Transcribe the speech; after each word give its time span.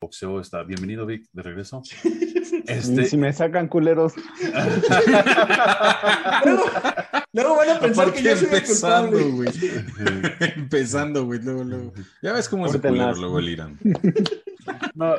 boxeo 0.00 0.40
está. 0.40 0.62
Bienvenido, 0.62 1.06
Vic, 1.06 1.26
de 1.32 1.42
regreso. 1.42 1.82
Este... 2.66 3.06
Si 3.06 3.16
me 3.16 3.32
sacan 3.32 3.68
culeros. 3.68 4.12
luego, 7.32 7.56
van 7.56 7.70
a 7.70 7.80
pensar 7.80 8.12
que 8.12 8.22
yo 8.22 8.36
soy 8.36 8.46
empezando, 8.46 9.30
güey. 9.32 9.48
empezando, 10.56 11.24
güey, 11.26 11.40
luego, 11.42 11.64
luego. 11.64 11.92
Ya 12.22 12.32
ves 12.32 12.48
cómo 12.48 12.68
se 12.68 12.80
culero 12.80 13.14
luego 13.14 13.38
el 13.38 13.48
Irán. 13.50 13.78
no, 14.94 15.14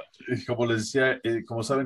como 0.45 0.65
les 0.65 0.79
decía, 0.79 1.19
eh, 1.23 1.43
como 1.45 1.63
saben, 1.63 1.85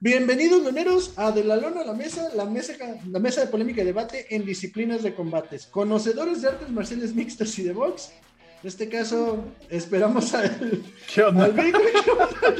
Bienvenidos, 0.00 0.62
loneros, 0.62 1.12
a 1.16 1.32
De 1.32 1.42
la 1.42 1.56
Lona 1.56 1.80
a 1.80 1.84
la 1.84 1.92
Mesa, 1.92 2.28
la 2.36 2.44
mesa, 2.44 2.72
la 3.10 3.18
mesa 3.18 3.40
de 3.40 3.48
polémica 3.48 3.82
y 3.82 3.84
debate 3.84 4.32
en 4.32 4.46
disciplinas 4.46 5.02
de 5.02 5.12
combates. 5.12 5.66
Conocedores 5.66 6.40
de 6.40 6.50
artes 6.50 6.70
marciales 6.70 7.16
mixtas 7.16 7.58
y 7.58 7.64
de 7.64 7.72
box. 7.72 8.12
En 8.62 8.68
este 8.68 8.88
caso, 8.88 9.44
esperamos 9.68 10.32
al, 10.34 10.84
¿Qué 11.12 11.24
onda? 11.24 11.46
al 11.46 11.52
vehículo 11.52 11.88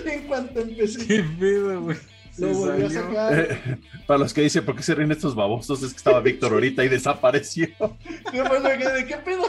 en 0.04 0.26
cuanto 0.26 0.62
empecé. 0.62 1.06
¿Qué 1.06 1.24
pedo, 1.38 1.82
güey? 1.82 1.96
Lo 2.38 2.48
volvió 2.54 2.86
a 2.88 2.90
sacar. 2.90 3.38
Eh, 3.38 3.78
para 4.08 4.18
los 4.18 4.34
que 4.34 4.40
dicen, 4.40 4.64
¿por 4.64 4.74
qué 4.74 4.82
se 4.82 4.96
ríen 4.96 5.12
estos 5.12 5.36
babosos? 5.36 5.80
Es 5.84 5.92
que 5.92 5.96
estaba 5.98 6.18
Víctor 6.20 6.52
ahorita 6.54 6.84
y 6.84 6.88
desapareció. 6.88 7.68
¿De 8.32 9.06
qué 9.06 9.16
pedo? 9.24 9.44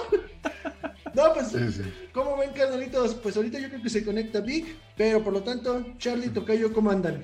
No, 1.13 1.33
pues, 1.33 1.81
¿cómo 2.13 2.37
ven, 2.37 2.51
carnalitos? 2.51 3.15
Pues 3.15 3.35
ahorita 3.37 3.59
yo 3.59 3.69
creo 3.69 3.81
que 3.81 3.89
se 3.89 4.03
conecta 4.03 4.41
Vic, 4.41 4.75
pero 4.95 5.23
por 5.23 5.33
lo 5.33 5.41
tanto, 5.41 5.85
Charlie, 5.97 6.29
Tocayo, 6.29 6.73
¿cómo 6.73 6.91
andan? 6.91 7.23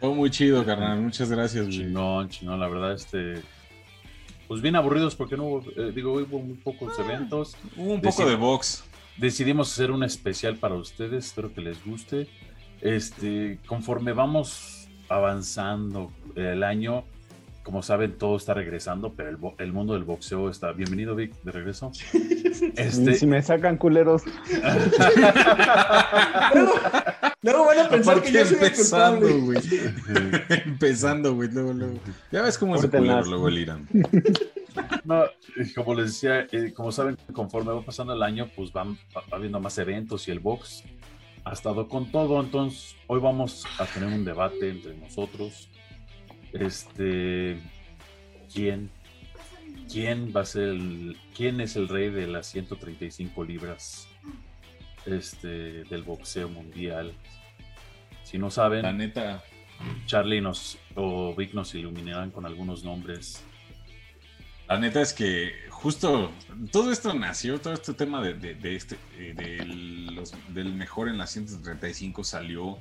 Todo 0.00 0.14
muy 0.14 0.30
chido, 0.30 0.64
carnal. 0.64 1.00
Muchas 1.00 1.30
gracias, 1.30 1.66
güey. 1.66 1.78
Chingón, 1.78 2.28
chingón, 2.28 2.60
la 2.60 2.68
verdad, 2.68 2.92
este. 2.92 3.42
Pues 4.46 4.60
bien 4.60 4.76
aburridos 4.76 5.16
porque 5.16 5.36
no 5.36 5.44
hubo, 5.44 5.64
eh, 5.76 5.92
digo, 5.94 6.12
hubo 6.12 6.38
muy 6.38 6.56
pocos 6.56 6.98
ah, 6.98 7.02
eventos. 7.02 7.56
Hubo 7.76 7.94
un 7.94 8.02
poco 8.02 8.26
de 8.26 8.36
box. 8.36 8.84
Decidimos 9.16 9.72
hacer 9.72 9.90
un 9.90 10.04
especial 10.04 10.56
para 10.56 10.74
ustedes, 10.74 11.26
espero 11.26 11.54
que 11.54 11.60
les 11.60 11.82
guste. 11.84 12.28
Este, 12.80 13.58
conforme 13.66 14.12
vamos 14.12 14.88
avanzando 15.08 16.12
el 16.34 16.62
año, 16.62 17.04
como 17.64 17.82
saben, 17.82 18.16
todo 18.18 18.36
está 18.36 18.52
regresando, 18.52 19.14
pero 19.14 19.30
el, 19.30 19.38
el 19.58 19.72
mundo 19.72 19.94
del 19.94 20.04
boxeo 20.04 20.50
está. 20.50 20.72
Bienvenido, 20.72 21.16
Vic, 21.16 21.34
de 21.42 21.50
regreso. 21.50 21.90
Este... 22.76 23.14
Si 23.14 23.26
me 23.26 23.42
sacan 23.42 23.78
culeros. 23.78 24.22
luego, 27.40 27.64
van 27.64 27.78
a 27.78 27.88
pensar 27.88 28.22
que 28.22 28.32
yo 28.32 28.44
soy 28.44 28.56
empezando, 28.56 29.40
güey. 29.40 29.58
empezando, 30.66 31.34
güey. 31.34 31.48
Luego, 31.50 31.72
luego. 31.72 31.98
Ya 32.30 32.42
ves 32.42 32.58
cómo 32.58 32.76
se 32.76 32.90
culero 32.90 33.24
luego 33.24 33.48
el 33.48 33.58
Irán. 33.58 33.88
No, 35.04 35.22
como 35.76 35.94
les 35.94 36.06
decía, 36.06 36.48
eh, 36.50 36.72
como 36.74 36.90
saben, 36.90 37.16
conforme 37.32 37.70
va 37.72 37.82
pasando 37.82 38.12
el 38.12 38.22
año, 38.24 38.50
pues 38.56 38.72
van 38.72 38.98
habiendo 39.30 39.60
más 39.60 39.78
eventos 39.78 40.26
y 40.26 40.32
el 40.32 40.40
box 40.40 40.82
ha 41.44 41.52
estado 41.52 41.86
con 41.88 42.10
todo. 42.10 42.40
Entonces, 42.40 42.96
hoy 43.06 43.20
vamos 43.20 43.64
a 43.78 43.86
tener 43.86 44.08
un 44.08 44.24
debate 44.24 44.70
entre 44.70 44.96
nosotros 44.96 45.70
este, 46.54 47.58
¿quién, 48.52 48.90
quién 49.90 50.32
va 50.34 50.42
a 50.42 50.44
ser 50.46 50.68
el, 50.68 51.16
quién 51.36 51.60
es 51.60 51.76
el 51.76 51.88
rey 51.88 52.10
de 52.10 52.26
las 52.26 52.46
135 52.46 53.44
libras 53.44 54.08
este, 55.04 55.84
del 55.84 56.02
boxeo 56.02 56.48
mundial? 56.48 57.12
Si 58.22 58.38
no 58.38 58.50
saben, 58.50 58.82
la 58.82 58.92
neta, 58.92 59.44
Charlie 60.06 60.40
nos 60.40 60.78
o 60.94 61.34
Vic 61.34 61.52
nos 61.54 61.74
iluminarán 61.74 62.30
con 62.30 62.46
algunos 62.46 62.84
nombres. 62.84 63.44
La 64.68 64.78
neta 64.78 65.02
es 65.02 65.12
que 65.12 65.52
justo 65.68 66.32
todo 66.72 66.90
esto 66.90 67.12
nació, 67.12 67.60
todo 67.60 67.74
este 67.74 67.92
tema 67.92 68.22
de, 68.22 68.56
este, 68.74 68.96
eh, 69.18 69.34
del 70.48 70.72
mejor 70.72 71.08
en 71.08 71.18
las 71.18 71.32
135 71.32 72.24
salió 72.24 72.78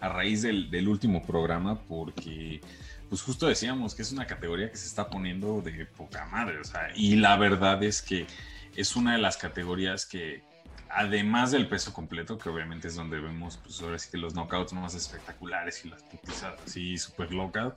a 0.00 0.08
raíz 0.08 0.42
del, 0.42 0.70
del 0.70 0.88
último 0.88 1.22
programa 1.26 1.78
porque 1.82 2.62
pues 3.08 3.22
justo 3.22 3.46
decíamos 3.46 3.94
que 3.94 4.02
es 4.02 4.12
una 4.12 4.26
categoría 4.26 4.70
que 4.70 4.76
se 4.76 4.86
está 4.86 5.08
poniendo 5.08 5.60
de 5.62 5.86
poca 5.86 6.26
madre, 6.26 6.58
o 6.58 6.64
sea, 6.64 6.88
y 6.94 7.16
la 7.16 7.36
verdad 7.36 7.82
es 7.82 8.02
que 8.02 8.26
es 8.74 8.96
una 8.96 9.12
de 9.12 9.18
las 9.18 9.36
categorías 9.36 10.06
que, 10.06 10.42
además 10.90 11.50
del 11.50 11.68
peso 11.68 11.92
completo, 11.92 12.38
que 12.38 12.48
obviamente 12.48 12.88
es 12.88 12.94
donde 12.94 13.20
vemos, 13.20 13.58
pues 13.58 13.80
ahora 13.80 13.98
sí 13.98 14.10
que 14.10 14.18
los 14.18 14.34
knockouts 14.34 14.72
más 14.72 14.94
espectaculares 14.94 15.84
y 15.84 15.88
las 15.88 16.02
putizadas 16.02 16.60
así 16.66 16.98
súper 16.98 17.32
locas, 17.32 17.74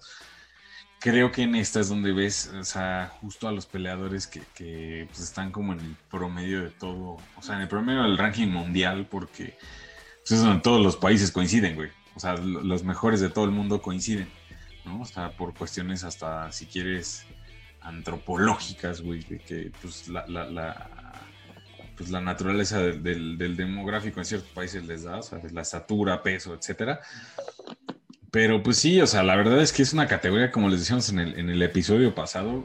creo 1.00 1.32
que 1.32 1.44
en 1.44 1.56
esta 1.56 1.80
es 1.80 1.90
donde 1.90 2.12
ves, 2.12 2.52
o 2.54 2.64
sea, 2.64 3.12
justo 3.22 3.48
a 3.48 3.52
los 3.52 3.66
peleadores 3.66 4.28
que, 4.28 4.42
que 4.54 5.08
pues 5.10 5.22
están 5.22 5.52
como 5.52 5.74
en 5.74 5.80
el 5.80 5.96
promedio 6.10 6.64
de 6.64 6.70
todo, 6.70 7.18
o 7.38 7.42
sea, 7.42 7.56
en 7.56 7.62
el 7.62 7.68
promedio 7.68 8.04
del 8.04 8.18
ranking 8.18 8.48
mundial, 8.48 9.08
porque 9.10 9.58
pues 10.22 10.32
es 10.32 10.42
donde 10.42 10.62
todos 10.62 10.82
los 10.82 10.98
países 10.98 11.32
coinciden, 11.32 11.76
güey. 11.76 11.90
O 12.16 12.20
sea, 12.20 12.36
los 12.36 12.84
mejores 12.84 13.22
de 13.22 13.30
todo 13.30 13.46
el 13.46 13.52
mundo 13.52 13.82
coinciden. 13.82 14.30
¿No? 14.90 15.04
Hasta 15.04 15.32
por 15.32 15.54
cuestiones 15.54 16.04
hasta, 16.04 16.52
si 16.52 16.66
quieres, 16.66 17.26
antropológicas, 17.82 19.02
güey, 19.02 19.22
que 19.22 19.72
pues 19.82 20.08
la, 20.08 20.26
pues, 22.00 22.10
la 22.10 22.22
naturaleza 22.22 22.80
del, 22.80 23.56
demográfico 23.58 24.20
en 24.20 24.26
ciertos 24.26 24.50
países 24.52 24.86
les 24.86 25.04
da, 25.04 25.22
sea, 25.22 25.40
la 25.52 25.62
estatura, 25.62 26.24
peso, 26.24 26.54
etcétera. 26.54 27.02
Pero 28.32 28.62
pues 28.62 28.78
sí, 28.78 29.02
o 29.02 29.08
sea, 29.08 29.24
la 29.24 29.36
verdad 29.36 29.62
es 29.62 29.74
que 29.74 29.82
es 29.82 29.92
una 29.92 30.08
categoría, 30.08 30.52
como 30.52 30.70
les 30.70 30.80
decíamos 30.80 31.10
en 31.10 31.20
el, 31.20 31.40
en 31.40 31.50
el 31.50 31.62
episodio 31.62 32.14
pasado, 32.14 32.64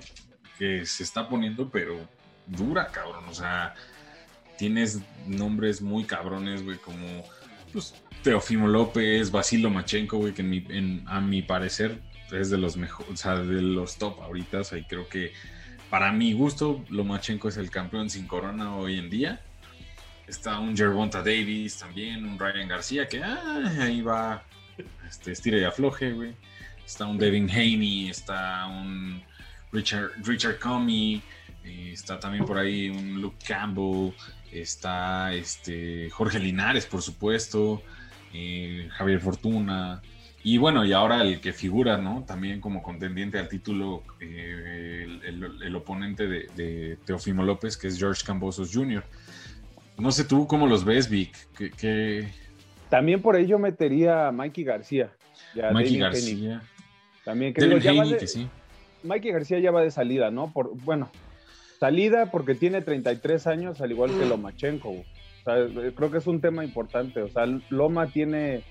que 0.59 0.85
se 0.85 1.03
está 1.03 1.29
poniendo, 1.29 1.71
pero 1.71 2.07
dura, 2.47 2.89
cabrón. 2.89 3.25
O 3.29 3.35
sea, 3.35 3.75
tienes 4.59 5.01
nombres 5.27 5.81
muy 5.81 6.05
cabrones, 6.05 6.63
güey, 6.63 6.79
como 6.79 7.25
pues, 7.73 7.95
Teofimo 8.23 8.69
López, 8.69 9.31
Basilo 9.31 9.71
Machenko, 9.71 10.19
güey, 10.19 10.35
que 10.35 10.43
a 11.07 11.21
mi 11.21 11.43
parecer 11.43 12.01
es 12.33 12.51
de 12.51 12.59
los 12.59 12.77
mejores, 12.77 13.13
o 13.13 13.17
sea, 13.17 13.37
de 13.37 13.63
los 13.63 13.97
top 13.97 14.21
ahorita. 14.23 14.61
O 14.61 14.77
y 14.77 14.85
creo 14.85 15.09
que 15.09 15.33
para 15.91 16.13
mi 16.13 16.33
gusto, 16.33 16.85
Lomachenko 16.91 17.49
es 17.49 17.57
el 17.57 17.71
campeón 17.71 18.11
sin 18.11 18.27
corona 18.27 18.77
hoy 18.77 18.99
en 18.99 19.11
día. 19.11 19.41
Está 20.27 20.59
un 20.59 20.77
Gervonta 20.77 21.19
Davis 21.19 21.79
también, 21.79 22.25
un 22.25 22.39
Ryan 22.39 22.67
García 22.67 23.07
que 23.07 23.23
ah, 23.23 23.73
ahí 23.81 24.01
va, 24.01 24.43
este, 25.09 25.33
estira 25.33 25.59
y 25.59 25.65
afloje, 25.65 26.13
güey. 26.13 26.35
Está 26.85 27.07
un 27.07 27.19
Devin 27.19 27.51
Haney, 27.51 28.09
está 28.11 28.67
un 28.67 29.23
Richard, 29.73 30.11
Richard 30.23 30.59
Comey, 30.59 31.23
eh, 31.65 31.91
está 31.93 32.19
también 32.19 32.45
por 32.45 32.59
ahí 32.59 32.91
un 32.91 33.21
Luke 33.21 33.45
Campbell, 33.47 34.13
está 34.53 35.33
este 35.33 36.11
Jorge 36.11 36.39
Linares, 36.39 36.87
por 36.87 37.03
supuesto, 37.03 37.83
eh, 38.33 38.89
Javier 38.93 39.21
Fortuna, 39.21 40.03
y 40.47 40.59
bueno, 40.59 40.85
y 40.85 40.93
ahora 40.93 41.23
el 41.23 41.41
que 41.41 41.55
figura, 41.55 41.97
¿no? 41.97 42.23
También 42.27 42.61
como 42.61 42.83
contendiente 42.83 43.39
al 43.39 43.49
título, 43.49 44.03
eh, 44.21 45.07
el, 45.25 45.75
oponente 45.75 46.27
de, 46.29 46.99
Teofimo 47.07 47.43
López, 47.43 47.79
que 47.79 47.89
es 47.89 47.99
George 47.99 48.23
Cambosos 48.27 48.71
Jr. 48.71 49.03
No 49.97 50.13
sé 50.13 50.25
tú 50.25 50.47
cómo 50.47 50.67
los 50.67 50.85
ves, 50.85 51.09
Vic. 51.09 51.35
¿Qué, 51.57 52.29
También 52.91 53.23
por 53.23 53.37
ello 53.37 53.59
metería 53.59 54.29
a 54.29 54.33
Mikey 54.33 54.65
García. 54.65 55.11
Mikey 55.73 55.97
García. 55.97 56.63
También 57.25 57.55
que 57.55 58.27
sí. 58.27 58.47
Mikey 59.03 59.33
García 59.33 59.61
ya 59.61 59.71
va 59.71 59.81
de 59.81 59.91
salida, 59.91 60.31
¿no? 60.31 60.53
Por, 60.53 60.77
bueno, 60.83 61.11
salida 61.81 62.31
porque 62.31 62.55
tiene 62.55 62.83
33 62.83 63.47
años, 63.47 63.81
al 63.81 63.93
igual 63.93 64.11
que 64.11 64.27
Lomachenko. 64.27 64.91
O 64.91 65.05
sea, 65.43 65.55
creo 65.95 66.11
que 66.11 66.19
es 66.19 66.27
un 66.27 66.43
tema 66.43 66.63
importante. 66.65 67.23
O 67.23 67.29
sea, 67.29 67.47
Loma 67.71 68.09
tiene 68.09 68.63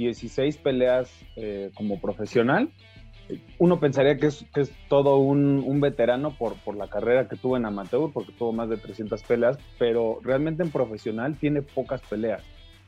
16 0.00 0.56
peleas 0.56 1.12
eh, 1.36 1.70
como 1.74 2.00
profesional. 2.00 2.70
Uno 3.58 3.78
pensaría 3.78 4.16
que 4.16 4.26
es, 4.26 4.44
que 4.52 4.62
es 4.62 4.72
todo 4.88 5.18
un, 5.18 5.62
un, 5.64 5.80
veterano 5.80 6.36
por, 6.36 6.56
por 6.64 6.74
la 6.76 6.88
carrera 6.88 7.28
que 7.28 7.36
tuvo 7.36 7.56
en 7.56 7.66
amateur, 7.66 8.10
porque 8.12 8.32
tuvo 8.32 8.52
más 8.52 8.68
de 8.70 8.76
300 8.76 9.22
peleas, 9.22 9.58
pero 9.78 10.18
realmente 10.22 10.62
en 10.62 10.70
profesional 10.70 11.36
tiene 11.38 11.62
pocas 11.62 12.00
peleas. 12.00 12.42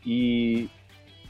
Y, 0.04 0.70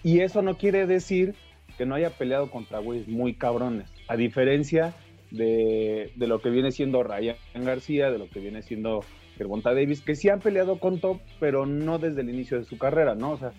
eso 0.04 0.40
no 0.40 0.56
quiere 0.56 0.86
decir 0.86 1.34
que 1.76 1.84
no 1.84 1.94
haya 1.94 2.10
peleado 2.10 2.50
contra 2.50 2.78
güeyes 2.78 3.08
muy 3.08 3.34
cabrones, 3.34 3.92
a 4.08 4.16
diferencia 4.16 4.94
de, 5.30 6.12
de, 6.16 6.26
lo 6.26 6.40
que 6.40 6.50
viene 6.50 6.70
siendo 6.70 7.02
Ryan 7.02 7.36
García, 7.54 8.10
de 8.10 8.18
lo 8.18 8.28
que 8.28 8.40
viene 8.40 8.62
siendo 8.62 9.00
Gervonta 9.36 9.74
Davis, 9.74 10.00
que 10.00 10.14
sí 10.14 10.28
han 10.28 10.40
peleado 10.40 10.78
con 10.78 11.00
top, 11.00 11.20
pero 11.38 11.66
no 11.66 11.98
desde 11.98 12.22
el 12.22 12.30
inicio 12.30 12.58
de 12.58 12.64
su 12.64 12.78
carrera, 12.78 13.14
¿no? 13.14 13.32
O 13.32 13.38
sea, 13.38 13.52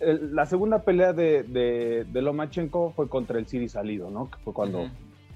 la 0.00 0.46
segunda 0.46 0.82
pelea 0.82 1.12
de, 1.12 1.42
de, 1.44 2.22
Lomachenko 2.22 2.92
fue 2.94 3.08
contra 3.08 3.38
el 3.38 3.46
Siri 3.46 3.68
Salido, 3.68 4.10
¿no? 4.10 4.30
Que 4.30 4.38
fue 4.38 4.52
cuando, 4.52 4.88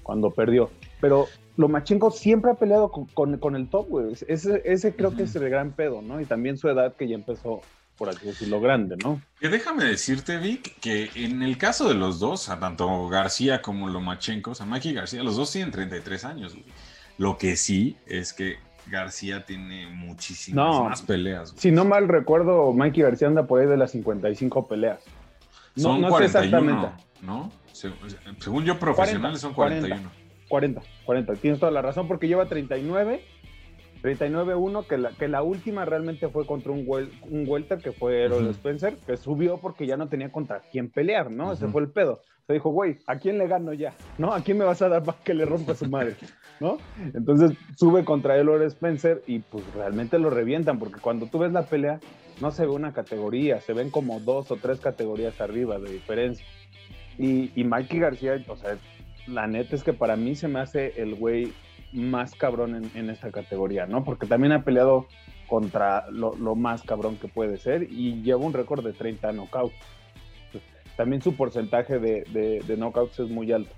cuando 0.03 0.31
perdió. 0.31 0.69
Pero 1.01 1.27
Lomachenko 1.57 2.11
siempre 2.11 2.51
ha 2.51 2.55
peleado 2.55 2.91
con, 2.91 3.37
con, 3.37 3.55
el 3.55 3.69
top, 3.69 3.89
güey. 3.89 4.13
Ese, 4.27 4.61
ese 4.65 4.95
creo 4.95 5.15
que 5.15 5.23
es 5.23 5.35
el 5.35 5.49
gran 5.49 5.71
pedo, 5.71 6.01
¿no? 6.01 6.19
Y 6.21 6.25
también 6.25 6.57
su 6.57 6.69
edad 6.69 6.95
que 6.95 7.07
ya 7.07 7.15
empezó 7.15 7.61
por 7.99 8.07
así 8.07 8.25
decirlo, 8.25 8.61
grande, 8.61 8.95
¿no? 9.03 9.21
Que 9.41 9.49
déjame 9.49 9.83
decirte, 9.83 10.37
Vic, 10.37 10.79
que 10.79 11.09
en 11.15 11.43
el 11.43 11.57
caso 11.57 11.89
de 11.89 11.95
los 11.95 12.17
dos, 12.17 12.47
a 12.47 12.57
tanto 12.57 13.09
García 13.09 13.61
como 13.61 13.89
Lomachenko, 13.89 14.51
o 14.51 14.55
sea, 14.55 14.65
Mikey 14.65 14.93
García, 14.93 15.21
los 15.21 15.35
dos 15.35 15.51
tienen 15.51 15.69
33 15.69 16.23
años, 16.23 16.53
güey. 16.53 16.65
Lo 17.17 17.37
que 17.37 17.57
sí 17.57 17.97
es 18.07 18.31
que 18.31 18.57
García 18.89 19.45
tiene 19.45 19.87
muchísimas 19.87 20.81
más 20.81 21.01
peleas. 21.01 21.53
Si 21.57 21.71
no 21.71 21.85
mal 21.85 22.07
recuerdo, 22.07 22.73
Mikey 22.73 23.03
García 23.03 23.27
anda 23.27 23.47
por 23.47 23.61
ahí 23.61 23.67
de 23.67 23.77
las 23.77 23.91
55 23.91 24.67
peleas. 24.67 25.03
No, 25.75 25.83
son 25.83 26.01
no 26.01 26.09
41, 26.09 26.25
exactamente. 26.25 26.87
¿no? 27.21 27.51
Según 27.71 28.65
yo, 28.65 28.77
profesionales 28.79 29.39
son 29.39 29.53
41. 29.53 30.09
40, 30.49 30.81
40. 31.05 31.33
Tienes 31.35 31.59
toda 31.59 31.71
la 31.71 31.81
razón 31.81 32.07
porque 32.07 32.27
lleva 32.27 32.45
39. 32.45 33.21
39-1, 34.01 34.87
que 34.87 34.97
la, 34.97 35.09
que 35.11 35.27
la 35.27 35.41
última 35.43 35.83
realmente 35.83 36.29
fue 36.29 36.45
contra 36.45 36.71
un, 36.71 36.87
un 36.87 37.45
welter 37.47 37.79
que 37.79 37.91
fue 37.91 38.23
Errol 38.23 38.47
Spencer, 38.47 38.97
que 39.05 39.17
subió 39.17 39.57
porque 39.57 39.85
ya 39.85 39.97
no 39.97 40.07
tenía 40.07 40.31
contra 40.31 40.61
quién 40.71 40.89
pelear, 40.89 41.29
¿no? 41.31 41.51
Ese 41.51 41.67
fue 41.67 41.81
el 41.81 41.89
pedo. 41.89 42.21
Se 42.49 42.53
dijo, 42.53 42.71
güey, 42.71 42.97
¿a 43.05 43.17
quién 43.17 43.37
le 43.37 43.47
gano 43.47 43.73
ya? 43.73 43.93
¿No? 44.17 44.33
¿A 44.33 44.41
quién 44.41 44.57
me 44.57 44.65
vas 44.65 44.81
a 44.81 44.89
dar 44.89 45.03
para 45.03 45.19
que 45.19 45.35
le 45.35 45.45
rompa 45.45 45.75
su 45.75 45.87
madre? 45.87 46.15
¿No? 46.59 46.79
Entonces 47.13 47.55
sube 47.75 48.03
contra 48.03 48.37
Errol 48.37 48.63
Spencer 48.63 49.21
y 49.27 49.37
pues 49.37 49.63
realmente 49.75 50.17
lo 50.17 50.31
revientan, 50.31 50.79
porque 50.79 50.99
cuando 50.99 51.27
tú 51.27 51.37
ves 51.37 51.51
la 51.51 51.67
pelea, 51.67 51.99
no 52.41 52.49
se 52.49 52.65
ve 52.65 52.71
una 52.71 52.91
categoría, 52.91 53.61
se 53.61 53.73
ven 53.73 53.91
como 53.91 54.19
dos 54.19 54.49
o 54.49 54.55
tres 54.55 54.79
categorías 54.79 55.39
arriba 55.39 55.77
de 55.77 55.91
diferencia. 55.91 56.43
Y, 57.19 57.51
y 57.53 57.65
Mikey 57.65 57.99
García, 57.99 58.43
o 58.47 58.55
sea, 58.55 58.79
la 59.27 59.45
neta 59.45 59.75
es 59.75 59.83
que 59.83 59.93
para 59.93 60.15
mí 60.15 60.33
se 60.33 60.47
me 60.47 60.59
hace 60.59 60.99
el 60.99 61.13
güey 61.13 61.53
más 61.93 62.33
cabrón 62.33 62.89
en, 62.95 63.09
esta 63.11 63.31
categoría, 63.31 63.85
¿no? 63.85 64.03
Porque 64.03 64.25
también 64.25 64.53
ha 64.53 64.63
peleado 64.63 65.05
contra 65.47 66.09
lo, 66.09 66.33
más 66.55 66.81
cabrón 66.81 67.17
que 67.17 67.27
puede 67.27 67.57
ser 67.57 67.83
y 67.83 68.23
lleva 68.23 68.43
un 68.43 68.53
récord 68.53 68.83
de 68.83 68.93
30 68.93 69.33
knockouts. 69.33 69.75
También 70.99 71.21
su 71.21 71.33
porcentaje 71.33 71.97
de, 71.97 72.25
de, 72.67 72.75
knockouts 72.75 73.19
es 73.19 73.29
muy 73.29 73.53
alto. 73.53 73.73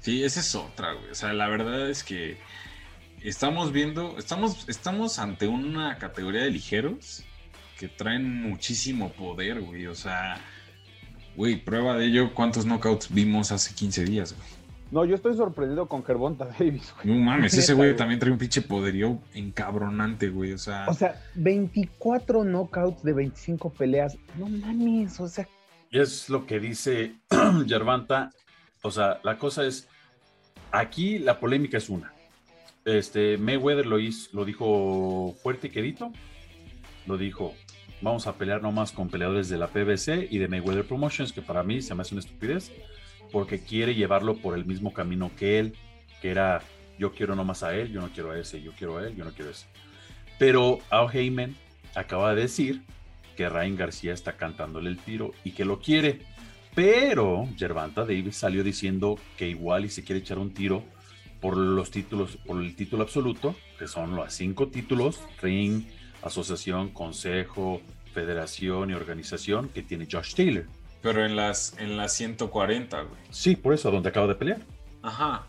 Sí, 0.00 0.24
esa 0.24 0.40
es 0.40 0.54
otra, 0.54 0.94
güey. 0.94 1.10
O 1.10 1.14
sea, 1.14 1.34
la 1.34 1.46
verdad 1.46 1.90
es 1.90 2.02
que 2.02 2.38
estamos 3.22 3.70
viendo, 3.70 4.16
estamos, 4.16 4.66
estamos 4.66 5.18
ante 5.18 5.46
una 5.46 5.98
categoría 5.98 6.40
de 6.40 6.50
ligeros 6.50 7.22
que 7.78 7.88
traen 7.88 8.40
muchísimo 8.40 9.12
poder, 9.12 9.60
güey. 9.60 9.88
O 9.88 9.94
sea, 9.94 10.40
güey, 11.36 11.62
prueba 11.62 11.98
de 11.98 12.06
ello, 12.06 12.32
¿cuántos 12.32 12.64
knockouts 12.64 13.12
vimos 13.12 13.52
hace 13.52 13.74
15 13.74 14.04
días, 14.06 14.34
güey? 14.34 14.48
No, 14.92 15.04
yo 15.04 15.16
estoy 15.16 15.36
sorprendido 15.36 15.86
con 15.86 16.02
Gervonta 16.02 16.46
Davis, 16.46 16.94
güey. 16.94 17.14
No 17.14 17.22
mames, 17.26 17.52
ese 17.52 17.74
güey 17.74 17.94
también 17.94 18.18
trae 18.18 18.32
un 18.32 18.38
pinche 18.38 18.62
poderío 18.62 19.18
encabronante, 19.34 20.30
güey. 20.30 20.54
O 20.54 20.58
sea. 20.58 20.86
O 20.88 20.94
sea, 20.94 21.22
24 21.34 22.42
knockouts 22.42 23.02
de 23.02 23.12
25 23.12 23.68
peleas. 23.68 24.16
No 24.38 24.48
mames, 24.48 25.20
o 25.20 25.28
sea. 25.28 25.46
Es 25.90 26.28
lo 26.28 26.46
que 26.46 26.60
dice 26.60 27.14
Gervonta. 27.66 28.30
O 28.82 28.90
sea, 28.90 29.20
la 29.22 29.38
cosa 29.38 29.66
es. 29.66 29.88
Aquí 30.72 31.18
la 31.18 31.38
polémica 31.38 31.78
es 31.78 31.88
una. 31.88 32.12
Este, 32.84 33.38
Mayweather 33.38 33.86
lo, 33.86 33.98
hizo, 33.98 34.30
lo 34.32 34.44
dijo 34.44 35.34
fuerte 35.42 35.68
y 35.68 35.70
quedito. 35.70 36.12
Lo 37.06 37.16
dijo, 37.16 37.54
vamos 38.00 38.26
a 38.26 38.34
pelear 38.34 38.62
nomás 38.62 38.92
con 38.92 39.08
peleadores 39.08 39.48
de 39.48 39.58
la 39.58 39.68
PBC 39.68 40.28
y 40.30 40.38
de 40.38 40.48
Mayweather 40.48 40.84
Promotions, 40.84 41.32
que 41.32 41.42
para 41.42 41.62
mí 41.62 41.82
se 41.82 41.94
me 41.94 42.02
hace 42.02 42.14
una 42.14 42.20
estupidez 42.20 42.72
porque 43.32 43.60
quiere 43.60 43.94
llevarlo 43.94 44.36
por 44.36 44.56
el 44.56 44.64
mismo 44.64 44.92
camino 44.92 45.30
que 45.36 45.58
él, 45.58 45.74
que 46.20 46.30
era 46.30 46.62
yo 46.98 47.12
quiero 47.12 47.34
nomás 47.34 47.62
a 47.62 47.74
él, 47.74 47.92
yo 47.92 48.00
no 48.00 48.08
quiero 48.08 48.30
a 48.30 48.38
ese, 48.38 48.62
yo 48.62 48.72
quiero 48.72 48.98
a 48.98 49.06
él, 49.06 49.16
yo 49.16 49.24
no 49.24 49.32
quiero 49.32 49.50
a 49.50 49.52
ese. 49.52 49.66
Pero 50.38 50.78
Al 50.90 51.14
Heyman 51.14 51.54
acaba 51.94 52.34
de 52.34 52.42
decir 52.42 52.82
que 53.36 53.48
Ryan 53.48 53.76
García 53.76 54.12
está 54.12 54.36
cantándole 54.36 54.90
el 54.90 54.98
tiro 54.98 55.32
y 55.44 55.52
que 55.52 55.64
lo 55.64 55.78
quiere. 55.78 56.22
Pero 56.74 57.48
Gervanta 57.56 58.02
Davis 58.02 58.36
salió 58.36 58.64
diciendo 58.64 59.18
que 59.36 59.48
igual 59.48 59.84
y 59.84 59.90
se 59.90 60.04
quiere 60.04 60.20
echar 60.20 60.38
un 60.38 60.52
tiro 60.52 60.82
por 61.40 61.56
los 61.56 61.90
títulos, 61.90 62.38
por 62.44 62.62
el 62.62 62.74
título 62.74 63.02
absoluto, 63.02 63.54
que 63.78 63.86
son 63.86 64.16
los 64.16 64.32
cinco 64.32 64.68
títulos, 64.68 65.20
ring, 65.40 65.84
asociación, 66.22 66.90
consejo, 66.90 67.80
federación 68.12 68.90
y 68.90 68.94
organización 68.94 69.68
que 69.68 69.82
tiene 69.82 70.08
Josh 70.10 70.34
Taylor. 70.34 70.64
Pero 71.02 71.24
en 71.24 71.36
las, 71.36 71.78
en 71.78 71.96
las 71.96 72.14
140, 72.14 73.02
güey. 73.02 73.20
Sí, 73.30 73.54
por 73.54 73.74
eso, 73.74 73.90
donde 73.90 74.08
acabo 74.08 74.26
de 74.26 74.34
pelear. 74.34 74.60
Ajá. 75.02 75.46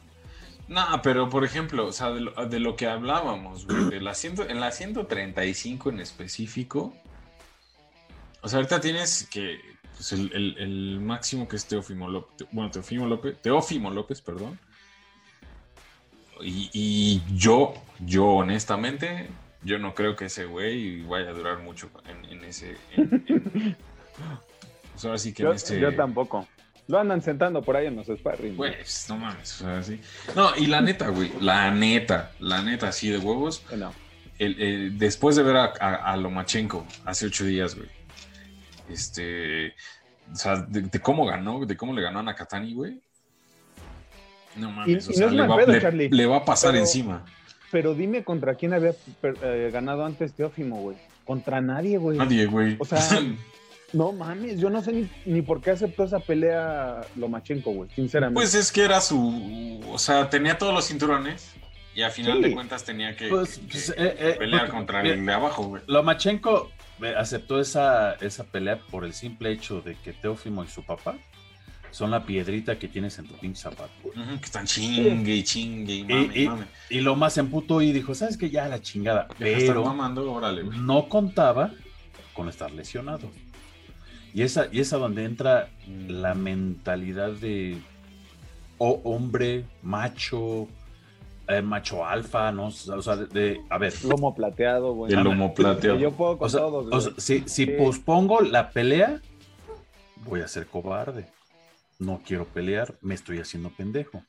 No, 0.67 0.83
pero 1.01 1.29
por 1.29 1.45
ejemplo, 1.45 1.87
o 1.87 1.91
sea, 1.93 2.11
de 2.11 2.59
lo, 2.59 2.75
que 2.75 2.87
hablábamos, 2.87 3.65
güey, 3.65 3.89
de 3.89 4.01
la 4.01 4.13
en 4.49 4.59
la 4.59 4.71
135 4.71 5.89
en 5.89 5.99
específico, 6.01 6.93
o 8.41 8.47
sea, 8.47 8.57
ahorita 8.57 8.79
tienes 8.79 9.27
que, 9.31 9.59
pues 9.95 10.11
el, 10.11 10.99
máximo 11.01 11.47
que 11.47 11.55
es 11.55 11.65
Teófimo 11.65 12.07
López, 12.07 12.47
bueno, 12.51 12.69
Teófimo 12.71 13.07
López, 13.07 13.41
Teófimo 13.41 13.89
López, 13.89 14.21
perdón. 14.21 14.59
Y, 16.41 17.21
yo, 17.35 17.73
yo 17.99 18.25
honestamente, 18.27 19.27
yo 19.63 19.79
no 19.79 19.95
creo 19.95 20.15
que 20.15 20.25
ese 20.25 20.45
güey 20.45 21.01
vaya 21.01 21.29
a 21.29 21.33
durar 21.33 21.59
mucho 21.59 21.89
en, 22.07 22.43
ese... 22.43 22.77
Pues 25.01 25.23
que 25.33 25.49
este 25.49 25.79
yo, 25.79 25.95
tampoco. 25.95 26.47
Lo 26.87 26.99
andan 26.99 27.21
sentando 27.21 27.61
por 27.61 27.75
ahí 27.75 27.87
en 27.87 27.95
los 27.97 28.07
sparring. 28.07 28.55
Pues, 28.55 29.07
no 29.09 29.17
mames. 29.17 29.63
No, 30.35 30.55
y 30.55 30.67
la 30.67 30.81
neta, 30.81 31.09
güey. 31.09 31.31
La 31.41 31.69
neta, 31.71 32.31
la 32.39 32.61
neta, 32.61 32.89
así 32.89 33.09
de 33.09 33.17
huevos. 33.17 33.63
después 34.37 35.35
de 35.35 35.43
ver 35.43 35.57
a, 35.57 36.15
Lomachenko 36.17 36.85
hace 37.03 37.25
ocho 37.25 37.45
días, 37.45 37.75
güey. 37.75 37.96
Este. 38.89 39.73
O 40.31 40.35
sea, 40.35 40.57
de, 40.57 40.99
cómo 40.99 41.25
ganó, 41.25 41.65
de 41.65 41.77
cómo 41.77 41.93
le 41.93 42.01
ganó 42.01 42.19
a 42.19 42.23
Nakatani, 42.23 42.73
güey. 42.73 43.01
No 44.55 44.71
mames, 44.71 45.07
o 45.07 45.13
sea, 45.13 45.27
le, 45.27 46.25
va, 46.25 46.37
a 46.37 46.45
pasar 46.45 46.75
encima. 46.75 47.23
Pero 47.71 47.93
dime 47.93 48.23
contra 48.23 48.55
quién 48.55 48.73
había 48.73 48.95
eh, 49.43 49.69
ganado 49.71 50.05
antes 50.05 50.33
Teófimo, 50.33 50.81
güey. 50.81 50.97
Contra 51.25 51.61
nadie, 51.61 51.97
güey. 51.97 52.17
Nadie, 52.17 52.45
güey. 52.47 52.75
O 52.79 52.85
sea, 52.85 52.99
No 53.93 54.11
mames, 54.11 54.59
yo 54.59 54.69
no 54.69 54.81
sé 54.81 55.07
ni, 55.25 55.41
por 55.41 55.61
qué 55.61 55.71
aceptó 55.71 56.03
esa 56.03 56.19
pelea 56.19 57.01
Lomachenko, 57.15 57.71
güey, 57.71 57.89
sinceramente. 57.95 58.35
Pues 58.35 58.53
es 58.53 58.71
que 58.71 58.83
era 58.83 58.99
su. 58.99 59.79
O 59.89 59.97
sea, 59.97 60.29
tenía 60.29 60.57
todos 60.57 60.73
los 60.73 60.87
cinturones 60.87 61.53
y 61.97 62.03
a 62.03 62.11
final 62.11 62.43
de 62.43 62.53
cuentas 62.53 62.83
tenía 62.83 63.15
que, 63.15 63.27
pues, 63.27 63.59
pues, 63.71 63.89
eh, 63.89 63.95
eh, 63.97 64.35
pelear 64.37 64.69
contra 64.69 65.01
el 65.01 65.25
de 65.25 65.33
abajo, 65.33 65.63
güey. 65.63 65.81
Lomachenko 65.87 66.69
eh, 67.01 67.15
aceptó 67.17 67.59
esa, 67.59 68.13
esa 68.21 68.43
pelea 68.43 68.77
por 68.77 69.03
el 69.03 69.13
simple 69.13 69.51
hecho 69.51 69.81
de 69.81 69.95
que 69.95 70.13
Teófimo 70.13 70.63
y 70.63 70.67
su 70.67 70.83
papá 70.83 71.17
son 71.89 72.11
la 72.11 72.23
piedrita 72.23 72.77
que 72.77 72.87
tienes 72.87 73.17
en 73.17 73.25
tu 73.25 73.33
pinche 73.33 73.63
zapato. 73.63 73.89
que 74.13 74.45
están 74.45 74.67
chingue 74.67 75.37
y 75.37 75.43
chingue 75.43 75.95
y 75.95 76.03
mame, 76.03 76.29
y, 76.35 76.47
mame. 76.47 76.65
y, 76.91 76.99
lo 76.99 77.15
más 77.15 77.35
emputó 77.39 77.81
y 77.81 77.91
dijo, 77.91 78.13
¿sabes 78.13 78.37
qué? 78.37 78.51
Ya 78.51 78.67
la 78.67 78.79
chingada. 78.79 79.27
Pero 79.39 79.83
mamando, 79.83 80.31
órale, 80.31 80.65
no 80.65 81.09
contaba 81.09 81.71
con 82.33 82.47
estar 82.47 82.69
lesionado. 82.69 83.31
Y 84.35 84.43
esa, 84.43 84.67
y 84.71 84.81
esa 84.81 84.97
donde 84.97 85.25
entra 85.25 85.69
la 86.07 86.35
mentalidad 86.35 87.31
de 87.31 87.79
hombre, 88.77 89.65
macho, 89.81 90.67
eh, 91.47 91.61
macho 91.61 92.05
alfa, 92.05 92.51
¿no? 92.51 92.67
O 92.67 93.01
sea, 93.01 93.15
de, 93.15 93.61
a 93.69 93.77
ver. 93.77 93.93
Lomo 94.03 94.35
plateado, 94.35 94.93
güey. 94.93 95.13
El 95.13 95.23
lomo 95.23 95.53
plateado. 95.53 95.97
Yo 95.97 96.11
puedo 96.11 96.37
con 96.37 96.51
todos, 96.51 97.13
si, 97.17 97.65
pospongo 97.65 98.41
la 98.41 98.71
pelea, 98.71 99.21
voy 100.25 100.41
a 100.41 100.47
ser 100.47 100.67
cobarde. 100.67 101.27
No 101.99 102.21
quiero 102.25 102.45
pelear, 102.45 102.95
me 103.01 103.15
estoy 103.15 103.39
haciendo 103.39 103.69
pendejo. 103.69 104.23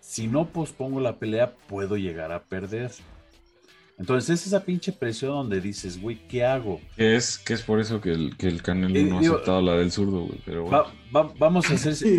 Si 0.00 0.26
no 0.26 0.46
pospongo 0.46 1.00
la 1.00 1.16
pelea, 1.18 1.52
puedo 1.68 1.96
llegar 1.96 2.32
a 2.32 2.42
perder. 2.42 2.90
Entonces 3.98 4.30
es 4.30 4.46
esa 4.46 4.64
pinche 4.64 4.92
presión 4.92 5.32
donde 5.32 5.60
dices, 5.60 6.00
güey, 6.00 6.26
¿qué 6.26 6.44
hago? 6.44 6.80
Que 6.96 7.16
es, 7.16 7.38
que 7.38 7.52
es 7.52 7.62
por 7.62 7.80
eso 7.80 8.00
que 8.00 8.12
el, 8.12 8.36
que 8.36 8.48
el 8.48 8.62
Canelo 8.62 8.98
no 9.10 9.18
ha 9.18 9.20
aceptado 9.20 9.60
la 9.60 9.74
del 9.74 9.92
zurdo, 9.92 10.22
güey. 10.22 10.40
Pero 10.44 10.68
vamos 11.38 11.70
a 11.70 11.76
ser 11.76 11.94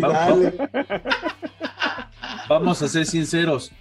vamos 2.48 2.82
a 2.82 2.88
ser 2.88 3.04
sinceros. 3.04 3.72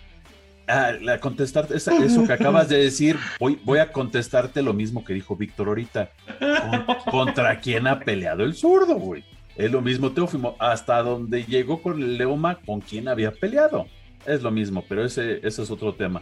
Ah, 0.72 1.20
contestar 1.20 1.68
eso 1.72 2.26
que 2.26 2.34
acabas 2.34 2.70
de 2.70 2.78
decir, 2.78 3.18
voy, 3.40 3.60
voy 3.64 3.80
a 3.80 3.92
contestarte 3.92 4.62
lo 4.62 4.74
mismo 4.74 5.04
que 5.04 5.14
dijo 5.14 5.36
Víctor 5.36 5.68
ahorita. 5.68 6.12
¿Contra 7.10 7.60
quién 7.60 7.88
ha 7.88 8.00
peleado 8.00 8.44
el 8.44 8.54
zurdo, 8.54 8.96
güey? 8.96 9.24
Es 9.56 9.72
lo 9.72 9.82
mismo 9.82 10.12
Teófimo, 10.12 10.56
hasta 10.60 11.02
donde 11.04 11.44
llegó 11.44 11.82
con 11.82 12.02
el 12.02 12.18
Leoma, 12.18 12.56
¿con 12.56 12.80
quién 12.80 13.08
había 13.08 13.32
peleado? 13.32 13.88
Es 14.26 14.42
lo 14.42 14.52
mismo, 14.52 14.86
pero 14.88 15.04
ese, 15.04 15.46
ese 15.46 15.64
es 15.64 15.72
otro 15.72 15.94
tema. 15.94 16.22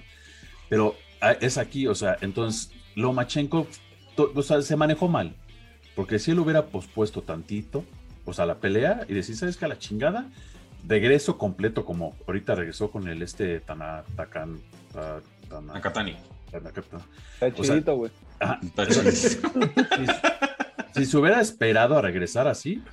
Pero 0.68 0.96
Ah, 1.22 1.34
es 1.34 1.58
aquí, 1.58 1.86
o 1.88 1.96
sea, 1.96 2.18
entonces 2.22 2.72
Lomachenko 2.96 3.68
o 4.18 4.41
sea, 4.41 4.62
se 4.62 4.75
manejó 4.75 5.08
mal, 5.08 5.34
porque 5.96 6.20
si 6.20 6.32
él 6.32 6.39
hubiera 6.39 6.68
pospuesto 6.68 7.22
tantito, 7.22 7.86
o 8.25 8.34
sea, 8.34 8.46
la 8.46 8.56
pelea 8.56 9.06
y 9.08 9.13
decir, 9.13 9.36
¿sabes 9.36 9.56
qué? 9.56 9.65
A 9.65 9.70
la 9.70 9.77
chingada, 9.77 10.29
regreso 10.88 11.38
completo, 11.38 11.86
como 11.86 12.15
ahorita 12.27 12.55
regresó 12.55 12.91
con 12.91 13.07
el 13.07 13.21
este 13.21 13.59
Tanatakan. 13.59 14.59
Nakatani. 15.74 16.15
Está 16.51 17.53
chidito, 17.53 17.95
güey. 17.95 18.12
Está 18.63 18.88
chidito. 18.88 19.50
si 20.93 21.05
se 21.05 21.17
hubiera 21.17 21.41
esperado 21.41 21.98
a 21.98 22.01
regresar 22.01 22.48
así, 22.48 22.83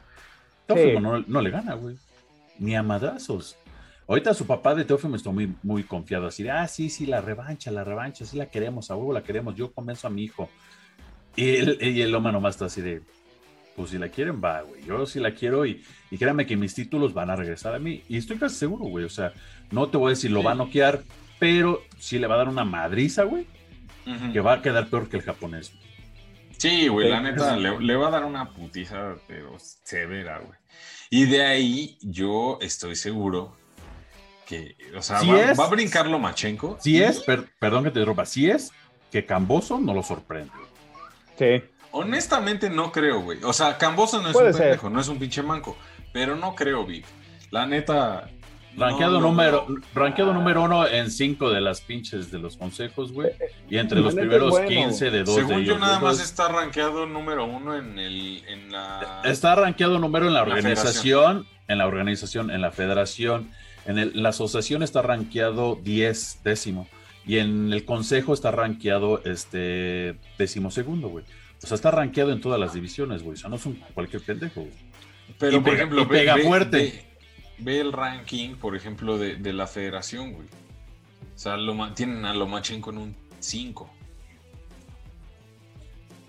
Teófimo 0.66 1.18
no, 1.26 1.40
le 1.40 1.50
gana, 1.50 1.74
güey. 1.74 1.96
Ni 2.58 2.74
a 2.74 2.82
madrazos. 2.82 3.56
Ahorita 4.08 4.34
su 4.34 4.46
papá 4.46 4.74
de 4.74 4.84
Teófimo 4.84 5.16
está 5.16 5.30
muy, 5.30 5.54
muy 5.62 5.82
confiado, 5.82 6.26
así 6.26 6.42
de, 6.44 6.50
ah, 6.50 6.68
sí, 6.68 6.90
sí, 6.90 7.06
la 7.06 7.20
revancha, 7.20 7.70
la 7.72 7.82
revancha, 7.82 8.24
sí 8.24 8.36
la 8.36 8.46
queremos, 8.46 8.90
a 8.90 8.96
huevo 8.96 9.12
la 9.12 9.22
queremos, 9.22 9.56
yo 9.56 9.72
convenzo 9.72 10.06
a 10.06 10.10
mi 10.10 10.22
hijo. 10.22 10.48
Y 11.34 11.56
el, 11.56 11.78
y 11.82 12.02
el 12.02 12.12
Loma 12.12 12.30
nomás 12.30 12.54
está 12.54 12.66
así 12.66 12.80
de, 12.80 13.02
pues 13.76 13.90
si 13.90 13.98
la 13.98 14.08
quieren, 14.08 14.40
va, 14.42 14.62
güey. 14.62 14.82
Yo 14.84 15.04
sí 15.04 15.20
la 15.20 15.32
quiero 15.32 15.66
y, 15.66 15.84
y 16.10 16.16
créanme 16.16 16.46
que 16.46 16.56
mis 16.56 16.74
títulos 16.74 17.12
van 17.12 17.30
a 17.30 17.36
regresar 17.36 17.74
a 17.74 17.78
mí. 17.78 18.02
Y 18.08 18.16
estoy 18.16 18.38
casi 18.38 18.56
seguro, 18.56 18.86
güey. 18.86 19.04
O 19.04 19.10
sea, 19.10 19.32
no 19.70 19.88
te 19.88 19.98
voy 19.98 20.08
a 20.08 20.10
decir 20.10 20.30
lo 20.30 20.42
va 20.42 20.52
a 20.52 20.54
noquear, 20.54 21.02
pero 21.38 21.82
sí 21.98 22.18
le 22.18 22.26
va 22.26 22.36
a 22.36 22.38
dar 22.38 22.48
una 22.48 22.64
madriza, 22.64 23.24
güey, 23.24 23.46
que 24.32 24.40
va 24.40 24.54
a 24.54 24.62
quedar 24.62 24.88
peor 24.88 25.08
que 25.08 25.18
el 25.18 25.22
japonés. 25.22 25.72
Sí, 26.56 26.88
güey, 26.88 27.10
la 27.10 27.20
neta, 27.20 27.56
le, 27.56 27.96
va 27.96 28.08
a 28.08 28.10
dar 28.10 28.24
una 28.24 28.50
putiza, 28.54 29.16
pero 29.28 29.56
severa, 29.58 30.38
güey. 30.38 30.58
Y 31.10 31.26
de 31.26 31.44
ahí 31.44 31.98
yo 32.00 32.58
estoy 32.62 32.96
seguro 32.96 33.56
que, 34.46 34.76
o 34.96 35.02
sea, 35.02 35.20
va, 35.22 35.64
a 35.64 35.68
brincar 35.68 36.06
Lomachenko. 36.06 36.78
Si 36.80 37.02
es, 37.02 37.22
perdón 37.58 37.84
que 37.84 37.90
te 37.90 37.98
interrumpa, 37.98 38.24
si 38.24 38.48
es 38.48 38.72
que 39.10 39.26
Camboso 39.26 39.78
no 39.78 39.92
lo 39.92 40.02
sorprende. 40.02 40.52
Sí. 41.38 41.62
Honestamente 41.98 42.68
no 42.68 42.92
creo, 42.92 43.22
güey. 43.22 43.42
O 43.42 43.54
sea, 43.54 43.78
Camboso 43.78 44.20
no 44.20 44.28
es 44.28 44.36
un 44.36 44.52
pendejo, 44.52 44.90
no 44.90 45.00
es 45.00 45.08
un 45.08 45.18
pinche 45.18 45.42
manco. 45.42 45.78
Pero 46.12 46.36
no 46.36 46.54
creo, 46.54 46.84
Vic. 46.84 47.06
La 47.50 47.66
neta. 47.66 48.28
Ranqueado, 48.76 49.18
número, 49.18 49.66
número 50.34 50.62
uno 50.62 50.86
en 50.86 51.10
cinco 51.10 51.48
de 51.48 51.62
las 51.62 51.80
pinches 51.80 52.30
de 52.30 52.38
los 52.38 52.58
consejos, 52.58 53.12
güey. 53.12 53.30
Y 53.70 53.78
entre 53.78 54.00
los 54.00 54.14
primeros 54.14 54.60
15 54.60 55.10
de 55.10 55.24
dos 55.24 55.36
Según 55.36 55.62
yo, 55.62 55.78
nada 55.78 55.98
más 55.98 56.20
está 56.20 56.48
rankeado 56.48 57.06
número 57.06 57.46
uno 57.46 57.74
en, 57.74 57.98
el, 57.98 58.44
en 58.46 58.70
la. 58.70 59.22
Está 59.24 59.54
rankeado 59.54 59.98
número 59.98 60.26
en 60.26 60.34
la 60.34 60.42
organización, 60.42 61.46
en 61.68 61.78
la 61.78 61.86
organización, 61.86 62.50
en 62.50 62.60
la 62.60 62.70
federación. 62.70 63.50
En, 63.86 63.98
el, 63.98 64.22
la 64.22 64.28
asociación 64.28 64.82
está 64.82 65.00
rankeado 65.00 65.76
10 65.82 66.40
décimo. 66.44 66.86
Y 67.26 67.38
en 67.38 67.72
el 67.72 67.86
consejo 67.86 68.34
está 68.34 68.50
rankeado 68.50 69.22
este 69.24 70.18
décimo 70.36 70.70
segundo, 70.70 71.08
güey. 71.08 71.24
O 71.62 71.66
sea, 71.66 71.74
está 71.74 71.90
rankeado 71.90 72.32
en 72.32 72.40
todas 72.40 72.60
las 72.60 72.74
divisiones, 72.74 73.22
güey. 73.22 73.34
O 73.34 73.36
sea, 73.36 73.50
no 73.50 73.56
es 73.56 73.66
un 73.66 73.74
cualquier 73.94 74.22
pendejo, 74.22 74.60
güey. 74.60 74.72
Pero, 75.38 75.62
por 75.62 75.74
ejemplo, 75.74 76.06
pega 76.08 76.36
fuerte. 76.38 77.04
Ve, 77.58 77.80
el 77.80 77.92
ranking, 77.92 78.56
por 78.56 78.76
ejemplo, 78.76 79.18
de, 79.18 79.52
la 79.52 79.66
federación, 79.66 80.32
güey. 80.32 80.46
O 80.46 81.38
sea, 81.38 81.56
lo, 81.56 81.92
tienen 81.92 82.24
a 82.24 82.34
Lomachenko 82.34 82.90
en 82.90 82.98
un 82.98 83.16
5. 83.40 83.90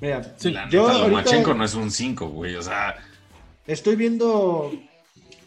Mira, 0.01 0.35
la 0.43 0.69
yo 0.69 1.07
Lomachenko 1.07 1.53
no 1.53 1.63
es 1.63 1.73
un 1.75 1.91
5, 1.91 2.27
güey. 2.27 2.55
O 2.55 2.61
sea. 2.61 2.95
Estoy 3.65 3.95
viendo 3.95 4.71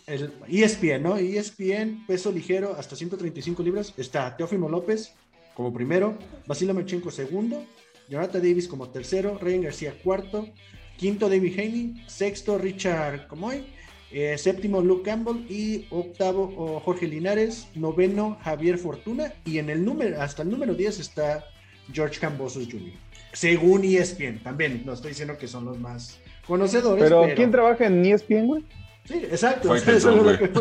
el 0.07 0.33
ESPN, 0.49 1.03
¿no? 1.03 1.17
ESPN, 1.17 2.07
peso 2.07 2.31
ligero, 2.31 2.77
hasta 2.79 2.97
135 2.97 3.63
libras. 3.63 3.95
Está 3.97 4.37
Teófimo 4.37 4.69
López 4.69 5.15
como 5.55 5.73
primero, 5.73 6.17
Basil 6.47 6.69
Lomachenko 6.69 7.11
segundo, 7.11 7.63
Jonathan 8.11 8.43
Davis 8.43 8.67
como 8.67 8.91
tercero, 8.91 9.39
Ryan 9.41 9.63
García 9.63 9.95
cuarto, 10.03 10.49
quinto 10.97 11.29
David 11.29 11.59
Haney, 11.59 12.05
sexto 12.09 12.59
Richard 12.59 13.29
Comoy, 13.29 13.65
eh, 14.11 14.37
séptimo 14.37 14.81
Luke 14.81 15.05
Campbell 15.05 15.47
y 15.49 15.87
octavo 15.91 16.81
Jorge 16.85 17.07
Linares, 17.07 17.69
noveno 17.77 18.37
Javier 18.43 18.79
Fortuna 18.79 19.33
y 19.45 19.59
en 19.59 19.71
el 19.71 19.85
número, 19.85 20.21
hasta 20.21 20.43
el 20.43 20.51
número 20.51 20.75
10 20.75 20.99
está 20.99 21.45
George 21.93 22.19
Cambosos 22.19 22.67
Jr. 22.69 22.93
Según 23.33 23.85
ESPN, 23.85 24.43
también, 24.43 24.83
no 24.85 24.93
estoy 24.93 25.11
diciendo 25.11 25.39
que 25.39 25.47
son 25.47 25.65
los 25.65 25.79
más 25.79 26.19
conocedores. 26.49 27.05
Pero, 27.05 27.29
¿quién 27.37 27.53
trabaja 27.53 27.87
en 27.87 28.05
ESPN, 28.05 28.47
güey? 28.49 28.65
Sí, 29.11 29.17
exacto. 29.25 29.75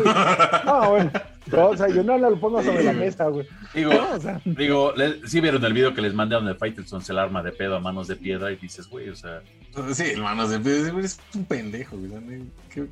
Ah, 0.06 0.88
bueno. 0.90 1.12
o 1.52 1.76
sea, 1.76 1.88
yo 1.88 2.02
no 2.02 2.18
lo 2.18 2.40
pongo 2.40 2.60
sobre 2.60 2.82
la 2.82 2.92
mesa, 2.92 3.28
güey. 3.28 3.46
Digo, 3.72 3.92
digo 4.44 4.92
sí 5.24 5.40
vieron 5.40 5.64
el 5.64 5.72
video 5.72 5.94
que 5.94 6.02
les 6.02 6.14
mandé 6.14 6.34
donde 6.34 6.56
Faitelson 6.56 7.00
se 7.00 7.12
el 7.12 7.18
arma 7.18 7.44
de 7.44 7.52
pedo 7.52 7.76
a 7.76 7.80
manos 7.80 8.08
de 8.08 8.16
piedra 8.16 8.50
y 8.50 8.56
dices, 8.56 8.88
güey, 8.88 9.08
o 9.08 9.14
sea. 9.14 9.40
Sí, 9.92 10.16
manos 10.16 10.50
de 10.50 10.58
piedra, 10.58 10.98
es 10.98 11.20
un 11.32 11.44
pendejo, 11.44 11.96
güey. 11.96 12.42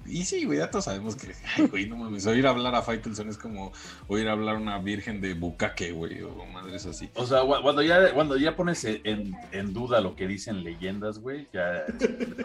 Y 0.06 0.24
sí, 0.24 0.44
güey, 0.44 0.58
ya 0.58 0.70
todos 0.70 0.84
sabemos 0.84 1.16
que, 1.16 1.34
ay, 1.56 1.66
güey, 1.66 1.88
no 1.88 1.96
mames, 1.96 2.24
oír 2.28 2.46
hablar 2.46 2.76
a 2.76 2.82
Faitelson 2.82 3.28
es 3.28 3.36
como 3.36 3.72
oír 4.06 4.28
hablar 4.28 4.54
a 4.54 4.58
una 4.58 4.78
virgen 4.78 5.20
de 5.20 5.34
bucaque, 5.34 5.90
güey, 5.90 6.22
o 6.22 6.46
madres 6.52 6.86
así. 6.86 7.10
O 7.14 7.26
sea, 7.26 7.40
cuando 7.40 7.82
ya, 7.82 8.12
cuando 8.14 8.36
ya 8.36 8.54
pones 8.54 8.84
en, 8.84 9.34
en 9.50 9.74
duda 9.74 10.00
lo 10.00 10.14
que 10.14 10.28
dicen 10.28 10.62
leyendas, 10.62 11.18
güey, 11.18 11.48
ya, 11.52 11.84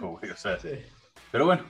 güey, 0.02 0.32
o 0.32 0.36
sea. 0.36 0.58
Pero 1.32 1.46
bueno, 1.46 1.64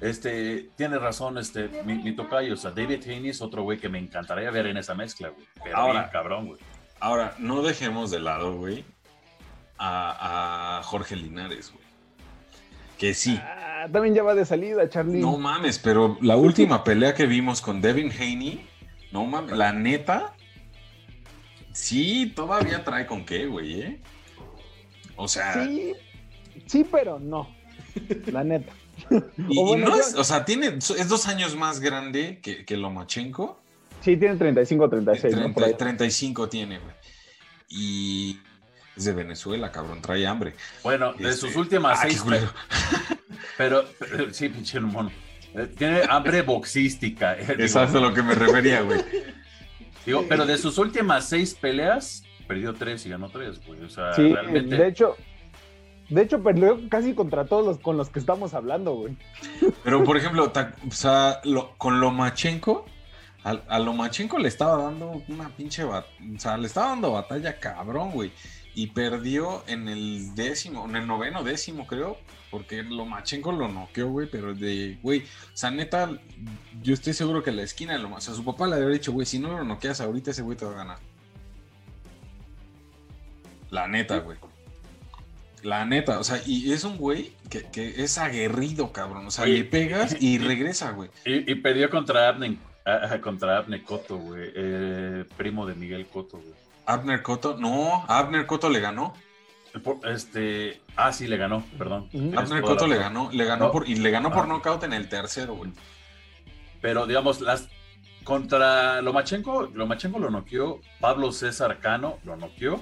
este, 0.00 0.70
tiene 0.76 0.98
razón, 0.98 1.36
este, 1.36 1.68
mi, 1.84 2.12
tocayo, 2.12 2.54
o 2.54 2.56
sea, 2.56 2.70
David 2.70 3.02
Haney 3.04 3.30
es 3.30 3.42
otro 3.42 3.62
güey 3.62 3.78
que 3.78 3.88
me 3.88 3.98
encantaría 3.98 4.50
ver 4.50 4.66
en 4.66 4.78
esa 4.78 4.94
mezcla, 4.94 5.28
güey. 5.28 5.46
Pero 5.62 5.76
ahora, 5.76 6.10
cabrón, 6.10 6.46
güey. 6.46 6.60
Ahora, 7.00 7.34
no 7.38 7.62
dejemos 7.62 8.10
de 8.10 8.20
lado, 8.20 8.56
güey, 8.56 8.84
a, 9.78 10.80
Jorge 10.84 11.16
Linares, 11.16 11.72
güey. 11.72 11.84
Que 12.98 13.14
sí. 13.14 13.38
Ah, 13.42 13.86
también 13.92 14.14
ya 14.14 14.22
va 14.22 14.34
de 14.34 14.44
salida, 14.44 14.88
Charlie. 14.88 15.20
No 15.20 15.38
mames, 15.38 15.78
pero 15.78 16.18
la 16.22 16.36
última 16.36 16.82
pelea 16.84 17.14
que 17.14 17.26
vimos 17.26 17.60
con 17.60 17.82
Devin 17.82 18.10
Haney, 18.10 18.66
no 19.12 19.24
mames, 19.24 19.56
la 19.56 19.72
neta, 19.72 20.34
sí, 21.72 22.32
todavía 22.34 22.84
trae 22.84 23.06
con 23.06 23.24
qué, 23.26 23.46
güey, 23.46 23.82
¿eh? 23.82 24.00
O 25.16 25.28
sea. 25.28 25.62
Sí, 25.64 25.92
sí, 26.66 26.84
pero 26.90 27.18
no. 27.18 27.59
La 28.32 28.44
neta. 28.44 28.72
Y, 29.48 29.76
no 29.76 29.96
es, 29.96 30.14
o 30.14 30.24
sea, 30.24 30.44
tiene, 30.44 30.76
es 30.78 31.08
dos 31.08 31.26
años 31.26 31.56
más 31.56 31.80
grande 31.80 32.38
que, 32.42 32.64
que 32.64 32.76
Lomachenko. 32.76 33.60
Sí, 34.00 34.16
tiene 34.16 34.36
35 34.36 34.88
36. 34.88 35.76
35 35.76 36.48
tiene, 36.48 36.78
güey. 36.78 36.94
Y 37.68 38.38
es 38.96 39.04
de 39.04 39.12
Venezuela, 39.12 39.70
cabrón, 39.70 40.02
trae 40.02 40.26
hambre. 40.26 40.54
Bueno, 40.82 41.12
de 41.12 41.32
sus 41.32 41.50
este, 41.50 41.58
últimas 41.58 42.00
seis. 42.00 42.22
Pero, 43.56 43.84
pero, 43.98 44.32
sí, 44.32 44.48
pinche 44.48 44.80
mono. 44.80 45.10
Eh, 45.54 45.66
tiene 45.76 46.02
hambre 46.08 46.42
boxística. 46.42 47.34
Eh, 47.34 47.56
es 47.58 47.76
a 47.76 47.86
lo 47.86 48.12
que 48.14 48.22
me 48.22 48.34
refería, 48.34 48.82
güey. 48.82 49.00
Digo, 50.06 50.24
pero 50.28 50.46
de 50.46 50.56
sus 50.56 50.78
últimas 50.78 51.28
seis 51.28 51.54
peleas, 51.54 52.24
perdió 52.46 52.74
tres 52.74 53.04
y 53.06 53.10
ganó 53.10 53.28
tres, 53.28 53.64
güey. 53.66 53.82
O 53.82 53.88
sea, 53.88 54.14
sí, 54.14 54.32
realmente. 54.32 54.76
De 54.76 54.88
hecho, 54.88 55.16
de 56.10 56.22
hecho, 56.22 56.42
perdió 56.42 56.88
casi 56.88 57.14
contra 57.14 57.44
todos 57.44 57.64
los 57.64 57.78
con 57.78 57.96
los 57.96 58.10
que 58.10 58.18
estamos 58.18 58.52
hablando, 58.52 58.94
güey. 58.94 59.16
Pero, 59.84 60.02
por 60.02 60.16
ejemplo, 60.16 60.52
o 60.52 60.90
sea, 60.90 61.40
con 61.78 62.00
Lomachenko, 62.00 62.84
a, 63.44 63.50
a, 63.68 63.78
Lomachenko 63.78 64.38
le 64.38 64.48
estaba 64.48 64.82
dando 64.82 65.22
una 65.28 65.48
pinche. 65.50 65.84
O 65.84 66.04
sea, 66.38 66.56
le 66.56 66.66
estaba 66.66 66.88
dando 66.88 67.12
batalla 67.12 67.60
cabrón, 67.60 68.10
güey. 68.10 68.32
Y 68.74 68.88
perdió 68.88 69.62
en 69.68 69.88
el 69.88 70.34
décimo, 70.34 70.84
en 70.88 70.96
el 70.96 71.06
noveno 71.06 71.44
décimo, 71.44 71.86
creo. 71.86 72.18
Porque 72.50 72.82
Lomachenko 72.82 73.52
lo 73.52 73.68
noqueó, 73.68 74.10
güey. 74.10 74.28
Pero 74.28 74.52
de, 74.52 74.98
güey, 75.02 75.20
o 75.20 75.56
sea, 75.56 75.70
neta, 75.70 76.10
yo 76.82 76.92
estoy 76.92 77.12
seguro 77.12 77.44
que 77.44 77.52
la 77.52 77.62
esquina 77.62 77.92
de 77.92 78.00
Lomachenko. 78.00 78.18
O 78.18 78.20
sea, 78.20 78.34
su 78.34 78.44
papá 78.44 78.66
le 78.66 78.74
había 78.74 78.88
dicho, 78.88 79.12
güey, 79.12 79.26
si 79.26 79.38
no 79.38 79.48
lo 79.56 79.62
noqueas 79.62 80.00
ahorita, 80.00 80.32
ese 80.32 80.42
güey 80.42 80.56
te 80.56 80.64
va 80.64 80.72
a 80.72 80.76
ganar. 80.76 80.98
La 83.70 83.86
neta, 83.86 84.18
güey. 84.18 84.36
La 85.62 85.84
neta, 85.84 86.18
o 86.18 86.24
sea, 86.24 86.40
y 86.46 86.72
es 86.72 86.84
un 86.84 86.96
güey 86.96 87.32
que, 87.48 87.94
es 88.02 88.18
aguerrido, 88.18 88.92
cabrón. 88.92 89.26
O 89.26 89.30
sea, 89.30 89.46
le 89.46 89.64
pegas 89.64 90.16
y, 90.20 90.38
regresa, 90.38 90.92
güey. 90.92 91.10
Y, 91.24 91.54
perdió 91.56 91.90
contra 91.90 92.28
Abner, 92.28 92.56
contra 93.20 93.58
Abner 93.58 93.82
Cotto, 93.82 94.16
güey. 94.16 94.50
Eh, 94.54 95.24
primo 95.36 95.66
de 95.66 95.74
Miguel 95.74 96.06
Cotto, 96.06 96.38
güey. 96.38 96.54
Abner 96.86 97.22
Cotto, 97.22 97.56
no, 97.58 98.04
Abner 98.08 98.46
Cotto 98.46 98.68
le 98.68 98.80
ganó. 98.80 99.14
Este, 100.04 100.80
ah, 100.96 101.12
sí, 101.12 101.28
le 101.28 101.36
ganó, 101.36 101.64
perdón. 101.78 102.08
Abner 102.36 102.62
Cotto 102.62 102.86
le 102.86 102.96
ganó, 102.96 103.30
le 103.32 103.44
ganó 103.44 103.70
por, 103.70 103.88
y 103.88 103.96
le 103.96 104.10
ganó 104.10 104.32
por 104.32 104.44
ah. 104.44 104.46
knockout 104.46 104.84
en 104.84 104.92
el 104.92 105.08
tercero, 105.08 105.54
güey. 105.54 105.70
Pero 106.80 107.06
digamos, 107.06 107.40
las 107.40 107.68
contra 108.24 109.02
Lomachenko, 109.02 109.70
Lomachenko 109.74 110.18
lo 110.18 110.30
noqueó, 110.30 110.80
Pablo 111.00 111.32
César 111.32 111.78
Cano 111.80 112.18
lo 112.24 112.36
noqueó 112.36 112.80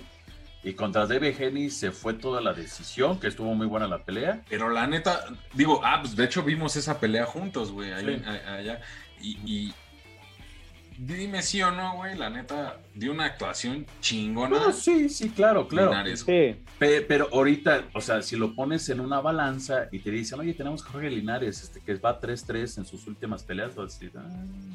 y 0.62 0.72
contra 0.74 1.06
Debe 1.06 1.34
Henny 1.38 1.70
se 1.70 1.92
fue 1.92 2.14
toda 2.14 2.40
la 2.40 2.52
decisión, 2.52 3.20
que 3.20 3.28
estuvo 3.28 3.54
muy 3.54 3.66
buena 3.66 3.86
la 3.86 4.04
pelea. 4.04 4.42
Pero 4.48 4.70
la 4.70 4.86
neta, 4.86 5.24
digo, 5.54 5.80
ah, 5.84 5.98
pues 6.00 6.16
de 6.16 6.24
hecho 6.24 6.42
vimos 6.42 6.76
esa 6.76 6.98
pelea 6.98 7.26
juntos, 7.26 7.70
güey, 7.72 7.92
allá. 7.92 8.80
y, 9.20 9.72
dime 10.98 11.42
sí 11.42 11.62
o 11.62 11.70
no, 11.70 11.96
güey, 11.96 12.18
la 12.18 12.28
neta, 12.28 12.76
dio 12.94 13.12
una 13.12 13.26
actuación 13.26 13.86
chingona. 14.00 14.72
sí, 14.72 15.08
sí, 15.08 15.30
claro, 15.30 15.68
claro. 15.68 15.92
pero 16.78 17.28
ahorita, 17.32 17.84
o 17.94 18.00
sea, 18.00 18.20
si 18.22 18.36
lo 18.36 18.54
pones 18.54 18.88
en 18.88 19.00
una 19.00 19.20
balanza 19.20 19.88
y 19.92 20.00
te 20.00 20.10
dicen, 20.10 20.40
oye, 20.40 20.54
tenemos 20.54 20.84
a 20.84 20.90
Jorge 20.90 21.10
Linares, 21.10 21.62
este, 21.62 21.80
que 21.80 21.94
va 21.94 22.20
3-3 22.20 22.78
en 22.78 22.84
sus 22.84 23.06
últimas 23.06 23.44
peleas, 23.44 23.72
ah". 23.78 24.22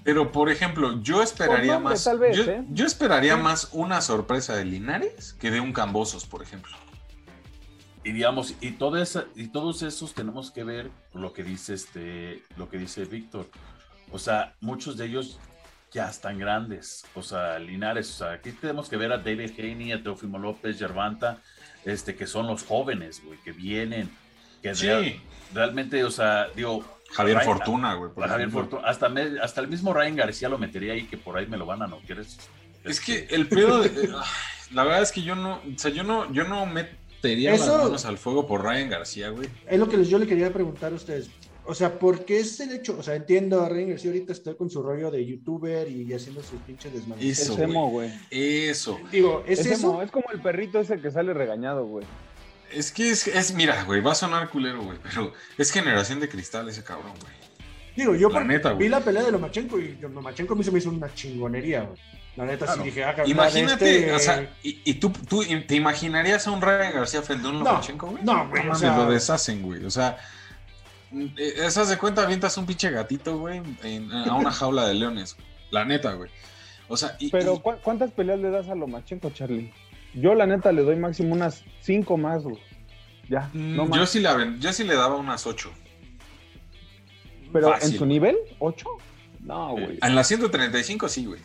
Pero, 0.04 0.32
por 0.32 0.50
ejemplo, 0.50 1.02
yo 1.02 1.22
esperaría 1.22 1.78
más. 1.78 2.08
¿eh? 2.08 2.64
yo, 2.72 2.86
esperaría 2.86 3.36
más 3.36 3.70
una 3.74 4.02
sorpresa 4.02 4.56
de 4.56 4.66
Linares 4.66 5.34
que 5.34 5.52
de 5.52 5.60
un 5.60 5.74
Cambosos, 5.74 6.26
por 6.26 6.42
ejemplo. 6.42 6.72
y 8.06 8.12
digamos, 8.14 8.56
y, 8.62 8.72
todo 8.72 9.02
esa, 9.02 9.26
y 9.36 9.48
todos 9.48 9.82
esos 9.82 10.14
tenemos 10.14 10.52
que 10.52 10.64
ver 10.64 10.90
lo 11.14 11.34
que 11.34 11.44
dice 11.44 11.74
este, 11.74 12.44
lo 12.56 12.70
que 12.70 12.78
dice 12.78 13.04
Víctor. 13.06 13.50
O 14.12 14.20
sea, 14.20 14.56
muchos 14.62 14.96
de 14.98 15.06
ellos 15.08 15.40
ya 15.94 16.10
están 16.10 16.40
grandes. 16.40 17.06
O 17.16 17.22
sea, 17.22 17.60
Linares, 17.60 18.10
o 18.10 18.18
sea, 18.18 18.34
aquí 18.34 18.52
tenemos 18.52 18.90
que 18.90 18.98
ver 18.98 19.12
a 19.12 19.18
David 19.18 19.52
Haney, 19.58 19.92
a 19.92 20.02
Teofimo 20.02 20.40
López, 20.40 20.78
Gervanta, 20.80 21.40
este, 21.86 22.16
que 22.16 22.28
son 22.28 22.48
los 22.48 22.64
jóvenes, 22.64 23.22
güey, 23.24 23.40
que 23.40 23.52
vienen, 23.52 24.10
que 24.62 24.74
sí. 24.76 24.88
realmente, 25.54 26.04
o 26.04 26.12
sea, 26.12 26.48
digo... 26.56 26.84
Javier 27.12 27.42
Fortuna, 27.42 27.94
güey. 27.94 28.12
Javier 28.28 28.50
Fortuna, 28.50 28.88
hasta, 28.88 29.14
hasta 29.42 29.62
el 29.62 29.68
mismo 29.68 29.94
Ryan 29.94 30.16
García 30.16 30.50
lo 30.50 30.58
metería 30.58 30.94
ahí, 30.94 31.04
que 31.04 31.18
por 31.18 31.38
ahí 31.38 31.46
me 31.46 31.58
lo 31.58 31.68
van 31.68 31.84
a 31.84 31.88
no. 31.88 32.00
¿Quieres? 32.00 32.40
Es 32.84 33.00
que 33.00 33.28
el 33.30 33.48
pedo, 33.48 33.84
de, 33.84 34.10
la 34.72 34.84
verdad 34.84 35.04
es 35.04 35.12
que 35.12 35.22
yo 35.22 35.36
no, 35.36 35.58
o 35.58 35.78
sea, 35.78 35.92
yo 35.92 36.04
no, 36.04 36.32
yo 36.34 36.44
no 36.46 36.66
metería 36.66 37.52
las 37.52 37.68
manos 37.68 38.06
al 38.06 38.18
fuego 38.18 38.48
por 38.48 38.64
Ryan 38.64 38.90
García, 38.90 39.30
güey. 39.30 39.48
Es 39.68 39.80
lo 39.80 39.88
que 39.88 40.04
yo 40.04 40.18
le 40.18 40.26
quería 40.26 40.52
preguntar 40.52 40.92
a 40.92 40.96
ustedes. 40.96 41.30
O 41.66 41.74
sea, 41.74 41.98
¿por 41.98 42.26
qué 42.26 42.40
es 42.40 42.60
el 42.60 42.74
hecho? 42.74 42.98
O 43.00 43.04
sea, 43.04 43.16
entiendo 43.16 43.62
a 43.62 43.70
Ryan 43.70 43.92
García 43.92 44.12
ahorita 44.12 44.34
está 44.34 44.54
con 44.56 44.70
su 44.70 44.84
rollo 44.84 45.10
de 45.10 45.26
youtuber 45.26 45.90
y 45.90 46.14
haciendo 46.14 46.44
sus 46.44 46.60
pinches 46.62 46.92
desmanes. 46.92 47.40
Eso, 47.40 47.56
güey. 47.90 48.12
Eso. 48.30 49.00
Digo, 49.12 49.44
¿es, 49.48 49.66
eso? 49.66 50.02
Es 50.02 50.12
como 50.12 50.26
el 50.32 50.42
perrito 50.42 50.80
ese 50.80 51.00
que 51.00 51.10
sale 51.10 51.34
regañado, 51.34 51.86
güey. 51.86 52.06
Es 52.72 52.92
que 52.92 53.12
es, 53.12 53.28
es 53.28 53.54
mira, 53.54 53.84
güey, 53.84 54.02
va 54.02 54.12
a 54.12 54.16
sonar 54.16 54.50
culero, 54.50 54.82
güey, 54.82 54.98
pero 55.02 55.32
es 55.58 55.72
generación 55.72 56.20
de 56.20 56.28
cristal 56.28 56.68
ese 56.68 56.84
cabrón, 56.84 57.14
güey. 57.22 57.34
Digo, 57.96 58.16
yo 58.16 58.30
vi 58.76 58.90
la 58.90 59.00
pelea 59.00 59.24
de 59.24 59.32
Lomachenko 59.32 59.80
y 59.80 59.98
Lomachenko 60.02 60.56
a 60.56 60.58
mí 60.58 60.64
se 60.64 60.72
me 60.72 60.80
hizo 60.80 60.90
una 60.90 61.14
chingonería, 61.14 61.84
güey. 61.84 62.00
La 62.36 62.46
neta 62.46 62.74
sí 62.74 62.82
dije, 62.82 63.04
ah, 63.04 63.16
Imagínate, 63.28 64.00
este... 64.00 64.14
o 64.14 64.20
sea, 64.20 64.52
y, 64.64 64.94
tú, 64.96 65.12
tú, 65.30 65.44
te 65.68 65.76
imaginarías 65.76 66.48
a 66.48 66.52
un 66.52 66.62
Ryan 66.62 66.94
García 66.94 67.22
Feldón 67.22 67.60
Lomachenko, 67.60 68.08
güey? 68.08 68.24
No, 68.24 68.50
güey. 68.50 68.66
No, 68.66 68.72
o 68.72 68.76
sea... 68.76 68.98
lo 68.98 69.12
deshacen, 69.12 69.62
güey. 69.62 69.86
O 69.86 69.92
sea, 69.92 70.18
esas 71.38 71.90
de 71.90 71.98
cuenta 71.98 72.24
avientas 72.24 72.58
un 72.58 72.66
pinche 72.66 72.90
gatito, 72.90 73.38
güey, 73.38 73.62
a 74.28 74.36
una 74.36 74.52
jaula 74.52 74.88
de 74.88 74.96
leones. 74.96 75.38
La 75.72 75.86
neta, 75.86 76.14
güey. 76.14 76.30
O 76.88 76.98
sea, 76.98 77.16
y, 77.20 77.30
Pero, 77.30 77.60
¿cuántas 77.60 78.12
peleas 78.12 78.40
le 78.40 78.50
das 78.50 78.68
a 78.70 78.76
Lomachenko, 78.76 79.32
Charlie? 79.32 79.72
Yo, 80.14 80.36
la 80.36 80.46
neta, 80.46 80.72
le 80.72 80.84
doy 80.84 80.96
máximo 80.96 81.34
unas 81.34 81.64
cinco 81.82 82.18
más, 82.18 82.44
güey. 82.44 82.60
Ya, 83.30 83.50
mm, 83.54 83.76
no 83.76 83.86
más. 83.86 84.00
Yo 84.00 84.06
sí, 84.06 84.24
yo 84.60 84.74
sí 84.74 84.84
le 84.84 84.96
daba 84.96 85.16
unas 85.16 85.48
ocho. 85.48 85.72
¿Pero 87.52 87.74
en 87.80 87.92
su 87.92 88.06
nivel? 88.06 88.36
¿Ocho? 88.60 88.88
No, 89.40 89.72
güey. 89.72 90.00
En 90.02 90.16
la 90.16 90.24
135 90.24 91.08
sí, 91.08 91.26
güey. 91.26 91.42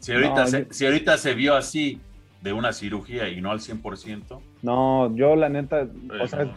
Si 0.00 0.12
ahorita, 0.12 0.46
se, 0.46 0.66
si 0.70 0.86
ahorita 0.86 1.18
se 1.18 1.34
vio 1.34 1.54
así 1.54 2.00
de 2.40 2.52
una 2.52 2.72
cirugía 2.72 3.28
y 3.28 3.40
no 3.40 3.50
al 3.50 3.60
100%. 3.60 4.40
No, 4.62 5.14
yo 5.14 5.36
la 5.36 5.48
neta, 5.48 5.86
o 6.22 6.26
sea, 6.26 6.50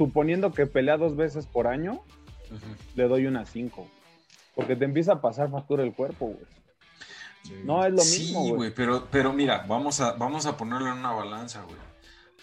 suponiendo 0.00 0.50
que 0.50 0.66
pelea 0.66 0.96
dos 0.96 1.14
veces 1.14 1.44
por 1.44 1.66
año, 1.66 2.00
le 2.94 3.06
doy 3.06 3.26
una 3.26 3.44
5. 3.44 3.86
Porque 4.54 4.74
te 4.74 4.86
empieza 4.86 5.12
a 5.12 5.20
pasar 5.20 5.50
factura 5.50 5.82
el 5.82 5.92
cuerpo, 5.92 6.28
güey. 6.28 7.64
No 7.66 7.84
es 7.84 7.90
lo 7.90 7.98
mismo, 7.98 8.44
Sí, 8.44 8.50
güey, 8.52 8.74
pero, 8.74 9.08
pero 9.10 9.34
mira, 9.34 9.66
vamos 9.68 10.00
a, 10.00 10.12
vamos 10.12 10.46
a 10.46 10.56
ponerlo 10.56 10.90
en 10.90 11.00
una 11.00 11.12
balanza, 11.12 11.64
güey. 11.64 11.76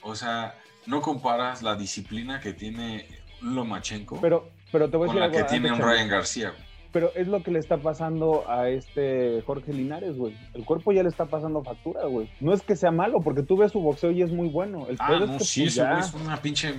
O 0.03 0.13
sea, 0.13 0.53
no 0.85 1.01
comparas 1.01 1.63
la 1.63 1.75
disciplina 1.75 2.39
que 2.39 2.53
tiene 2.53 3.07
Lomachenko 3.41 4.21
pero, 4.21 4.51
pero 4.71 4.87
te 4.87 4.97
voy 4.97 5.09
a 5.09 5.13
con 5.13 5.19
la 5.19 5.31
que 5.31 5.43
tiene 5.45 5.71
un 5.71 5.79
Ryan 5.79 6.09
García, 6.09 6.51
güey. 6.51 6.67
Pero 6.91 7.11
es 7.15 7.27
lo 7.27 7.41
que 7.41 7.51
le 7.51 7.59
está 7.59 7.77
pasando 7.77 8.49
a 8.49 8.69
este 8.69 9.41
Jorge 9.47 9.73
Linares, 9.73 10.15
güey. 10.15 10.37
El 10.53 10.63
cuerpo 10.63 10.91
ya 10.91 11.01
le 11.01 11.09
está 11.09 11.25
pasando 11.25 11.63
factura, 11.63 12.05
güey. 12.05 12.29
No 12.39 12.53
es 12.53 12.61
que 12.61 12.75
sea 12.75 12.91
malo, 12.91 13.19
porque 13.23 13.43
tú 13.43 13.57
ves 13.57 13.71
su 13.71 13.79
boxeo 13.79 14.11
y 14.11 14.21
es 14.21 14.31
muy 14.31 14.47
bueno. 14.47 14.85
El 14.87 14.97
ah, 14.99 15.19
no, 15.19 15.39
sí, 15.39 15.63
pues, 15.63 15.77
eso 15.77 15.97
es 15.97 16.13
una 16.13 16.37
pinche 16.37 16.73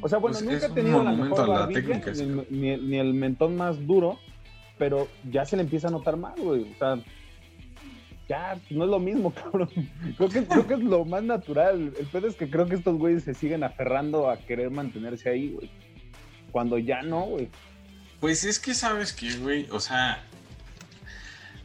o 0.00 0.08
sea, 0.08 0.18
bueno, 0.18 0.40
nunca 0.40 0.66
he 0.66 0.70
tenido 0.70 1.02
la 1.02 1.12
mejor 1.12 1.48
la 1.48 1.68
técnica, 1.68 2.12
ni, 2.50 2.98
el 2.98 3.14
mentón 3.14 3.56
más 3.56 3.86
duro, 3.86 4.18
pero 4.78 5.08
ya 5.30 5.44
se 5.44 5.56
le 5.56 5.62
empieza 5.62 5.88
a 5.88 5.90
notar 5.90 6.16
mal, 6.16 6.34
güey. 6.36 6.72
O 6.72 6.78
sea, 6.78 6.98
ya 8.28 8.58
no 8.70 8.84
es 8.84 8.90
lo 8.90 8.98
mismo, 8.98 9.32
cabrón. 9.34 9.70
Creo 10.16 10.28
que, 10.28 10.44
creo 10.44 10.66
que 10.66 10.74
es 10.74 10.80
lo 10.80 11.04
más 11.04 11.22
natural. 11.22 11.92
El 11.98 12.06
pedo 12.06 12.26
es 12.26 12.34
que 12.34 12.50
creo 12.50 12.66
que 12.66 12.76
estos 12.76 12.96
güeyes 12.98 13.24
se 13.24 13.34
siguen 13.34 13.64
aferrando 13.64 14.30
a 14.30 14.38
querer 14.38 14.70
mantenerse 14.70 15.30
ahí, 15.30 15.52
güey. 15.52 15.70
Cuando 16.52 16.78
ya 16.78 17.02
no, 17.02 17.22
güey. 17.22 17.48
Pues 18.20 18.44
es 18.44 18.58
que 18.58 18.74
sabes 18.74 19.12
que, 19.12 19.36
güey, 19.36 19.68
o 19.70 19.78
sea, 19.78 20.22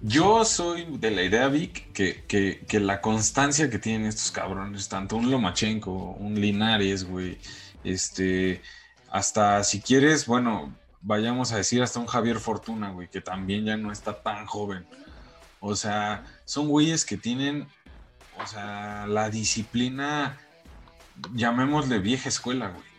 yo 0.02 0.44
soy 0.46 0.86
de 0.98 1.12
la 1.12 1.24
idea, 1.24 1.48
Vic, 1.48 1.92
que, 1.94 2.24
que, 2.28 2.66
que, 2.68 2.80
la 2.80 3.02
constancia 3.02 3.70
que 3.70 3.80
tienen 3.80 4.08
estos 4.08 4.32
cabrones, 4.32 4.90
tanto 4.90 5.16
un 5.16 5.30
Lomachenko, 5.30 6.18
un 6.20 6.40
Linares, 6.40 7.06
güey, 7.06 7.38
este, 7.84 8.62
hasta 9.10 9.64
si 9.64 9.82
quieres, 9.82 10.26
bueno, 10.26 10.74
vayamos 11.02 11.52
a 11.52 11.58
decir 11.58 11.82
hasta 11.82 12.00
un 12.00 12.08
Javier 12.08 12.40
Fortuna, 12.40 12.92
güey, 12.92 13.10
que 13.10 13.22
también 13.22 13.66
ya 13.66 13.78
no 13.78 13.92
está 13.92 14.22
tan 14.22 14.46
joven. 14.46 14.86
O 15.60 15.76
sea, 15.76 16.26
son 16.46 16.68
güeyes 16.68 17.06
que 17.06 17.18
tienen, 17.18 17.68
o 18.38 18.48
sea, 18.48 19.06
la 19.08 19.30
disciplina, 19.30 20.40
llamémosle 21.34 22.00
vieja 22.00 22.30
escuela, 22.30 22.70
güey. 22.70 22.92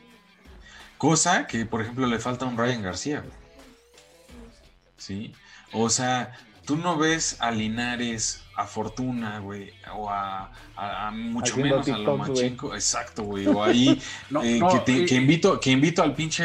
Cosa 0.99 1.47
que, 1.47 1.67
por 1.67 1.83
ejemplo, 1.83 2.07
le 2.07 2.19
falta 2.19 2.45
a 2.45 2.49
un 2.49 2.57
Ryan 2.57 2.83
García, 2.83 3.21
güey. 3.21 3.33
¿Sí? 4.97 5.35
O 5.73 5.91
sea, 5.91 6.33
tú 6.65 6.77
no 6.77 6.97
ves 6.97 7.37
a 7.41 7.51
Linares, 7.51 8.45
a 8.57 8.67
Fortuna, 8.67 9.39
güey, 9.41 9.73
o 9.95 10.09
a, 10.11 10.51
mucho 11.13 11.57
menos 11.57 11.89
a 11.89 11.99
Lomachenko, 11.99 12.75
exacto, 12.75 13.25
güey, 13.25 13.47
o 13.47 13.63
ahí 13.63 14.01
eh, 14.43 14.61
que, 15.07 15.15
invito, 15.15 15.59
que 15.61 15.71
invito 15.71 16.03
al 16.03 16.15
pinche, 16.15 16.45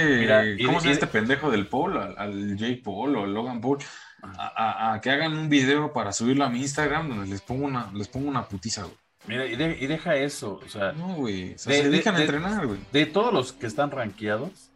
¿cómo 0.66 0.80
se 0.80 0.86
llama 0.86 0.92
este 0.92 1.08
pendejo 1.08 1.52
del 1.52 1.68
Paul? 1.68 1.98
Al, 1.98 2.58
Jake 2.58 2.82
Paul 2.84 3.16
o 3.16 3.24
al 3.26 3.34
Logan 3.34 3.62
Paul, 3.62 3.80
a, 4.22 5.00
que 5.02 5.10
hagan 5.12 5.38
un 5.38 5.50
video 5.50 5.94
para 5.94 6.12
subirlo 6.12 6.46
a 6.46 6.50
mi 6.50 6.62
Instagram 6.62 7.10
donde 7.10 7.28
les 7.28 7.42
pongo 7.42 7.66
una, 7.66 7.92
les 7.94 8.08
pongo 8.08 8.30
una 8.30 8.48
putiza, 8.48 8.84
güey. 8.84 8.96
Mira, 9.28 9.46
y, 9.46 9.88
deja 9.88 10.16
eso, 10.16 10.62
o 10.66 10.70
sea. 10.70 10.94
No, 10.94 11.16
güey, 11.16 11.58
se 11.58 11.90
dejan 11.90 12.16
entrenar, 12.16 12.66
güey. 12.66 12.80
De 12.94 13.06
todos 13.06 13.34
los 13.34 13.52
que 13.52 13.68
están 13.68 13.92
rankeados, 13.92 14.72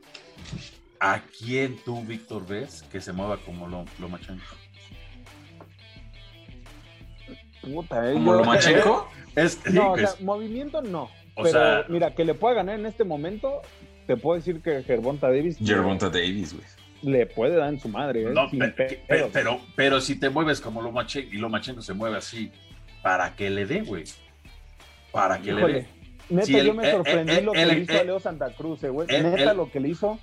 ¿a 1.00 1.22
quién 1.22 1.78
tú, 1.86 2.04
Víctor, 2.04 2.46
ves 2.46 2.84
que 2.92 3.00
se 3.00 3.14
mueva 3.14 3.38
como 3.38 3.68
Lomachenko? 3.98 4.61
Puta, 7.62 8.10
eh, 8.10 8.14
¿Como 8.14 8.34
Lomachenko? 8.34 9.10
Es, 9.36 9.60
no, 9.72 9.94
o 9.94 9.98
sea, 9.98 10.10
movimiento 10.20 10.82
no. 10.82 11.10
pero 11.42 11.86
mira, 11.88 12.14
que 12.14 12.26
le 12.26 12.34
pueda 12.34 12.56
ganar 12.56 12.80
en 12.80 12.86
este 12.86 13.04
momento, 13.04 13.62
te 14.08 14.18
puedo 14.18 14.38
decir 14.38 14.62
que 14.62 14.84
Gervonta 14.84 15.28
Davis. 15.28 15.58
Gervonta 15.64 16.10
Davis, 16.10 16.54
güey. 16.54 16.66
Le 17.04 17.26
puede 17.26 17.56
dar 17.56 17.70
en 17.70 17.80
su 17.80 17.90
madre, 17.90 18.24
¿eh? 18.24 18.30
No, 18.32 18.48
pero, 19.32 19.62
pero, 19.76 20.02
si 20.02 20.20
te 20.20 20.30
mueves 20.30 20.62
como 20.62 20.82
Lomachenko 20.82 21.34
y 21.34 21.38
Lomachenko 21.38 21.82
se 21.82 21.94
mueve 21.94 22.18
así, 22.18 22.52
¿para 23.02 23.36
qué 23.36 23.50
le 23.50 23.66
dé, 23.66 23.82
güey? 23.82 24.04
¿Para 25.12 25.40
qué 25.40 25.54
le 25.54 25.68
dé? 25.68 25.88
Neta, 26.30 26.64
yo 26.64 26.74
me 26.74 26.92
sorprendí 26.92 27.42
lo 27.42 27.52
que 27.52 27.66
le 27.66 27.80
hizo 27.80 28.00
a 28.00 28.04
Leo 28.04 28.20
Santa 28.20 28.50
Cruz, 28.52 28.84
eh, 28.84 28.90
güey. 28.90 29.08
Neta, 29.08 29.54
lo 29.54 29.72
que 29.72 29.80
le 29.80 29.90
hizo 29.90 30.20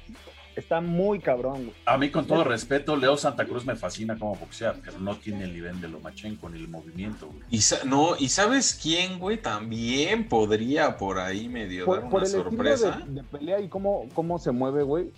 Está 0.59 0.81
muy 0.81 1.21
cabrón, 1.21 1.67
güey. 1.67 1.77
A 1.87 1.97
mí, 1.97 2.11
con 2.11 2.27
todo 2.27 2.43
respeto, 2.43 2.97
Leo 2.97 3.17
Santa 3.17 3.45
Cruz 3.45 3.65
me 3.65 3.77
fascina 3.77 4.19
como 4.19 4.35
boxear, 4.35 4.75
pero 4.85 4.99
no 4.99 5.15
tiene 5.15 5.45
el 5.45 5.53
nivel 5.53 5.81
de 5.81 5.87
Lomachenko 5.87 6.49
ni 6.49 6.59
el 6.59 6.67
movimiento, 6.67 7.29
güey. 7.29 7.43
Y 7.49 7.61
no, 7.87 8.17
¿y 8.19 8.29
sabes 8.29 8.77
quién, 8.83 9.21
güey? 9.21 9.41
También 9.41 10.29
podría 10.29 10.97
por 10.97 11.21
ahí 11.21 11.49
medio 11.49 11.87
dar 11.87 12.05
una 12.07 12.27
sorpresa. 12.27 13.05
de, 13.07 13.23
pelea 13.23 13.61
y 13.61 13.69
cómo, 13.69 14.09
cómo 14.15 14.41
se 14.41 14.51
mueve, 14.51 14.83
güey. 14.83 15.13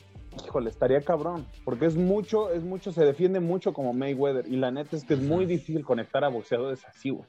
Híjole, 0.45 0.69
estaría 0.69 1.01
cabrón. 1.01 1.47
Porque 1.65 1.87
es 1.87 1.97
mucho, 1.97 2.53
es 2.53 2.63
mucho, 2.63 2.93
se 2.93 3.03
defiende 3.03 3.41
mucho 3.41 3.73
como 3.73 3.95
Mayweather. 3.95 4.47
Y 4.47 4.57
la 4.57 4.71
neta 4.71 4.95
es 4.95 5.05
que 5.05 5.15
es 5.15 5.21
muy 5.21 5.47
difícil 5.47 5.87
conectar 5.87 6.23
a 6.23 6.29
boxeadores 6.29 6.85
así, 6.85 7.09
güey. 7.09 7.25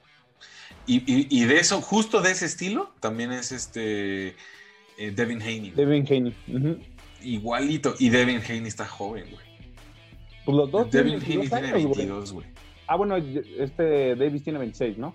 Y, 0.85 1.45
de 1.45 1.59
eso, 1.59 1.79
justo 1.81 2.21
de 2.21 2.31
ese 2.31 2.45
estilo, 2.45 2.91
también 2.99 3.31
es 3.31 3.53
este 3.53 4.35
eh, 4.97 5.11
Devin 5.15 5.41
Haney. 5.41 5.71
Devin 5.71 6.05
Haney 6.05 6.35
igualito. 7.23 7.93
Y 7.99 8.09
Devin 8.09 8.41
Haney 8.41 8.67
está 8.67 8.85
joven, 8.85 9.25
güey. 9.31 9.45
Pues 10.45 10.57
los 10.57 10.71
dos 10.71 10.91
Devin 10.91 11.21
Haney 11.21 11.47
tiene 11.47 11.71
22, 11.73 12.33
güey. 12.33 12.47
Ah, 12.87 12.97
bueno, 12.97 13.15
este 13.15 14.15
Davis 14.15 14.43
tiene 14.43 14.59
26, 14.59 14.97
¿no? 14.97 15.13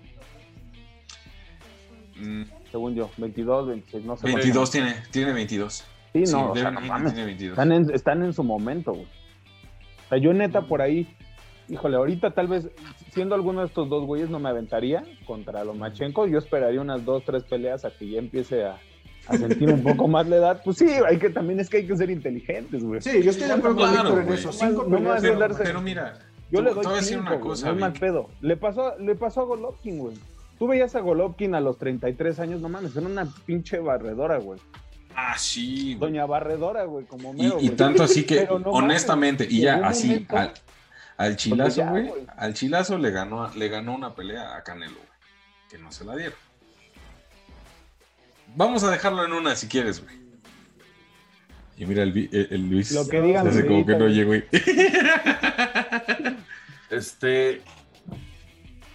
Mm. 2.15 2.43
Según 2.71 2.95
yo, 2.95 3.09
22, 3.17 3.67
26, 3.67 4.05
no 4.05 4.17
sé. 4.17 4.27
22 4.27 4.71
tiene, 4.71 4.95
tiene 5.11 5.33
22. 5.33 5.85
Sí, 6.13 6.23
no, 6.31 6.51
o 6.51 6.55
sea, 6.55 6.71
no 6.71 6.81
mames. 6.81 7.13
Tiene 7.13 7.27
22. 7.27 7.51
Están, 7.51 7.71
en, 7.71 7.93
están 7.93 8.23
en 8.23 8.33
su 8.33 8.43
momento, 8.43 8.93
güey. 8.93 9.05
O 9.05 10.09
sea, 10.09 10.17
yo 10.17 10.33
neta 10.33 10.61
por 10.61 10.81
ahí, 10.81 11.07
híjole, 11.69 11.97
ahorita 11.97 12.31
tal 12.31 12.47
vez, 12.47 12.69
siendo 13.11 13.35
alguno 13.35 13.59
de 13.59 13.67
estos 13.67 13.89
dos 13.89 14.05
güeyes, 14.05 14.29
no 14.29 14.39
me 14.39 14.49
aventaría 14.49 15.03
contra 15.25 15.63
los 15.63 15.77
Machenko. 15.77 16.25
Yo 16.27 16.39
esperaría 16.39 16.81
unas 16.81 17.05
dos, 17.05 17.23
tres 17.25 17.43
peleas 17.43 17.85
a 17.85 17.91
que 17.91 18.09
ya 18.09 18.19
empiece 18.19 18.63
a, 18.63 18.79
a 19.27 19.37
sentir 19.37 19.69
un 19.69 19.83
poco 19.83 20.07
más 20.07 20.27
la 20.27 20.37
edad, 20.37 20.61
pues 20.63 20.77
sí, 20.77 20.89
hay 21.07 21.17
que 21.17 21.29
también 21.29 21.59
es 21.59 21.69
que 21.69 21.77
hay 21.77 21.87
que 21.87 21.97
ser 21.97 22.09
inteligentes, 22.09 22.83
güey. 22.83 23.01
Sí, 23.01 23.21
yo 23.21 23.31
estoy 23.31 23.47
de 23.47 23.53
acuerdo 23.53 23.77
con 23.77 24.21
en 24.21 24.33
eso. 24.33 24.51
Cinco 24.51 24.85
no, 24.87 24.99
no 24.99 25.15
pero, 25.19 25.39
darse, 25.39 25.63
pero, 25.63 25.81
mira, 25.81 26.17
yo 26.51 26.61
le 26.61 26.73
doy 26.73 26.81
te 26.81 26.87
voy 26.87 26.97
a 26.97 27.01
decir 27.01 27.19
una 27.19 27.39
cosa, 27.39 27.73
no 27.73 27.87
es 27.87 27.99
pedo. 27.99 28.29
Le 28.41 28.57
pasó, 28.57 28.97
le 28.99 29.15
pasó 29.15 29.41
a 29.41 29.45
Golovkin, 29.45 29.99
güey. 29.99 30.15
Tú 30.57 30.67
veías 30.67 30.95
a 30.95 31.01
Golovkin 31.01 31.55
a 31.55 31.61
los 31.61 31.77
33 31.77 32.39
años, 32.39 32.61
no 32.61 32.69
mames, 32.69 32.95
era 32.95 33.05
una 33.05 33.25
pinche 33.45 33.79
barredora, 33.79 34.37
güey. 34.37 34.59
Ah, 35.19 35.35
sí. 35.35 35.95
Doña 35.95 36.27
Barredora, 36.27 36.83
güey, 36.83 37.05
como 37.05 37.33
mero, 37.33 37.57
y, 37.59 37.65
y 37.65 37.69
tanto 37.71 38.03
así 38.03 38.23
que, 38.23 38.47
honestamente, 38.65 39.47
y 39.49 39.61
ya 39.61 39.77
así, 39.87 40.27
al, 41.17 41.35
chilazo, 41.35 41.83
güey, 41.87 42.13
al 42.37 42.53
chilazo 42.53 42.99
le 42.99 43.09
ganó, 43.09 43.49
le 43.55 43.67
ganó 43.67 43.95
una 43.95 44.13
pelea 44.13 44.55
a 44.55 44.61
Canelo, 44.61 44.93
güey, 44.93 45.07
que 45.71 45.79
no 45.79 45.91
se 45.91 46.05
la 46.05 46.15
dieron. 46.15 46.37
Vamos 48.55 48.83
a 48.83 48.91
dejarlo 48.91 49.25
en 49.25 49.33
una 49.33 49.55
si 49.55 49.67
quieres, 49.67 50.03
güey. 50.03 50.15
Y 51.77 51.85
mira 51.85 52.03
el, 52.03 52.29
el, 52.31 52.69
Luis. 52.69 52.91
Lo 52.91 53.07
que 53.07 53.21
digan. 53.21 53.47
Hace 53.47 53.65
como 53.65 53.85
que 53.85 53.95
no 53.95 54.07
llegó, 54.07 54.29
güey. 54.29 54.45
Este. 56.89 57.61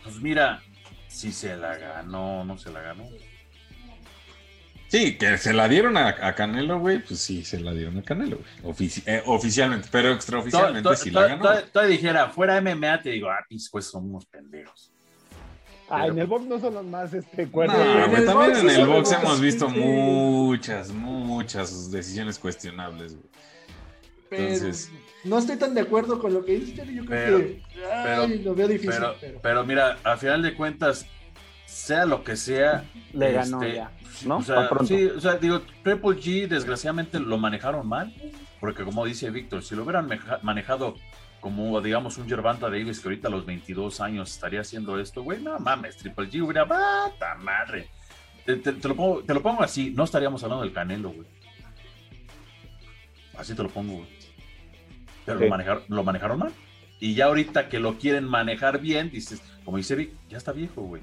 Pues 0.03 0.17
mira, 0.21 0.62
si 1.09 1.31
se 1.33 1.57
la 1.57 1.77
ganó, 1.77 2.45
no 2.45 2.59
se 2.59 2.73
la 2.73 2.81
ganó. 2.81 3.05
Sí, 4.88 5.17
que 5.17 5.38
se 5.38 5.55
la 5.55 5.69
dieron 5.69 5.97
a, 5.97 6.35
Canelo, 6.35 6.79
güey, 6.79 6.99
pues 6.99 7.21
sí, 7.21 7.45
se 7.45 7.61
la 7.61 7.73
dieron 7.73 7.99
a 7.99 8.03
Canelo, 8.03 8.41
güey. 8.62 8.91
Eh, 9.07 9.23
oficialmente, 9.25 9.88
pero 9.91 10.12
extraoficialmente 10.12 10.97
sí 10.97 11.11
la 11.11 11.29
ganó. 11.29 11.62
Todavía 11.73 11.97
dijera, 11.97 12.29
fuera 12.29 12.61
MMA, 12.61 13.01
te 13.01 13.11
digo, 13.11 13.31
ah, 13.31 13.47
pues 13.71 13.87
son 13.87 14.11
unos 14.11 14.27
pendejos. 14.27 14.91
Ah, 15.94 16.07
en 16.07 16.18
el 16.18 16.26
box 16.26 16.46
no 16.46 16.59
son 16.59 16.72
los 16.72 16.85
más 16.87 17.12
este 17.12 17.48
cuernos. 17.48 17.76
No, 17.76 18.24
también 18.24 18.57
en 18.57 18.70
el 18.70 18.87
box 18.87 19.12
hemos 19.12 19.40
visto 19.42 19.68
muchas, 19.68 20.90
muchas 20.90 21.90
decisiones 21.90 22.38
cuestionables, 22.38 23.14
güey. 23.14 23.26
Entonces, 24.31 24.90
no 25.24 25.37
estoy 25.38 25.57
tan 25.57 25.74
de 25.74 25.83
acuerdo 25.83 26.18
con 26.18 26.33
lo 26.33 26.46
que 26.46 26.59
dices, 26.59 26.88
yo 26.88 27.05
creo 27.05 27.38
que 27.38 28.40
lo 28.42 28.55
veo 28.55 28.68
difícil. 28.68 29.02
Pero, 29.42 29.64
mira, 29.66 29.98
a 30.02 30.16
final 30.16 30.40
de 30.40 30.55
cuentas, 30.55 31.05
sea 31.66 32.07
lo 32.07 32.24
que 32.24 32.37
sea, 32.37 32.85
le 33.12 33.33
ganó 33.33 33.62
este, 33.62 33.76
ya. 33.76 33.92
¿no? 34.24 34.38
O 34.38 34.42
sea, 34.42 34.70
sí, 34.87 35.05
o 35.05 35.20
sea, 35.20 35.35
digo, 35.35 35.61
Triple 35.83 36.16
G 36.16 36.48
desgraciadamente 36.48 37.20
lo 37.20 37.37
manejaron 37.37 37.87
mal, 37.87 38.14
porque 38.61 38.85
como 38.85 39.05
dice 39.05 39.31
Víctor, 39.31 39.62
si 39.62 39.74
lo 39.74 39.83
hubieran 39.83 40.09
manejado 40.40 40.96
como, 41.42 41.81
digamos, 41.81 42.16
un 42.18 42.28
Gervanta 42.28 42.70
Davis 42.70 43.00
que 43.00 43.09
ahorita 43.09 43.26
a 43.26 43.31
los 43.33 43.44
22 43.44 44.00
años 44.00 44.31
estaría 44.31 44.61
haciendo 44.61 44.98
esto, 45.00 45.24
güey, 45.24 45.42
no 45.42 45.59
mames, 45.59 45.96
Triple 45.96 46.31
G 46.31 46.40
hubiera, 46.40 46.64
¡bata 46.64 47.35
madre! 47.35 47.88
Te, 48.46 48.72
lo 48.88 48.94
pongo, 48.94 49.22
te 49.24 49.35
lo 49.35 49.42
pongo 49.42 49.62
así, 49.62 49.90
no 49.90 50.05
estaríamos 50.05 50.42
hablando 50.44 50.62
del 50.62 50.72
Canelo, 50.72 51.11
güey. 51.11 51.26
Así 53.37 53.55
te 53.55 53.62
lo 53.64 53.68
pongo, 53.68 53.94
güey. 53.94 54.09
Pero 55.26 55.40
lo, 55.40 55.48
manejaron, 55.48 55.83
lo 55.88 56.05
manejaron 56.05 56.38
mal. 56.38 56.52
Y 57.00 57.14
ya 57.14 57.24
ahorita 57.24 57.68
que 57.68 57.81
lo 57.81 57.98
quieren 57.98 58.24
manejar 58.24 58.81
bien, 58.81 59.11
dices, 59.11 59.42
como 59.64 59.78
dice 59.78 59.96
Vic, 59.96 60.12
ya 60.28 60.38
está 60.38 60.52
viejo, 60.52 60.83
güey. 60.83 61.02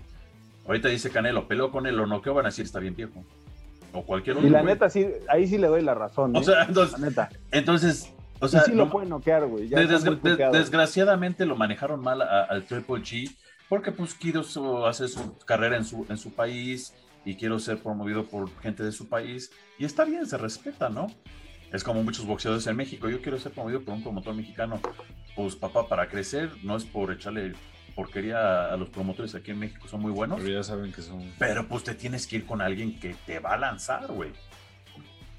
Ahorita 0.65 0.87
dice 0.87 1.09
Canelo, 1.09 1.49
peleo 1.49 1.69
con 1.69 1.85
él 1.85 1.99
o 1.99 2.05
no, 2.05 2.21
¿qué 2.21 2.29
van 2.29 2.45
a 2.45 2.49
decir? 2.49 2.63
Está 2.63 2.79
bien 2.79 2.95
viejo. 2.95 3.25
O 3.91 4.05
cualquier 4.05 4.37
otro. 4.37 4.47
Y 4.47 4.51
la 4.51 4.63
neta, 4.63 4.89
sí, 4.89 5.05
ahí 5.27 5.47
sí 5.47 5.57
le 5.57 5.67
doy 5.67 5.81
la 5.81 5.95
razón. 5.95 6.33
O 6.33 6.39
¿eh? 6.39 6.43
sea, 6.45 6.63
entonces, 6.67 6.97
neta. 6.97 7.29
entonces, 7.51 8.13
o 8.39 8.47
sea, 8.47 8.61
sí 8.61 8.73
lo 8.73 8.89
pueden 8.89 9.09
noquear, 9.09 9.45
güey. 9.45 9.67
desgraciadamente 9.67 11.45
lo 11.45 11.55
manejaron 11.55 12.01
mal 12.01 12.21
al 12.21 12.63
Triple 12.65 13.01
G 13.01 13.35
porque 13.67 13.91
pues 13.91 14.13
quiero 14.15 14.85
hacer 14.87 15.09
su 15.09 15.37
carrera 15.39 15.77
en 15.77 15.85
su, 15.85 16.05
en 16.09 16.17
su 16.17 16.33
país 16.33 16.93
y 17.25 17.35
quiero 17.35 17.59
ser 17.59 17.77
promovido 17.77 18.25
por 18.25 18.49
gente 18.61 18.83
de 18.83 18.91
su 18.91 19.07
país 19.07 19.51
y 19.77 19.85
está 19.85 20.05
bien, 20.05 20.25
se 20.25 20.37
respeta, 20.37 20.89
¿no? 20.89 21.07
Es 21.71 21.83
como 21.83 22.03
muchos 22.03 22.25
boxeadores 22.25 22.65
en 22.65 22.75
México. 22.75 23.09
Yo 23.09 23.21
quiero 23.21 23.37
ser 23.37 23.51
promovido 23.51 23.81
por 23.81 23.93
un 23.93 24.01
promotor 24.01 24.33
mexicano. 24.33 24.79
Pues 25.35 25.55
papá, 25.55 25.87
para 25.87 26.09
crecer, 26.09 26.49
no 26.63 26.75
es 26.75 26.83
por 26.83 27.11
echarle 27.11 27.53
porquería 27.95 28.73
a 28.73 28.77
los 28.77 28.89
promotores 28.89 29.35
aquí 29.35 29.51
en 29.51 29.59
México, 29.59 29.87
son 29.87 30.01
muy 30.01 30.11
buenos. 30.11 30.39
Pero 30.39 30.53
ya 30.53 30.63
saben 30.63 30.91
que 30.91 31.01
son. 31.01 31.31
Pero 31.37 31.67
pues 31.67 31.83
te 31.83 31.93
tienes 31.93 32.25
que 32.25 32.37
ir 32.37 32.45
con 32.45 32.61
alguien 32.61 32.99
que 32.99 33.15
te 33.25 33.39
va 33.39 33.53
a 33.53 33.57
lanzar, 33.57 34.07
güey. 34.07 34.31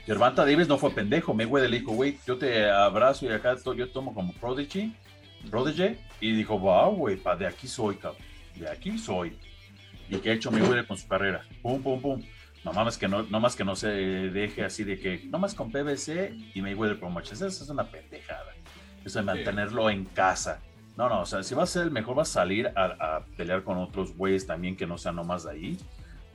Gervanta 0.07 0.45
Davis 0.45 0.69
no 0.69 0.79
fue 0.79 0.91
pendejo. 0.91 1.35
Güey 1.35 1.69
le 1.69 1.79
dijo, 1.79 1.93
güey, 1.93 2.19
yo 2.27 2.37
te 2.37 2.69
abrazo 2.71 3.27
y 3.27 3.29
acá 3.29 3.57
yo 3.77 3.89
tomo 3.91 4.15
como 4.15 4.33
prodigy, 4.35 4.95
prodigy. 5.51 5.97
Y 6.21 6.33
dijo, 6.33 6.59
wow, 6.59 6.95
güey, 6.95 7.17
pa, 7.17 7.37
de 7.37 7.47
aquí 7.47 7.67
soy, 7.67 7.97
cabrón. 7.97 8.23
De 8.57 8.69
aquí 8.69 8.99
soy. 8.99 9.37
Y 10.09 10.17
que 10.17 10.31
ha 10.31 10.35
hecho 10.35 10.51
güey 10.51 10.85
con 10.87 10.97
su 10.97 11.07
carrera. 11.07 11.43
Pum, 11.63 11.83
pum, 11.83 12.01
pum. 12.01 12.23
No 12.65 12.73
más 12.73 12.99
que 12.99 13.09
no, 13.09 13.23
no 13.23 13.41
más 13.41 13.57
que 13.57 13.65
no 13.65 13.75
se 13.75 13.89
deje 13.89 14.65
así 14.65 14.85
de 14.85 14.99
que, 14.99 15.23
no 15.31 15.39
más 15.39 15.55
con 15.55 15.71
PBC 15.71 16.35
y 16.55 16.61
Mayweather 16.61 16.99
Promotions. 16.99 17.41
Esa 17.41 17.65
es 17.65 17.71
una 17.71 17.85
pendejada. 17.85 18.53
Eso 19.05 19.19
de 19.19 19.25
mantenerlo 19.25 19.89
en 19.89 20.05
casa. 20.05 20.61
No, 20.97 21.09
no, 21.09 21.23
o 21.23 21.27
sea, 21.27 21.43
si 21.43 21.55
va 21.55 21.63
a 21.63 21.67
ser 21.67 21.85
el 21.85 21.91
mejor, 21.91 22.19
va 22.19 22.23
a 22.23 22.27
salir 22.27 22.71
a, 22.77 23.25
pelear 23.37 23.63
con 23.63 23.79
otros 23.79 24.15
güeyes 24.15 24.47
también 24.47 24.77
que 24.77 24.87
no 24.87 24.99
sean 24.99 25.17
nomás 25.17 25.45
de 25.45 25.53
ahí. 25.53 25.79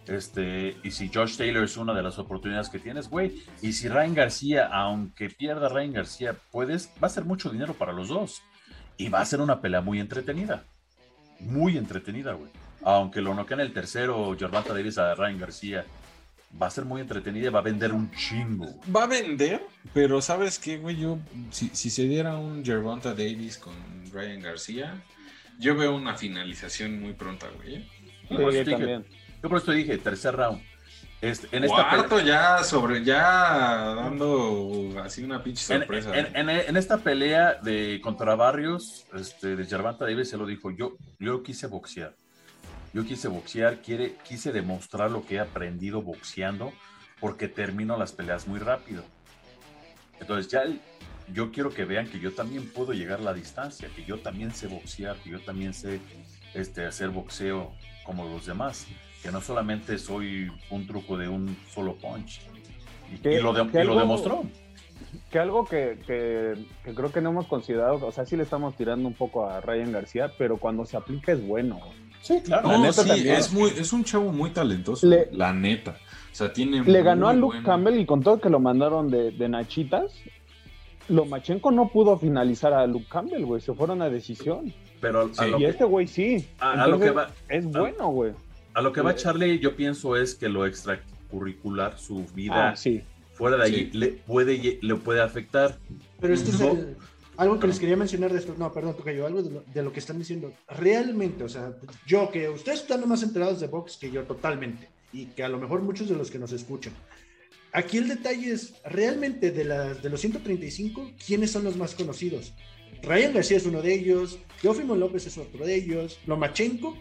Este, 0.08 0.78
y 0.84 0.92
si 0.92 1.10
Josh 1.14 1.38
Taylor 1.38 1.64
es 1.64 1.78
una 1.78 1.94
de 1.94 2.04
las 2.04 2.20
oportunidades 2.20 2.70
que 2.70 2.80
tienes, 2.80 3.10
güey. 3.10 3.44
Y 3.62 3.74
si 3.74 3.88
Ryan 3.88 4.14
García, 4.14 4.68
aunque 4.68 5.30
pierda 5.30 5.70
Ryan 5.70 5.94
García, 5.94 6.36
puedes, 6.52 6.90
va 7.04 7.08
a 7.08 7.12
ser 7.12 7.26
mucho 7.26 7.50
dinero 7.50 7.74
para 7.74 7.94
los 7.94 8.10
dos. 8.10 8.42
Y 8.98 9.10
va 9.10 9.22
a 9.22 9.26
ser 9.26 9.42
una 9.42 9.62
pelea 9.62 9.82
muy 9.82 10.00
entretenida. 10.00 10.64
Muy 11.40 11.78
entretenida, 11.78 12.34
güey. 12.34 12.52
Aunque 12.84 13.22
lo 13.22 13.34
noqueen 13.34 13.60
el 13.60 13.74
tercero, 13.74 14.36
Gervonta 14.38 14.74
Davis 14.74 14.98
a 14.98 15.16
Ryan 15.16 15.40
García 15.40 15.86
va 16.62 16.68
a 16.68 16.70
ser 16.70 16.86
muy 16.86 17.02
entretenida 17.02 17.48
y 17.48 17.50
va 17.50 17.60
a 17.60 17.64
vender 17.64 17.92
un 17.92 18.12
chingo. 18.12 18.68
Va 18.96 19.04
a 19.04 19.08
vender, 19.08 19.62
pero 19.94 20.22
¿sabes 20.22 20.60
qué, 20.60 20.78
güey? 20.78 20.98
Yo, 20.98 21.20
si, 21.52 21.70
se 21.70 22.04
diera 22.04 22.38
un 22.38 22.64
Gervonta 22.64 23.10
Davis 23.10 23.58
con 23.58 23.74
Ryan 24.12 24.42
García, 24.42 25.04
yo 25.60 25.76
veo 25.76 25.96
una 25.96 26.16
finalización 26.16 27.02
muy 27.02 27.14
pronta, 27.14 27.48
güey. 27.58 27.76
¿eh? 27.76 27.88
Yo, 28.30 28.38
por 29.50 29.60
eso 29.60 29.72
dije, 29.72 29.98
tercer 29.98 30.36
round. 30.36 30.62
Este, 31.22 31.56
en 31.56 31.64
esta 31.64 32.24
ya 32.24 32.64
sobre 32.64 33.04
ya 33.04 33.96
dando 33.96 34.92
así 35.04 35.24
una 35.24 35.42
pinche 35.42 35.64
sorpresa. 35.64 36.12
En, 36.16 36.78
esta 36.78 36.98
pelea 36.98 37.56
de 37.64 38.00
contra 38.04 38.36
Barrios, 38.36 39.06
este, 39.14 39.56
de 39.56 39.66
Gervonta 39.66 40.06
Davis 40.06 40.30
se 40.30 40.38
lo 40.38 40.46
dijo, 40.46 40.72
yo, 40.72 40.98
yo 41.20 41.42
quise 41.42 41.68
boxear 41.68 42.16
yo 42.96 43.06
quise 43.06 43.28
boxear, 43.28 43.82
quiere, 43.82 44.16
quise 44.24 44.54
demostrar 44.54 45.12
lo 45.12 45.26
que 45.26 45.36
he 45.36 45.40
aprendido 45.42 46.02
boxeando 46.02 46.72
porque 47.20 47.50
termino 47.50 47.98
las 47.98 48.14
peleas 48.14 48.48
muy 48.48 48.58
rápido. 48.58 49.04
Entonces 50.22 50.50
ya 50.50 50.64
yo 51.34 51.52
quiero 51.52 51.72
que 51.72 51.84
vean 51.84 52.08
que 52.08 52.22
yo 52.22 52.32
también 52.34 52.72
puedo 52.72 52.94
llegar 52.94 53.20
a 53.20 53.24
la 53.24 53.34
distancia, 53.34 53.90
que 53.94 54.06
yo 54.06 54.20
también 54.20 54.54
sé 54.54 54.68
boxear, 54.68 55.18
que 55.18 55.30
yo 55.30 55.42
también 55.42 55.74
sé 55.74 56.00
este, 56.54 56.86
hacer 56.86 57.10
boxeo 57.10 57.74
como 58.06 58.30
los 58.30 58.46
demás, 58.46 58.88
que 59.26 59.32
no 59.32 59.42
solamente 59.42 59.98
soy 59.98 60.52
un 60.70 60.86
truco 60.86 61.18
de 61.18 61.28
un 61.28 61.58
solo 61.74 61.96
punch. 61.96 62.42
Y, 63.24 63.40
lo, 63.40 63.54
demostró. 63.54 64.44
Que 65.32 65.40
algo 65.40 65.66
que, 65.66 65.98
creo 66.84 67.12
que 67.12 67.22
no 67.22 67.32
hemos 67.32 67.48
considerado, 67.48 68.06
o 68.06 68.12
sea, 68.12 68.26
sí 68.26 68.38
le 68.38 68.44
estamos 68.44 68.76
tirando 68.76 69.08
un 69.08 69.16
poco 69.16 69.50
a 69.50 69.62
Ryan 69.62 69.92
García, 69.92 70.32
pero 70.38 70.58
cuando 70.58 70.86
se 70.86 70.96
aplica 70.96 71.32
es 71.32 71.46
bueno. 71.46 71.80
Sí, 72.22 72.40
claro. 72.44 72.72
es, 72.86 73.52
muy, 73.52 73.72
es 73.72 73.94
un 73.94 74.04
chavo 74.04 74.32
muy 74.32 74.52
talentoso, 74.52 75.08
la 75.32 75.52
neta. 75.54 75.98
O 76.32 76.36
sea, 76.36 76.54
tiene. 76.54 76.84
Le 76.84 77.02
ganó 77.02 77.28
a 77.28 77.34
Luke 77.34 77.64
Campbell 77.64 78.00
y 78.00 78.06
con 78.06 78.22
todo 78.22 78.40
que 78.40 78.50
lo 78.52 78.60
mandaron 78.60 79.10
de, 79.10 79.50
Nachitas, 79.50 80.14
Lomachenko 81.10 81.72
no 81.72 81.90
pudo 81.90 82.18
finalizar 82.20 82.74
a 82.74 82.86
Luke 82.86 83.08
Campbell, 83.10 83.44
güey. 83.44 83.60
Se 83.60 83.74
fueron 83.74 84.04
a 84.04 84.10
decisión. 84.10 84.72
Pero 85.02 85.32
y 85.58 85.66
este 85.66 85.84
güey 85.84 86.08
sí. 86.08 86.48
A, 86.60 86.88
lo 86.88 87.00
que 87.00 87.10
va, 87.10 87.30
es 87.50 87.66
bueno, 87.66 88.10
güey. 88.10 88.34
A 88.76 88.82
lo 88.82 88.92
que 88.94 89.02
va 89.02 89.16
Charlie, 89.16 89.60
yo 89.60 89.76
pienso 89.76 90.16
es 90.16 90.36
que 90.36 90.50
lo 90.50 90.66
extracurricular, 90.66 91.98
su 91.98 92.26
vida 92.36 92.72
ah, 92.72 92.76
fuera 93.34 93.58
de 93.58 93.64
ahí, 93.64 93.90
le, 93.94 94.08
puede, 94.10 94.80
le 94.82 94.96
puede 94.96 95.22
afectar. 95.22 95.78
Pero 96.20 96.34
esto 96.34 96.52
es 96.52 96.60
el 96.60 96.98
algo 97.38 97.60
que 97.60 97.68
les 97.68 97.80
quería 97.80 97.98
mencionar 97.98 98.32
de 98.32 98.40
esto, 98.40 98.56
no, 98.58 98.72
perdón, 98.72 98.96
yo 99.16 99.26
algo 99.26 99.42
de 99.44 99.84
lo, 99.84 99.92
que 99.92 100.00
están 100.00 100.18
diciendo. 100.18 100.54
Realmente, 100.70 101.44
o 101.44 101.50
sea, 101.50 101.76
yo 102.06 102.32
que 102.32 102.50
ustedes 102.50 102.82
están 102.82 103.08
más 103.08 103.24
enterados 103.24 103.60
de 103.60 103.68
box 103.68 103.98
que 103.98 104.12
yo 104.12 104.24
totalmente, 104.24 104.88
y 105.12 105.26
que 105.28 105.44
a 105.44 105.50
lo 105.50 105.58
mejor 105.58 105.82
muchos 105.82 106.08
de 106.08 106.16
los 106.16 106.32
que 106.32 106.40
nos 106.40 106.52
escuchan. 106.52 106.94
Aquí 107.74 107.98
el 107.98 108.08
detalle 108.08 108.52
es, 108.52 108.76
realmente 108.86 109.52
de, 109.52 109.66
las, 109.66 110.02
de 110.02 110.10
los 110.10 110.22
135, 110.22 111.12
¿quiénes 111.26 111.52
son 111.52 111.66
los 111.66 111.76
más 111.76 111.94
conocidos? 111.94 112.54
Ryan 113.04 113.34
García 113.34 113.58
es 113.58 113.66
uno 113.66 113.82
de 113.82 113.94
ellos, 113.94 114.40
Teófimo 114.62 114.96
López 114.96 115.28
es 115.28 115.38
otro 115.38 115.66
de 115.66 115.76
ellos, 115.76 116.20
Lomachenko, 116.26 116.98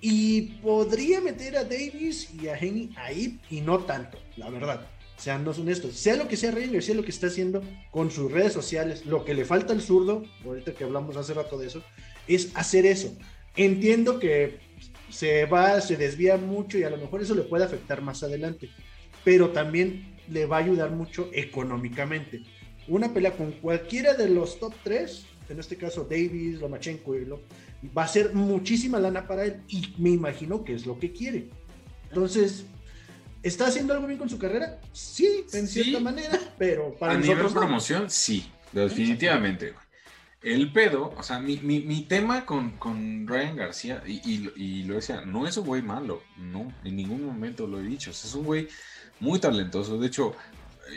y 0.00 0.42
podría 0.62 1.20
meter 1.20 1.56
a 1.56 1.64
Davis 1.64 2.28
y 2.34 2.48
a 2.48 2.56
Henny 2.56 2.90
ahí, 2.96 3.38
y 3.50 3.60
no 3.60 3.80
tanto, 3.80 4.18
la 4.36 4.50
verdad 4.50 4.86
seamos 5.16 5.58
honestos, 5.58 5.94
sea 5.94 6.16
lo 6.16 6.28
que 6.28 6.36
sea 6.36 6.50
Ryan 6.50 6.74
García 6.74 6.94
lo 6.94 7.02
que 7.02 7.10
está 7.10 7.28
haciendo 7.28 7.62
con 7.90 8.10
sus 8.10 8.30
redes 8.30 8.52
sociales, 8.52 9.06
lo 9.06 9.24
que 9.24 9.34
le 9.34 9.44
falta 9.44 9.72
al 9.72 9.80
zurdo, 9.80 10.24
ahorita 10.44 10.74
que 10.74 10.84
hablamos 10.84 11.16
hace 11.16 11.34
rato 11.34 11.58
de 11.58 11.66
eso, 11.66 11.82
es 12.28 12.50
hacer 12.54 12.86
eso. 12.86 13.16
Entiendo 13.56 14.18
que 14.18 14.58
se 15.10 15.46
va, 15.46 15.80
se 15.80 15.96
desvía 15.96 16.36
mucho 16.36 16.78
y 16.78 16.82
a 16.82 16.90
lo 16.90 16.98
mejor 16.98 17.22
eso 17.22 17.34
le 17.34 17.42
puede 17.42 17.64
afectar 17.64 18.02
más 18.02 18.22
adelante, 18.22 18.68
pero 19.24 19.50
también 19.50 20.14
le 20.28 20.44
va 20.46 20.56
a 20.56 20.60
ayudar 20.60 20.90
mucho 20.90 21.30
económicamente. 21.32 22.42
Una 22.88 23.12
pelea 23.14 23.32
con 23.32 23.52
cualquiera 23.52 24.14
de 24.14 24.28
los 24.28 24.60
top 24.60 24.74
3, 24.84 25.26
en 25.48 25.58
este 25.58 25.76
caso 25.76 26.06
Davis, 26.08 26.60
Lomachenko 26.60 27.16
y 27.16 27.24
lo, 27.24 27.40
va 27.96 28.04
a 28.04 28.08
ser 28.08 28.34
muchísima 28.34 28.98
lana 28.98 29.26
para 29.26 29.44
él 29.44 29.62
y 29.68 29.94
me 29.98 30.10
imagino 30.10 30.64
que 30.64 30.74
es 30.74 30.86
lo 30.86 30.98
que 30.98 31.12
quiere. 31.12 31.48
Entonces, 32.08 32.66
¿Está 33.46 33.68
haciendo 33.68 33.94
algo 33.94 34.08
bien 34.08 34.18
con 34.18 34.28
su 34.28 34.38
carrera? 34.38 34.80
Sí, 34.92 35.46
en 35.52 35.68
cierta 35.68 36.00
manera, 36.00 36.36
pero 36.58 36.92
para 36.98 37.12
A 37.12 37.16
nivel 37.16 37.46
promoción, 37.46 38.10
sí, 38.10 38.50
definitivamente. 38.72 39.72
El 40.42 40.72
pedo, 40.72 41.14
o 41.16 41.22
sea, 41.22 41.38
mi, 41.38 41.56
mi, 41.58 42.02
tema 42.02 42.44
con, 42.44 42.72
con, 42.72 43.24
Ryan 43.24 43.54
García, 43.54 44.02
y, 44.04 44.50
y, 44.56 44.82
lo 44.82 44.96
decía, 44.96 45.20
no 45.20 45.46
es 45.46 45.56
un 45.58 45.66
güey 45.66 45.80
malo, 45.80 46.24
no, 46.36 46.72
en 46.82 46.96
ningún 46.96 47.24
momento 47.24 47.68
lo 47.68 47.78
he 47.78 47.84
dicho, 47.84 48.10
es 48.10 48.34
un 48.34 48.44
güey 48.44 48.66
muy 49.20 49.38
talentoso, 49.38 49.96
de 49.96 50.08
hecho, 50.08 50.34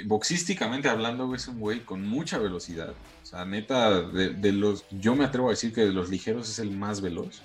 boxísticamente 0.05 0.89
hablando, 0.89 1.33
es 1.35 1.47
un 1.47 1.59
güey 1.59 1.81
con 1.81 2.07
mucha 2.07 2.37
velocidad, 2.37 2.93
o 3.23 3.25
sea, 3.25 3.45
neta, 3.45 4.01
de, 4.01 4.29
de, 4.29 4.51
los, 4.51 4.85
yo 4.91 5.15
me 5.15 5.25
atrevo 5.25 5.47
a 5.47 5.51
decir 5.51 5.73
que 5.73 5.81
de 5.81 5.93
los 5.93 6.09
ligeros 6.09 6.49
es 6.49 6.59
el 6.59 6.71
más 6.71 7.01
veloz, 7.01 7.41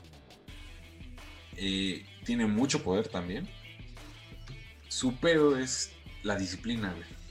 eh, 1.56 2.04
tiene 2.24 2.46
mucho 2.46 2.82
poder 2.82 3.08
también, 3.08 3.48
su 4.88 5.16
pedo 5.16 5.58
es 5.58 5.92
la 6.22 6.36
disciplina, 6.36 6.92
güey. 6.92 7.24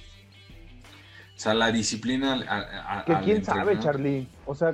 O 1.35 1.39
sea, 1.39 1.53
la 1.53 1.71
disciplina. 1.71 2.39
A, 2.47 3.03
que 3.05 3.15
quién 3.23 3.43
sabe, 3.43 3.79
Charlie. 3.79 4.27
O 4.45 4.55
sea, 4.55 4.73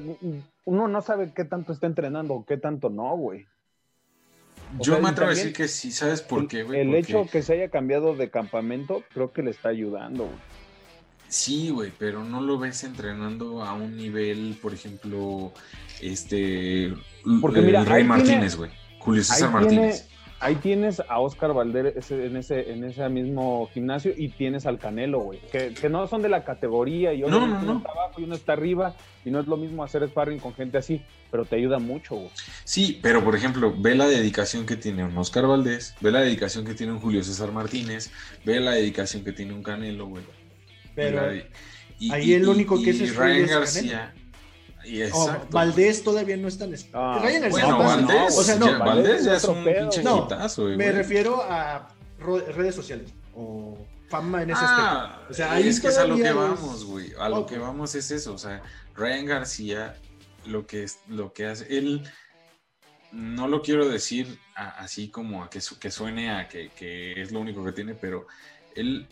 uno 0.65 0.87
no 0.87 1.01
sabe 1.01 1.31
qué 1.33 1.45
tanto 1.45 1.71
está 1.71 1.87
entrenando 1.87 2.33
o 2.33 2.45
qué 2.45 2.57
tanto 2.57 2.89
no, 2.89 3.15
güey. 3.15 3.47
Yo 4.79 4.99
me 5.01 5.09
atrevo 5.09 5.31
a 5.31 5.33
decir 5.33 5.53
que 5.53 5.67
sí, 5.67 5.91
¿sabes 5.91 6.21
por 6.21 6.47
qué, 6.47 6.63
güey? 6.63 6.81
El 6.81 6.93
hecho 6.93 7.25
que 7.31 7.41
se 7.41 7.53
haya 7.53 7.69
cambiado 7.69 8.15
de 8.15 8.29
campamento, 8.29 9.03
creo 9.13 9.31
que 9.31 9.41
le 9.41 9.51
está 9.51 9.69
ayudando, 9.69 10.25
güey. 10.25 10.37
Sí, 11.27 11.69
güey, 11.69 11.91
pero 11.97 12.23
no 12.23 12.41
lo 12.41 12.57
ves 12.57 12.83
entrenando 12.83 13.63
a 13.63 13.73
un 13.73 13.95
nivel, 13.95 14.57
por 14.61 14.73
ejemplo, 14.73 15.53
este. 16.01 16.93
Porque 17.39 17.61
mira, 17.61 17.83
Rey 17.83 18.03
Martínez, 18.03 18.55
güey. 18.55 18.71
Julio 18.99 19.23
César 19.23 19.51
Martínez 19.51 20.07
ahí 20.39 20.55
tienes 20.55 21.01
a 21.07 21.19
Oscar 21.19 21.53
Valdés 21.53 22.11
en 22.11 22.37
ese, 22.37 22.71
en 22.71 22.83
ese 22.83 23.07
mismo 23.09 23.69
gimnasio 23.73 24.13
y 24.15 24.29
tienes 24.29 24.65
al 24.65 24.79
Canelo, 24.79 25.19
güey, 25.19 25.39
que, 25.51 25.89
no 25.89 26.07
son 26.07 26.21
de 26.21 26.29
la 26.29 26.43
categoría 26.43 27.13
y 27.13 27.23
uno 27.23 27.45
está 27.59 27.91
abajo 27.91 28.21
y 28.21 28.23
uno 28.23 28.35
está 28.35 28.53
arriba 28.53 28.95
y 29.25 29.31
no 29.31 29.39
es 29.39 29.47
lo 29.47 29.57
mismo 29.57 29.83
hacer 29.83 30.07
sparring 30.07 30.39
con 30.39 30.53
gente 30.53 30.77
así, 30.77 31.01
pero 31.29 31.45
te 31.45 31.57
ayuda 31.57 31.79
mucho, 31.79 32.15
güey. 32.15 32.29
Sí, 32.63 32.99
pero 33.01 33.23
por 33.23 33.35
ejemplo, 33.35 33.73
ve 33.77 33.95
la 33.95 34.07
dedicación 34.07 34.65
que 34.65 34.75
tiene 34.75 35.03
un 35.03 35.17
Oscar 35.17 35.45
Valdés, 35.45 35.95
ve 36.01 36.11
la 36.11 36.21
dedicación 36.21 36.65
que 36.65 36.73
tiene 36.73 36.93
un 36.93 36.99
Julio 36.99 37.23
César 37.23 37.51
Martínez, 37.51 38.11
ve 38.45 38.59
la 38.59 38.71
dedicación 38.71 39.23
que 39.23 39.33
tiene 39.33 39.53
un 39.53 39.63
Canelo, 39.63 40.07
güey. 40.07 40.23
Pero 40.95 41.21
ahí 42.11 42.33
el 42.33 42.47
único 42.47 42.81
que 42.81 42.91
es, 42.91 43.01
es 43.01 43.15
Ryan 43.15 43.47
García. 43.47 44.13
Oh, 45.13 45.37
Valdés 45.51 46.03
todavía 46.03 46.37
no 46.37 46.47
está 46.47 46.65
en 46.65 46.75
ah, 46.93 47.21
bueno, 47.49 47.77
Valdés, 47.79 48.37
o 48.37 48.43
sea, 48.43 48.55
no, 48.55 48.67
ya, 48.67 48.77
Valdés 48.77 49.25
ya 49.25 49.35
es 49.35 49.43
un 49.43 49.63
pinche 49.63 50.01
no, 50.01 50.27
Me 50.77 50.91
refiero 50.91 51.43
a 51.43 51.89
redes 52.55 52.75
sociales 52.75 53.13
o 53.35 53.77
fama 54.09 54.43
en 54.43 54.51
ese 54.51 54.59
ah, 54.61 55.03
aspecto. 55.03 55.31
O 55.31 55.33
sea, 55.33 55.51
ahí 55.53 55.67
es 55.67 55.79
que 55.79 55.87
es 55.87 55.97
a 55.97 56.05
lo 56.05 56.15
que 56.15 56.31
vamos, 56.31 56.85
güey. 56.85 57.13
A 57.19 57.29
lo 57.29 57.45
que 57.45 57.57
vamos 57.57 57.95
es 57.95 58.11
eso. 58.11 58.33
O 58.33 58.37
sea, 58.37 58.61
Ryan 58.95 59.25
García, 59.25 59.95
lo 60.45 60.65
que, 60.65 60.83
es, 60.83 60.99
lo 61.07 61.31
que 61.31 61.45
hace, 61.45 61.77
él 61.77 62.03
no 63.11 63.47
lo 63.47 63.61
quiero 63.61 63.87
decir 63.87 64.39
así 64.55 65.09
como 65.09 65.43
a 65.43 65.49
que, 65.49 65.59
que 65.79 65.91
suene 65.91 66.31
a 66.31 66.47
que, 66.47 66.69
que, 66.69 67.21
es 67.21 67.31
lo 67.31 67.39
único 67.39 67.63
que 67.63 67.71
tiene, 67.71 67.95
pero 67.95 68.27
él, 68.75 69.07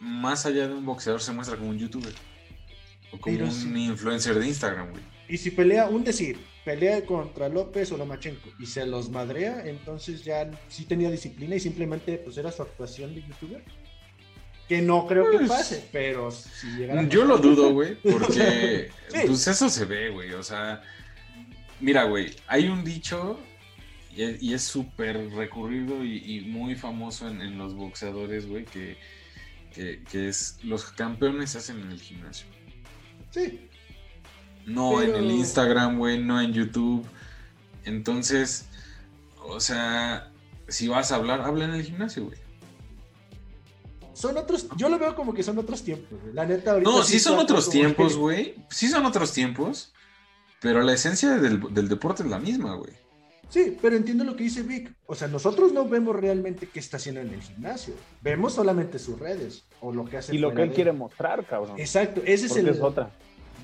más 0.00 0.46
allá 0.46 0.66
de 0.66 0.74
un 0.74 0.84
boxeador, 0.84 1.20
se 1.20 1.32
muestra 1.32 1.56
como 1.56 1.70
un 1.70 1.78
youtuber. 1.78 2.14
O 3.12 3.18
como 3.18 3.36
un 3.36 3.76
influencer 3.76 4.38
de 4.38 4.46
Instagram, 4.46 4.90
güey. 4.90 5.02
Y 5.28 5.38
si 5.38 5.52
pelea, 5.52 5.88
un 5.88 6.02
decir, 6.02 6.38
pelea 6.64 7.06
contra 7.06 7.48
López 7.48 7.92
o 7.92 7.96
Lomachenko 7.96 8.50
y 8.58 8.66
se 8.66 8.84
los 8.84 9.10
madrea, 9.10 9.62
entonces 9.64 10.24
ya 10.24 10.50
sí 10.68 10.84
tenía 10.84 11.10
disciplina 11.10 11.54
y 11.54 11.60
simplemente 11.60 12.18
pues 12.18 12.36
era 12.36 12.50
su 12.50 12.62
actuación 12.62 13.14
de 13.14 13.22
youtuber. 13.22 13.62
Que 14.68 14.82
no 14.82 15.06
creo 15.06 15.30
que 15.30 15.38
pues, 15.38 15.48
pase, 15.48 15.88
pero 15.90 16.30
si 16.30 16.66
llegara 16.76 17.08
Yo 17.08 17.24
lo 17.24 17.38
dudo, 17.38 17.72
güey, 17.72 17.94
porque 18.02 18.90
pues 19.26 19.46
eso 19.46 19.68
se 19.68 19.84
ve, 19.84 20.10
güey. 20.10 20.32
O 20.32 20.42
sea, 20.42 20.82
mira, 21.80 22.04
güey, 22.04 22.34
hay 22.46 22.68
un 22.68 22.84
dicho 22.84 23.38
y 24.12 24.52
es 24.52 24.62
súper 24.62 25.30
recurrido 25.30 26.04
y, 26.04 26.40
muy 26.48 26.74
famoso 26.74 27.28
en, 27.28 27.56
los 27.56 27.74
boxeadores, 27.74 28.46
güey, 28.46 28.64
que, 28.64 28.96
que 29.72 30.28
es 30.28 30.58
los 30.62 30.84
campeones 30.86 31.50
se 31.50 31.58
hacen 31.58 31.80
en 31.80 31.92
el 31.92 32.00
gimnasio. 32.00 32.46
Sí. 33.30 33.68
No 34.66 35.02
en 35.02 35.14
el 35.14 35.30
Instagram, 35.30 35.98
güey, 35.98 36.22
no 36.22 36.40
en 36.40 36.52
YouTube. 36.52 37.06
Entonces, 37.84 38.66
o 39.42 39.60
sea, 39.60 40.30
si 40.68 40.88
vas 40.88 41.12
a 41.12 41.16
hablar, 41.16 41.40
habla 41.40 41.64
en 41.64 41.74
el 41.74 41.82
gimnasio, 41.82 42.24
güey. 42.26 42.38
Son 44.12 44.36
otros, 44.36 44.66
yo 44.76 44.88
lo 44.88 44.98
veo 44.98 45.16
como 45.16 45.32
que 45.32 45.42
son 45.42 45.58
otros 45.58 45.82
tiempos, 45.82 46.20
güey. 46.20 46.34
La 46.34 46.44
neta, 46.44 46.72
ahorita. 46.72 46.90
No, 46.90 47.02
sí, 47.02 47.18
son 47.18 47.38
otros 47.38 47.70
tiempos, 47.70 48.16
güey. 48.16 48.54
Sí 48.68 48.88
son 48.88 49.06
otros 49.06 49.32
tiempos. 49.32 49.92
Pero 50.60 50.82
la 50.82 50.92
esencia 50.92 51.30
del, 51.38 51.72
del 51.72 51.88
deporte 51.88 52.22
es 52.22 52.28
la 52.28 52.38
misma, 52.38 52.74
güey. 52.74 52.92
Sí, 53.50 53.76
pero 53.82 53.96
entiendo 53.96 54.22
lo 54.22 54.36
que 54.36 54.44
dice 54.44 54.62
Vic. 54.62 54.94
O 55.06 55.14
sea, 55.16 55.26
nosotros 55.26 55.72
no 55.72 55.88
vemos 55.88 56.14
realmente 56.14 56.68
qué 56.68 56.78
está 56.78 56.98
haciendo 56.98 57.20
en 57.20 57.34
el 57.34 57.42
gimnasio. 57.42 57.94
Vemos 58.22 58.54
solamente 58.54 58.98
sus 59.00 59.18
redes 59.18 59.64
o 59.80 59.92
lo 59.92 60.04
que 60.04 60.18
hace. 60.18 60.34
Y 60.34 60.38
lo 60.38 60.54
que 60.54 60.62
él 60.62 60.70
quiere 60.70 60.92
mostrar, 60.92 61.44
cabrón. 61.44 61.78
Exacto, 61.78 62.22
ese 62.24 62.46
es 62.46 62.56
el. 62.56 62.68
Es 62.68 62.80
otra. 62.80 63.10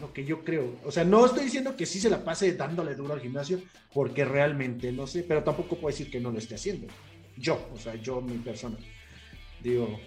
Lo 0.01 0.12
que 0.12 0.25
yo 0.25 0.44
creo. 0.44 0.75
O 0.85 0.90
sea, 0.90 1.05
no 1.05 1.25
estoy 1.25 1.44
diciendo 1.44 1.77
que 1.77 1.87
sí 1.87 2.01
se 2.01 2.11
la 2.11 2.25
pase 2.25 2.55
dándole 2.55 2.96
duro 2.96 3.14
al 3.14 3.20
gimnasio, 3.20 3.61
porque 3.94 4.25
realmente 4.25 4.90
no 4.90 5.07
sé, 5.07 5.22
pero 5.22 5.44
tampoco 5.44 5.77
puedo 5.77 5.94
decir 5.94 6.11
que 6.11 6.20
no 6.20 6.33
lo 6.33 6.38
esté 6.38 6.57
haciendo. 6.57 6.88
Yo, 7.37 7.68
o 7.72 7.79
sea, 7.79 7.94
yo, 7.94 8.20
mi 8.20 8.38
persona. 8.38 8.77
Digo. 9.62 10.01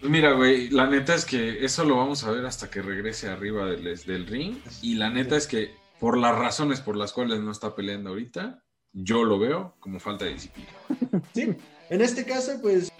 Pues 0.00 0.10
mira, 0.10 0.32
güey, 0.32 0.70
la 0.70 0.88
neta 0.88 1.14
es 1.14 1.26
que 1.26 1.62
eso 1.62 1.84
lo 1.84 1.98
vamos 1.98 2.24
a 2.24 2.30
ver 2.30 2.46
hasta 2.46 2.70
que 2.70 2.80
regrese 2.80 3.28
arriba 3.28 3.66
del, 3.66 3.96
del 3.98 4.26
ring. 4.26 4.56
Y 4.80 4.94
la 4.94 5.10
neta 5.10 5.36
es 5.36 5.46
que 5.46 5.70
por 6.00 6.16
las 6.16 6.36
razones 6.36 6.80
por 6.80 6.96
las 6.96 7.12
cuales 7.12 7.40
no 7.40 7.52
está 7.52 7.76
peleando 7.76 8.10
ahorita, 8.10 8.64
yo 8.92 9.24
lo 9.24 9.38
veo 9.38 9.74
como 9.80 9.98
falta 10.00 10.24
de 10.24 10.34
disciplina. 10.34 10.70
Sí, 11.34 11.54
en 11.90 12.00
este 12.00 12.24
caso, 12.24 12.52
pues. 12.60 12.90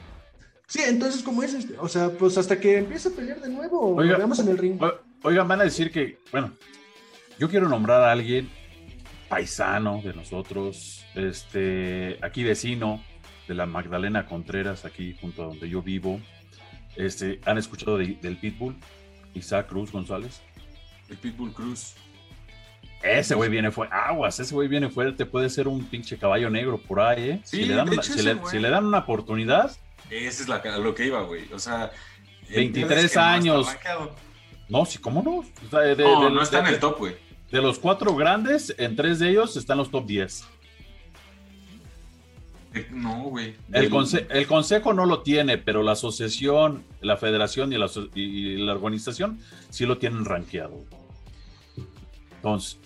Sí, 0.67 0.81
entonces, 0.87 1.23
como 1.23 1.43
es, 1.43 1.69
o 1.79 1.89
sea, 1.89 2.11
pues 2.11 2.39
hasta 2.39 2.59
que 2.59 2.79
empiece 2.79 3.09
a 3.09 3.13
pelear 3.13 3.41
de 3.41 3.51
nuevo, 3.51 3.95
Oiga, 3.95 4.17
veamos 4.17 4.39
en 4.39 4.49
el 4.49 4.59
ring. 4.59 4.81
Oigan, 5.23 5.47
van 5.47 5.61
a 5.61 5.65
decir 5.65 5.91
que, 5.91 6.19
bueno, 6.31 6.53
yo 7.39 7.49
quiero 7.49 7.69
nombrar 7.69 8.03
a 8.03 8.13
alguien 8.13 8.49
paisano 9.29 10.01
de 10.03 10.15
nosotros, 10.15 11.05
este, 11.15 12.19
aquí 12.23 12.43
vecino 12.43 13.03
de 13.49 13.55
la 13.55 13.67
Magdalena 13.67 14.27
Contreras, 14.27 14.85
aquí 14.85 15.17
junto 15.21 15.43
a 15.43 15.47
donde 15.47 15.69
yo 15.69 15.83
vivo. 15.83 16.21
Este, 16.97 17.41
¿Han 17.47 17.59
escuchado 17.59 17.99
del 17.99 18.39
Pitbull? 18.39 18.77
Isaac 19.35 19.69
Cruz 19.69 19.91
González. 19.91 20.43
El 21.09 21.17
Pitbull 21.17 21.53
Cruz. 21.53 21.95
Ese 23.03 23.35
güey 23.35 23.51
viene 23.51 23.71
fuerte. 23.71 23.95
Aguas, 23.95 24.39
ese 24.39 24.55
güey 24.55 24.69
viene 24.69 24.89
fuerte. 24.89 25.27
Puede 25.27 25.51
ser 25.51 25.69
un 25.69 25.85
pinche 25.85 26.17
caballo 26.17 26.49
negro 26.51 26.79
por 26.79 27.01
ahí, 27.01 27.31
¿eh? 27.31 27.41
si, 27.45 27.65
le 27.65 27.75
dan 27.75 27.89
una, 27.89 28.03
si, 28.03 28.23
le, 28.59 28.71
dan 28.71 28.87
una, 28.87 28.99
oportunidad. 28.99 29.77
Esa 30.09 30.43
es 30.43 30.49
la, 30.49 30.63
lo 30.79 30.95
que 30.95 31.07
iba, 31.07 31.23
güey. 31.23 31.53
O 31.53 31.59
sea, 31.59 31.91
23 32.55 33.17
años. 33.17 33.67
No, 34.69 34.87
sí, 34.87 34.99
¿cómo 34.99 35.23
no? 35.23 35.45
no, 35.97 36.31
no 36.31 36.43
está 36.43 36.61
en 36.61 36.67
el 36.67 36.79
top, 36.79 36.99
güey. 36.99 37.17
De 37.51 37.61
los 37.61 37.79
cuatro 37.79 38.15
grandes, 38.15 38.75
en 38.79 38.97
tres 38.97 39.19
de 39.19 39.31
ellos 39.31 39.57
están 39.57 39.79
los 39.79 39.91
top 39.91 40.07
10. 40.07 40.45
Eh, 42.75 42.87
no, 42.91 43.25
güey. 43.25 43.55
El, 43.73 43.91
el, 44.31 44.47
consejo 44.47 44.95
no 44.95 45.05
lo 45.05 45.21
tiene, 45.21 45.59
pero 45.59 45.83
la 45.83 45.93
asociación, 45.93 46.85
la 47.03 47.19
federación 47.19 47.73
y 47.73 47.77
la, 47.77 47.91
y 48.15 48.57
la 48.57 48.73
organización 48.73 49.39
sí 49.69 49.85
lo 49.85 49.99
tienen 49.99 50.25
rankeado. 50.25 50.83
Entonces, 52.37 52.79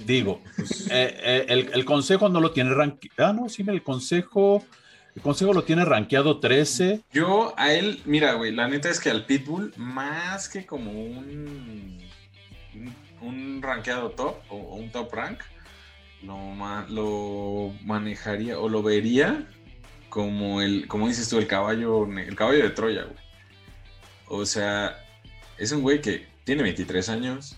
Digo, 0.00 0.40
pues, 0.56 0.88
eh, 0.90 1.46
eh, 1.48 1.70
el, 1.72 1.84
consejo 1.84 2.28
no 2.28 2.40
lo 2.40 2.52
tiene 2.52 2.74
rankeado. 2.74 3.14
Ah, 3.18 3.32
no, 3.32 3.48
sí, 3.48 3.64
el 3.66 3.82
consejo. 3.82 4.64
El 5.14 5.20
consejo 5.20 5.52
lo 5.52 5.64
tiene 5.64 5.84
rankeado 5.84 6.40
13. 6.40 7.02
Yo 7.12 7.52
a 7.58 7.72
él, 7.74 8.00
mira, 8.06 8.32
güey, 8.32 8.52
la 8.52 8.66
neta 8.68 8.88
es 8.88 8.98
que 8.98 9.10
al 9.10 9.26
Pitbull, 9.26 9.74
más 9.76 10.48
que 10.48 10.64
como 10.64 10.90
un, 10.90 11.98
un 13.20 13.60
rankeado 13.60 14.10
top 14.10 14.36
o, 14.48 14.56
un 14.76 14.90
top 14.90 15.12
rank, 15.12 15.40
lo, 16.22 16.38
lo 16.88 17.74
manejaría 17.84 18.58
o 18.58 18.70
lo 18.70 18.82
vería 18.82 19.46
como 20.08 20.60
el, 20.60 20.88
como 20.88 21.08
dices 21.08 21.28
tú, 21.28 21.38
el 21.38 21.46
caballo, 21.46 22.06
el 22.06 22.36
caballo 22.36 22.62
de 22.62 22.70
Troya, 22.70 23.04
güey. 23.04 23.16
O 24.28 24.46
sea, 24.46 24.96
es 25.58 25.72
un 25.72 25.82
güey 25.82 26.00
que 26.00 26.26
tiene 26.44 26.62
23 26.62 27.08
años, 27.08 27.56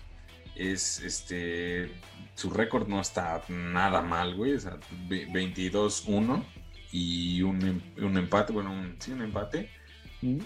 es 0.57 1.01
este 1.01 1.91
su 2.35 2.51
récord 2.51 2.89
no 2.89 3.01
está 3.01 3.43
nada 3.49 4.03
mal, 4.03 4.35
güey. 4.35 4.55
O 4.55 4.61
sea, 4.61 4.79
22-1 5.09 6.43
y 6.93 7.43
un, 7.43 7.63
em, 7.63 7.81
un, 8.05 8.19
empate, 8.19 8.53
bueno, 8.53 8.73
un, 8.73 8.97
sí, 8.99 9.13
un 9.13 9.23
empate. 9.23 9.71
Mm. 10.23 10.39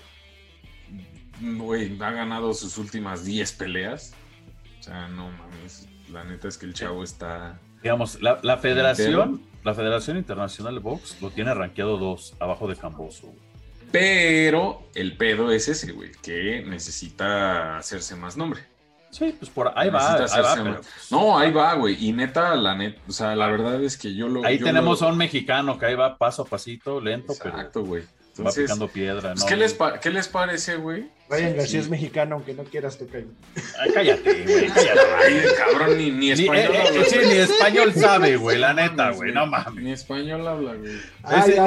Güey, 1.59 1.97
ha 2.03 2.11
ganado 2.11 2.53
sus 2.53 2.79
últimas 2.79 3.25
10 3.25 3.53
peleas. 3.53 4.15
O 4.81 4.83
sea, 4.83 5.09
no 5.09 5.31
mames. 5.31 5.89
La 6.11 6.25
neta 6.25 6.49
es 6.49 6.59
que 6.59 6.67
el 6.67 6.75
chavo 6.75 7.05
está. 7.05 7.59
Digamos, 7.83 8.21
la, 8.21 8.41
la 8.43 8.59
federación, 8.59 9.43
la 9.63 9.75
Federación 9.75 10.17
Internacional 10.17 10.75
de 10.75 10.81
Box 10.81 11.21
lo 11.21 11.31
tiene 11.31 11.55
rankeado 11.55 11.97
2, 11.97 12.37
abajo 12.41 12.67
de 12.67 12.77
Camboso. 12.77 13.33
Pero 13.93 14.83
el 14.95 15.17
pedo 15.17 15.53
es 15.53 15.69
ese, 15.69 15.93
güey, 15.93 16.11
que 16.23 16.65
necesita 16.67 17.79
hacerse 17.79 18.17
más 18.17 18.37
nombre. 18.37 18.63
Sí, 19.11 19.35
pues 19.39 19.51
por 19.51 19.73
ahí 19.75 19.91
va. 19.91 20.27
No, 21.11 21.39
ahí 21.39 21.51
va, 21.51 21.75
güey. 21.75 21.97
Y 22.07 22.13
neta, 22.13 22.55
la 22.57 22.75
neta, 22.75 23.01
o 23.09 23.13
sea, 23.13 23.35
la 23.35 23.47
verdad 23.49 23.83
es 23.83 23.97
que 23.97 24.15
yo 24.15 24.29
lo. 24.29 24.45
Ahí 24.45 24.59
tenemos 24.59 25.03
a 25.03 25.07
un 25.07 25.17
mexicano 25.17 25.79
que 25.79 25.87
ahí 25.87 25.95
va 25.95 26.19
paso 26.19 26.43
a 26.43 26.45
pasito, 26.45 27.01
lento, 27.01 27.33
Exacto, 27.33 27.85
güey. 27.85 28.05
Va 28.43 28.53
picando 28.53 28.89
piedra, 28.89 29.33
pues, 29.33 29.41
¿no? 29.41 29.47
¿qué, 29.47 29.57
les 29.57 29.77
¿Qué 30.01 30.11
les 30.11 30.29
parece, 30.29 30.77
güey? 30.77 31.09
Vayan, 31.29 31.57
García 31.57 31.81
es 31.81 31.91
mexicano, 31.91 32.37
aunque 32.37 32.55
no 32.55 32.65
quieras 32.65 32.97
tocar. 32.97 33.23
Ay, 33.79 33.91
cállate, 33.93 34.45
güey, 34.45 34.67
cállate. 34.69 35.01
Ay, 35.19 35.43
cabrón, 35.59 35.99
ni, 35.99 36.11
ni 36.11 36.31
español 36.31 36.73
ni, 36.73 36.99
eh, 36.99 37.05
sí, 37.07 37.17
ni 37.27 37.33
español 37.35 37.93
sabe, 37.93 38.37
güey, 38.37 38.59
la 38.59 38.73
neta, 38.73 39.11
güey, 39.11 39.33
no 39.33 39.47
mames. 39.47 39.85
Ni 39.85 39.93
español 39.93 40.47
habla, 40.49 40.75
güey. 40.75 40.99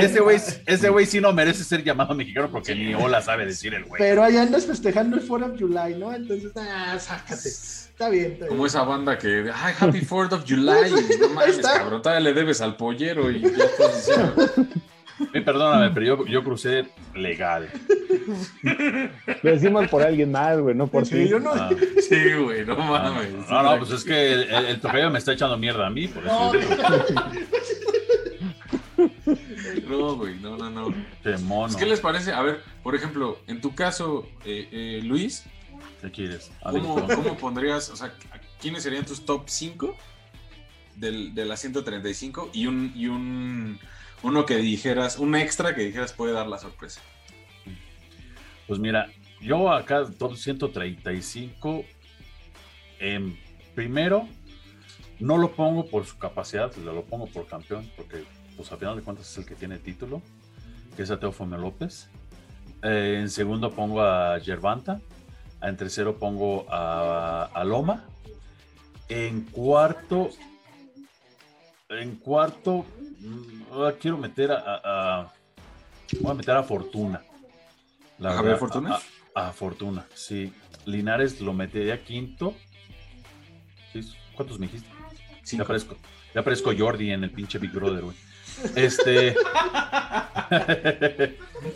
Ese, 0.03 0.19
güey 0.19 0.37
ese 0.65 0.89
güey 0.89 1.05
sí 1.05 1.21
no 1.21 1.31
merece 1.31 1.63
ser 1.63 1.83
llamado 1.83 2.15
mexicano 2.15 2.49
porque 2.51 2.73
ni 2.73 2.95
hola 2.95 3.21
sabe 3.21 3.45
decir 3.45 3.75
el 3.75 3.85
güey. 3.85 3.99
Pero 3.99 4.23
ahí 4.23 4.37
andas 4.37 4.65
festejando 4.65 5.17
el 5.17 5.27
4 5.27 5.45
of 5.45 5.59
July, 5.59 5.95
¿no? 5.95 6.11
Entonces, 6.11 6.51
ah, 6.55 6.97
sácate. 6.99 7.49
Está 7.49 8.09
bien, 8.09 8.31
está 8.31 8.45
bien. 8.45 8.47
Como 8.47 8.65
esa 8.65 8.81
banda 8.81 9.19
que, 9.19 9.51
ay, 9.53 9.75
Happy 9.79 10.03
4 10.03 10.37
of 10.37 10.45
July. 10.47 10.91
no 11.19 11.29
mames, 11.35 11.59
cabrón, 11.59 12.01
todavía 12.01 12.31
le 12.31 12.33
debes 12.33 12.61
al 12.61 12.77
pollero 12.77 13.29
y 13.29 13.41
ya 13.41 13.65
estás 13.65 13.95
diciendo. 13.95 14.49
Perdóname, 15.45 15.91
pero 15.91 16.05
yo, 16.05 16.25
yo 16.25 16.43
crucé 16.43 16.85
legal. 17.15 17.69
Lo 19.41 19.51
decimos 19.51 19.87
por 19.87 20.03
alguien 20.03 20.31
más, 20.31 20.59
güey, 20.59 20.75
no 20.75 20.87
por 20.87 21.05
sí, 21.05 21.25
ti. 21.25 21.31
no... 21.39 21.51
Ah. 21.53 21.69
sí, 22.01 22.33
güey, 22.33 22.65
no 22.65 22.75
mames. 22.75 23.31
No, 23.49 23.63
no, 23.63 23.77
pues 23.77 23.91
es 23.91 24.03
que 24.03 24.33
el, 24.33 24.79
el, 24.83 25.11
me 25.11 25.19
está 25.19 25.33
echando 25.33 25.57
mierda 25.57 25.87
a 25.87 25.89
mí, 25.89 26.07
por 26.07 26.25
eso. 26.25 26.51
No, 29.87 30.15
güey, 30.15 30.35
no, 30.39 30.57
no, 30.57 30.69
no. 30.69 30.93
Qué 31.23 31.37
mono. 31.37 31.75
¿Qué 31.77 31.85
les 31.85 31.99
parece? 31.99 32.31
A 32.31 32.41
ver, 32.41 32.61
por 32.83 32.95
ejemplo, 32.95 33.39
en 33.47 33.61
tu 33.61 33.73
caso, 33.75 34.27
eh, 34.45 34.67
eh, 34.71 35.01
Luis. 35.03 35.45
¿Qué 36.01 36.11
quieres? 36.11 36.51
¿Cómo, 36.63 37.07
¿Cómo, 37.07 37.37
pondrías, 37.37 37.89
o 37.89 37.95
sea, 37.95 38.13
quiénes 38.59 38.83
serían 38.83 39.05
tus 39.05 39.25
top 39.25 39.43
5 39.47 39.95
del, 40.95 41.33
de 41.33 41.45
la 41.45 41.57
135 41.57 42.49
y 42.53 42.67
un, 42.67 42.91
y 42.95 43.07
un 43.07 43.79
uno 44.23 44.45
que 44.45 44.57
dijeras, 44.57 45.17
un 45.17 45.35
extra 45.35 45.75
que 45.75 45.81
dijeras 45.81 46.13
puede 46.13 46.33
dar 46.33 46.47
la 46.47 46.57
sorpresa? 46.57 47.01
Pues 48.67 48.79
mira, 48.79 49.09
yo 49.41 49.71
acá 49.71 50.05
top 50.17 50.35
135, 50.35 51.83
en 52.99 53.37
primero, 53.75 54.27
no 55.19 55.37
lo 55.37 55.51
pongo 55.51 55.85
por 55.85 56.05
su 56.05 56.17
capacidad, 56.17 56.73
lo 56.75 57.03
pongo 57.03 57.27
por 57.27 57.47
campeón, 57.47 57.89
porque 57.95 58.23
pues 58.55 58.71
al 58.71 58.77
final 58.77 58.95
de 58.95 59.01
cuentas 59.01 59.29
es 59.29 59.37
el 59.37 59.45
que 59.45 59.55
tiene 59.55 59.77
título, 59.77 60.21
que 60.95 61.03
es 61.03 61.11
a 61.11 61.19
Teofimo 61.19 61.57
López. 61.57 62.09
Eh, 62.83 63.17
en 63.19 63.29
segundo 63.29 63.71
pongo 63.71 64.01
a 64.01 64.39
Gervanta. 64.39 65.01
En 65.61 65.77
tercero 65.77 66.17
pongo 66.17 66.65
a, 66.69 67.63
Loma. 67.65 68.05
En 69.09 69.41
cuarto, 69.41 70.29
en 71.91 72.15
cuarto, 72.15 72.85
mm, 73.19 73.89
quiero 73.99 74.17
meter 74.17 74.51
a, 74.51 75.31
voy 76.19 76.31
a 76.31 76.33
meter 76.33 76.55
a 76.55 76.63
Fortuna. 76.63 77.21
La 78.19 78.39
¿A 78.39 78.57
Fortuna? 78.57 78.99
A, 79.33 79.51
Fortuna, 79.51 80.05
sí. 80.13 80.53
Linares 80.85 81.41
lo 81.41 81.53
metería 81.53 82.03
quinto. 82.03 82.53
¿Cuántos 84.35 84.59
me 84.59 84.67
dijiste? 84.67 84.87
Ya 85.43 85.63
aparezco, 85.63 85.97
ya 86.33 86.41
aparezco 86.41 86.71
Jordi 86.77 87.11
en 87.11 87.23
el 87.23 87.31
pinche 87.31 87.59
Big 87.59 87.71
Brother, 87.71 88.03
güey. 88.03 88.15
Este. 88.75 89.33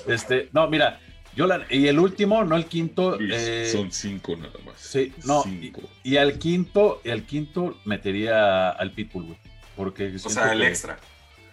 este, 0.08 0.50
no, 0.54 0.68
mira, 0.68 1.00
yo 1.36 1.48
la, 1.48 1.66
y 1.70 1.88
el 1.88 2.00
último, 2.00 2.44
no 2.44 2.56
el 2.56 2.66
quinto. 2.66 3.20
Eh, 3.20 3.70
son 3.72 3.92
cinco 3.92 4.36
nada 4.38 4.54
más. 4.66 4.76
Sí, 4.78 5.14
no. 5.26 5.44
Y, 6.04 6.18
al 6.18 6.40
quinto, 6.40 7.02
el 7.04 7.26
quinto 7.26 7.78
metería 7.86 8.70
al 8.70 8.92
Pitbull, 8.92 9.26
güey. 9.26 9.38
Porque 9.76 10.16
o 10.16 10.30
sea, 10.30 10.54
el 10.54 10.62
extra. 10.62 10.98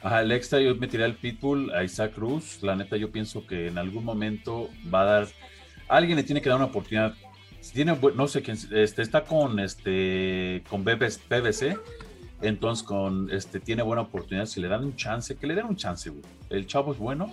Ajá, 0.02 0.22
el 0.22 0.32
extra 0.32 0.60
yo 0.60 0.74
metería 0.74 1.06
al 1.06 1.14
Pitbull, 1.14 1.72
a 1.72 1.84
Isaac 1.84 2.14
Cruz. 2.14 2.62
La 2.62 2.74
neta, 2.74 2.96
yo 2.96 3.12
pienso 3.12 3.46
que 3.46 3.68
en 3.68 3.78
algún 3.78 4.04
momento 4.04 4.68
va 4.92 5.02
a 5.02 5.04
dar. 5.04 5.28
Alguien 5.88 6.16
le 6.16 6.24
tiene 6.24 6.42
que 6.42 6.48
dar 6.48 6.56
una 6.56 6.66
oportunidad. 6.66 7.14
Si 7.60 7.72
tiene, 7.72 7.96
no 8.16 8.26
sé 8.26 8.42
quién, 8.42 8.58
este, 8.72 9.02
está 9.02 9.24
con 9.24 9.60
este, 9.60 10.64
con 10.68 10.82
BBC, 10.82 11.78
entonces 12.40 12.84
con 12.84 13.30
este, 13.30 13.60
tiene 13.60 13.82
buena 13.82 14.02
oportunidad. 14.02 14.46
Si 14.46 14.60
le 14.60 14.66
dan 14.66 14.84
un 14.84 14.96
chance, 14.96 15.36
que 15.36 15.46
le 15.46 15.54
den 15.54 15.66
un 15.66 15.76
chance, 15.76 16.10
güey. 16.10 16.24
El 16.50 16.66
chavo 16.66 16.92
es 16.92 16.98
bueno 16.98 17.32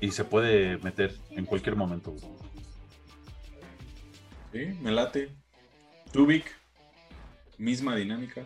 y 0.00 0.12
se 0.12 0.24
puede 0.24 0.78
meter 0.78 1.16
en 1.30 1.44
cualquier 1.44 1.74
momento, 1.74 2.12
güey. 2.12 2.24
Sí, 4.52 4.78
me 4.80 4.92
late. 4.92 5.30
Tubik, 6.12 6.44
misma 7.58 7.96
dinámica. 7.96 8.44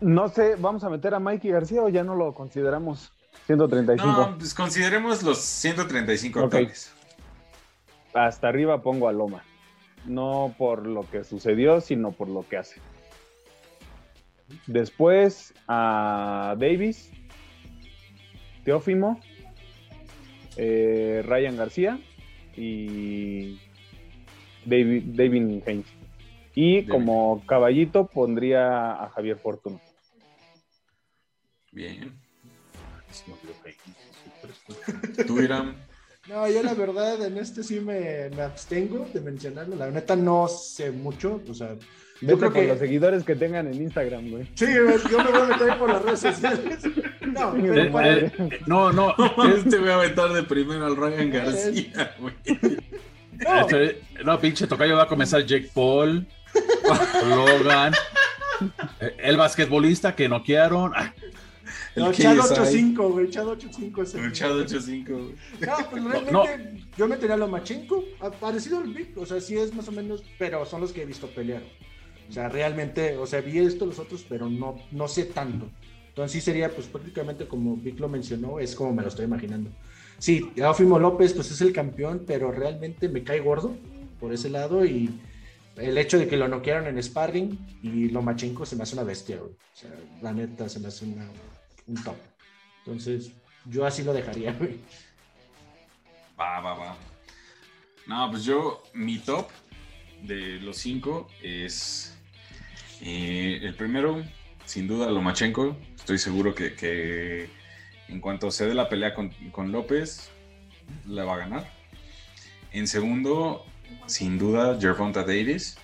No 0.00 0.28
sé, 0.28 0.54
¿vamos 0.56 0.84
a 0.84 0.90
meter 0.90 1.14
a 1.14 1.18
Mikey 1.18 1.50
García 1.50 1.82
o 1.82 1.88
ya 1.88 2.04
no 2.04 2.14
lo 2.14 2.32
consideramos 2.32 3.12
135? 3.46 4.06
No, 4.06 4.38
pues 4.38 4.54
consideremos 4.54 5.22
los 5.22 5.38
135 5.38 6.44
okay. 6.44 6.68
Hasta 8.14 8.48
arriba 8.48 8.82
pongo 8.82 9.08
a 9.08 9.12
Loma. 9.12 9.42
No 10.06 10.54
por 10.56 10.86
lo 10.86 11.08
que 11.08 11.24
sucedió, 11.24 11.80
sino 11.80 12.12
por 12.12 12.28
lo 12.28 12.46
que 12.48 12.58
hace. 12.58 12.80
Después 14.66 15.52
a 15.66 16.54
Davis, 16.58 17.10
Teófimo, 18.64 19.20
eh, 20.56 21.22
Ryan 21.26 21.56
García 21.56 22.00
y 22.56 23.60
David, 24.64 25.02
David 25.16 25.62
Haynes. 25.66 25.86
Y 26.54 26.86
como 26.86 27.44
caballito 27.46 28.06
pondría 28.06 28.92
a 28.92 29.10
Javier 29.10 29.38
Fortuna. 29.38 29.78
Bien. 31.72 32.18
¿Tú, 35.26 35.40
Irán? 35.40 35.76
No, 36.28 36.46
yo 36.48 36.62
la 36.62 36.74
verdad 36.74 37.24
en 37.24 37.38
este 37.38 37.62
sí 37.62 37.80
me, 37.80 38.30
abstengo 38.42 39.08
de 39.12 39.20
mencionarlo. 39.20 39.76
La 39.76 39.90
neta 39.90 40.14
no 40.14 40.46
sé 40.46 40.90
mucho. 40.90 41.40
O 41.48 41.54
sea, 41.54 41.74
yo 42.20 42.38
creo 42.38 42.52
que 42.52 42.66
los 42.66 42.78
seguidores 42.78 43.24
que 43.24 43.34
tengan 43.34 43.66
en 43.66 43.82
Instagram, 43.82 44.30
güey. 44.30 44.46
Sí, 44.54 44.66
yo 45.10 45.18
me 45.18 45.30
voy 45.30 45.40
a 45.40 45.44
meter 45.46 45.78
por 45.78 45.90
las 45.90 46.02
redes 46.02 46.20
sociales. 46.20 46.84
No, 47.28 47.56
eh, 47.56 47.92
eh, 48.04 48.60
no, 48.66 48.92
no. 48.92 49.14
Te 49.70 49.78
voy 49.78 49.90
a 49.90 49.94
aventar 49.94 50.32
de 50.32 50.42
primero 50.42 50.86
al 50.86 50.96
Ryan 50.96 51.30
García, 51.30 52.14
güey. 52.18 52.34
No. 53.38 53.60
Este, 53.60 54.02
no, 54.24 54.40
pinche 54.40 54.66
tocayo 54.66 54.96
va 54.96 55.04
a 55.04 55.08
comenzar 55.08 55.44
Jake 55.46 55.70
Paul, 55.72 56.26
Logan, 57.28 57.92
el 59.18 59.36
basquetbolista 59.36 60.16
que 60.16 60.28
noquearon. 60.28 60.92
No, 61.96 62.12
Chad 62.12 62.36
8-5, 62.36 63.12
güey. 63.12 63.30
Chad 63.30 63.46
8-5 63.46 64.02
es 64.02 64.14
el. 64.14 64.32
Chad 64.32 64.50
8-5, 64.50 65.08
güey. 65.08 65.34
No, 65.60 65.90
pues 65.90 66.04
realmente 66.04 66.32
no. 66.32 66.44
yo 66.96 67.08
metería 67.08 67.34
a 67.34 67.38
Lomachenko. 67.38 68.04
Parecido 68.40 68.78
al 68.78 68.92
Vic. 68.92 69.16
O 69.16 69.26
sea, 69.26 69.40
sí 69.40 69.56
es 69.56 69.74
más 69.74 69.88
o 69.88 69.92
menos. 69.92 70.22
Pero 70.38 70.64
son 70.64 70.80
los 70.80 70.92
que 70.92 71.02
he 71.02 71.06
visto 71.06 71.26
pelear. 71.28 71.62
O 72.28 72.32
sea, 72.32 72.48
realmente. 72.48 73.16
O 73.16 73.26
sea, 73.26 73.40
vi 73.40 73.58
esto 73.58 73.86
los 73.86 73.98
otros, 73.98 74.24
pero 74.28 74.48
no, 74.48 74.76
no 74.92 75.08
sé 75.08 75.24
tanto. 75.24 75.68
Entonces 76.08 76.32
sí 76.32 76.40
sería, 76.40 76.68
pues 76.74 76.88
prácticamente 76.88 77.46
como 77.46 77.76
Vic 77.76 78.00
lo 78.00 78.08
mencionó, 78.08 78.58
es 78.58 78.74
como 78.74 78.92
me 78.92 79.02
lo 79.02 79.08
estoy 79.08 79.26
imaginando. 79.26 79.70
Sí, 80.18 80.50
Teófimo 80.56 80.98
López, 80.98 81.32
pues 81.32 81.48
es 81.52 81.60
el 81.60 81.72
campeón, 81.72 82.24
pero 82.26 82.50
realmente 82.50 83.08
me 83.08 83.22
cae 83.22 83.38
gordo 83.38 83.76
por 84.18 84.32
ese 84.32 84.50
lado 84.50 84.84
y 84.84 85.10
el 85.76 85.96
hecho 85.96 86.18
de 86.18 86.26
que 86.26 86.36
lo 86.36 86.48
noquearon 86.48 86.88
en 86.88 87.00
sparring 87.00 87.56
y 87.82 88.08
Lomachenko 88.08 88.66
se 88.66 88.74
me 88.74 88.82
hace 88.82 88.94
una 88.94 89.04
bestia, 89.04 89.38
güey. 89.38 89.52
O 89.52 89.76
sea, 89.76 89.90
la 90.20 90.32
neta 90.32 90.68
se 90.68 90.80
me 90.80 90.88
hace 90.88 91.04
una 91.04 91.30
un 91.88 92.02
top. 92.02 92.16
Entonces, 92.84 93.32
yo 93.64 93.84
así 93.84 94.02
lo 94.04 94.12
dejaría. 94.12 94.52
Va, 96.38 96.60
va, 96.60 96.74
va. 96.74 96.96
No, 98.06 98.30
pues 98.30 98.44
yo, 98.44 98.82
mi 98.94 99.18
top 99.18 99.50
de 100.22 100.60
los 100.60 100.78
cinco 100.78 101.28
es 101.42 102.16
eh, 103.00 103.60
el 103.62 103.74
primero, 103.74 104.22
sin 104.64 104.86
duda, 104.86 105.10
Lomachenko. 105.10 105.76
Estoy 105.96 106.18
seguro 106.18 106.54
que, 106.54 107.50
en 108.08 108.20
cuanto 108.20 108.50
se 108.50 108.66
dé 108.66 108.74
la 108.74 108.88
pelea 108.88 109.14
con, 109.14 109.72
López, 109.72 110.30
la 111.06 111.24
va 111.24 111.34
a 111.34 111.38
ganar. 111.38 111.72
En 112.72 112.86
segundo, 112.86 113.66
sin 114.06 114.38
duda, 114.38 114.78
Gervonta 114.80 115.20
Davis. 115.20 115.76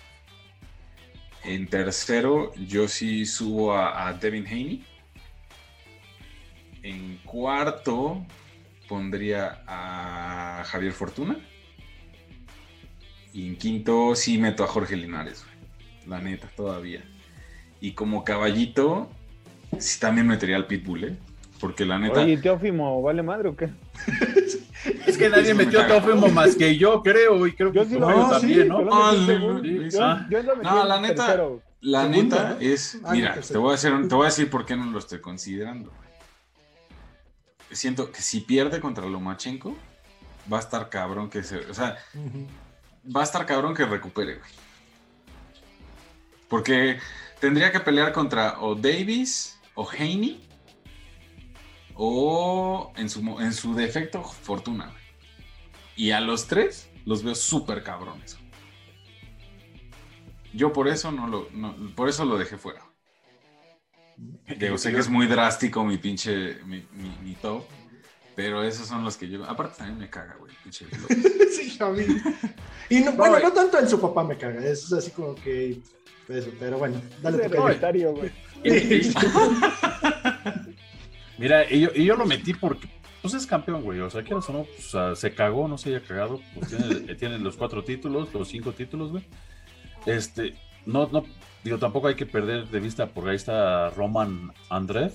En 1.42 1.66
tercero, 1.66 2.54
yo 2.54 2.88
sí 2.88 3.26
subo 3.26 3.74
a, 3.74 4.08
a 4.08 4.14
Devin 4.14 4.46
Haney. 4.46 4.93
En 6.84 7.18
cuarto 7.24 8.24
pondría 8.90 9.62
a 9.66 10.62
Javier 10.66 10.92
Fortuna. 10.92 11.38
Y 13.32 13.48
en 13.48 13.56
quinto 13.56 14.14
sí 14.14 14.36
meto 14.36 14.64
a 14.64 14.66
Jorge 14.66 14.94
Linares, 14.94 15.46
La 16.06 16.20
neta, 16.20 16.46
todavía. 16.54 17.02
Y 17.80 17.92
como 17.92 18.22
caballito, 18.22 19.08
sí 19.78 19.98
también 19.98 20.26
metería 20.26 20.56
al 20.56 20.66
Pitbull, 20.66 21.04
¿eh? 21.04 21.16
Porque 21.58 21.86
la 21.86 21.98
neta. 21.98 22.20
Oye, 22.20 22.36
Teófimo, 22.36 23.00
¿vale 23.00 23.22
madre 23.22 23.48
o 23.48 23.56
qué? 23.56 23.70
Es 25.06 25.16
que 25.16 25.30
nadie 25.30 25.54
metió 25.54 25.80
a 25.80 25.86
Teófimo 25.86 26.28
más 26.28 26.54
que 26.54 26.76
yo, 26.76 27.02
creo, 27.02 27.46
y 27.46 27.54
creo 27.54 27.72
que 27.72 27.86
sí 27.86 27.94
lo 27.94 28.10
no, 28.10 28.28
también, 28.28 28.68
¿no? 28.68 28.82
No, 28.82 29.12
la 30.84 31.00
neta, 31.00 31.48
la 31.80 32.06
neta 32.06 32.58
es, 32.60 33.00
mira, 33.10 33.40
te 33.40 33.56
voy, 33.56 33.70
a 33.70 33.72
decir, 33.72 33.90
te 34.06 34.14
voy 34.14 34.24
a 34.24 34.26
decir 34.26 34.50
por 34.50 34.66
qué 34.66 34.76
no 34.76 34.84
lo 34.84 34.98
estoy 34.98 35.22
considerando. 35.22 35.90
Siento 37.74 38.12
que 38.12 38.22
si 38.22 38.40
pierde 38.40 38.80
contra 38.80 39.06
Lomachenko, 39.06 39.76
va 40.52 40.58
a 40.58 40.60
estar 40.60 40.88
cabrón 40.88 41.30
que 41.30 41.42
se, 41.42 41.58
o 41.58 41.74
sea, 41.74 41.98
va 43.14 43.20
a 43.20 43.24
estar 43.24 43.44
cabrón 43.46 43.74
que 43.74 43.84
recupere, 43.84 44.36
güey. 44.36 44.50
Porque 46.48 46.98
tendría 47.40 47.72
que 47.72 47.80
pelear 47.80 48.12
contra 48.12 48.60
o 48.60 48.74
Davis 48.74 49.58
o 49.74 49.88
Haney 49.88 50.48
o 51.94 52.92
en 52.96 53.08
su, 53.08 53.20
en 53.40 53.52
su 53.52 53.74
defecto 53.74 54.22
Fortuna. 54.22 54.92
Y 55.96 56.10
a 56.10 56.20
los 56.20 56.46
tres 56.46 56.90
los 57.04 57.22
veo 57.22 57.34
súper 57.34 57.82
cabrones. 57.82 58.38
Yo 60.52 60.72
por 60.72 60.88
eso 60.88 61.10
no 61.10 61.26
lo, 61.26 61.48
por 61.94 62.08
eso 62.08 62.24
lo 62.24 62.38
dejé 62.38 62.56
fuera. 62.56 62.82
Digo, 64.58 64.78
sé 64.78 64.92
que 64.92 64.98
es 64.98 65.08
muy 65.08 65.26
drástico 65.26 65.84
mi 65.84 65.98
pinche, 65.98 66.58
mi, 66.64 66.84
mi, 67.22 67.34
top, 67.34 67.64
pero 68.36 68.62
esos 68.62 68.86
son 68.86 69.04
los 69.04 69.16
que 69.16 69.28
yo. 69.28 69.44
Aparte 69.44 69.78
también 69.78 69.98
me 69.98 70.10
caga, 70.10 70.36
güey. 70.38 70.52
Pinche 70.62 70.86
sí, 71.56 71.78
Y 72.90 73.00
no, 73.00 73.12
bueno, 73.12 73.38
no 73.40 73.52
tanto 73.52 73.78
en 73.78 73.88
su 73.88 74.00
papá 74.00 74.24
me 74.24 74.36
caga, 74.36 74.64
es 74.64 74.92
así 74.92 75.10
como 75.10 75.34
que 75.34 75.80
eso, 76.28 76.50
pero 76.58 76.78
bueno, 76.78 77.00
dale 77.22 77.48
tu 77.48 77.60
güey. 77.60 77.80
Mira, 81.38 81.70
y 81.70 81.80
yo, 81.80 81.88
y 81.94 82.04
yo, 82.04 82.16
lo 82.16 82.26
metí 82.26 82.54
porque 82.54 82.88
pues 83.20 83.34
es 83.34 83.46
campeón, 83.46 83.82
güey. 83.82 84.00
O 84.00 84.10
sea, 84.10 84.22
quieras 84.22 84.48
o 84.50 84.52
no, 84.52 84.64
pues, 84.64 85.18
se 85.18 85.34
cagó, 85.34 85.66
no 85.66 85.78
se 85.78 85.88
haya 85.88 86.06
cagado. 86.06 86.40
Pues 86.54 86.68
tiene, 86.68 87.14
tiene, 87.14 87.38
los 87.38 87.56
cuatro 87.56 87.82
títulos, 87.82 88.32
los 88.34 88.48
cinco 88.48 88.72
títulos, 88.72 89.10
güey. 89.10 89.24
Este, 90.06 90.54
no, 90.84 91.08
no, 91.10 91.24
digo, 91.64 91.78
tampoco 91.78 92.08
hay 92.08 92.14
que 92.14 92.26
perder 92.26 92.68
de 92.68 92.78
vista 92.78 93.06
porque 93.06 93.30
ahí 93.30 93.36
está 93.36 93.90
Roman 93.90 94.52
Andrev, 94.68 95.12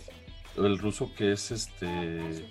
el 0.57 0.77
ruso 0.79 1.11
que 1.15 1.31
es 1.31 1.51
este 1.51 2.49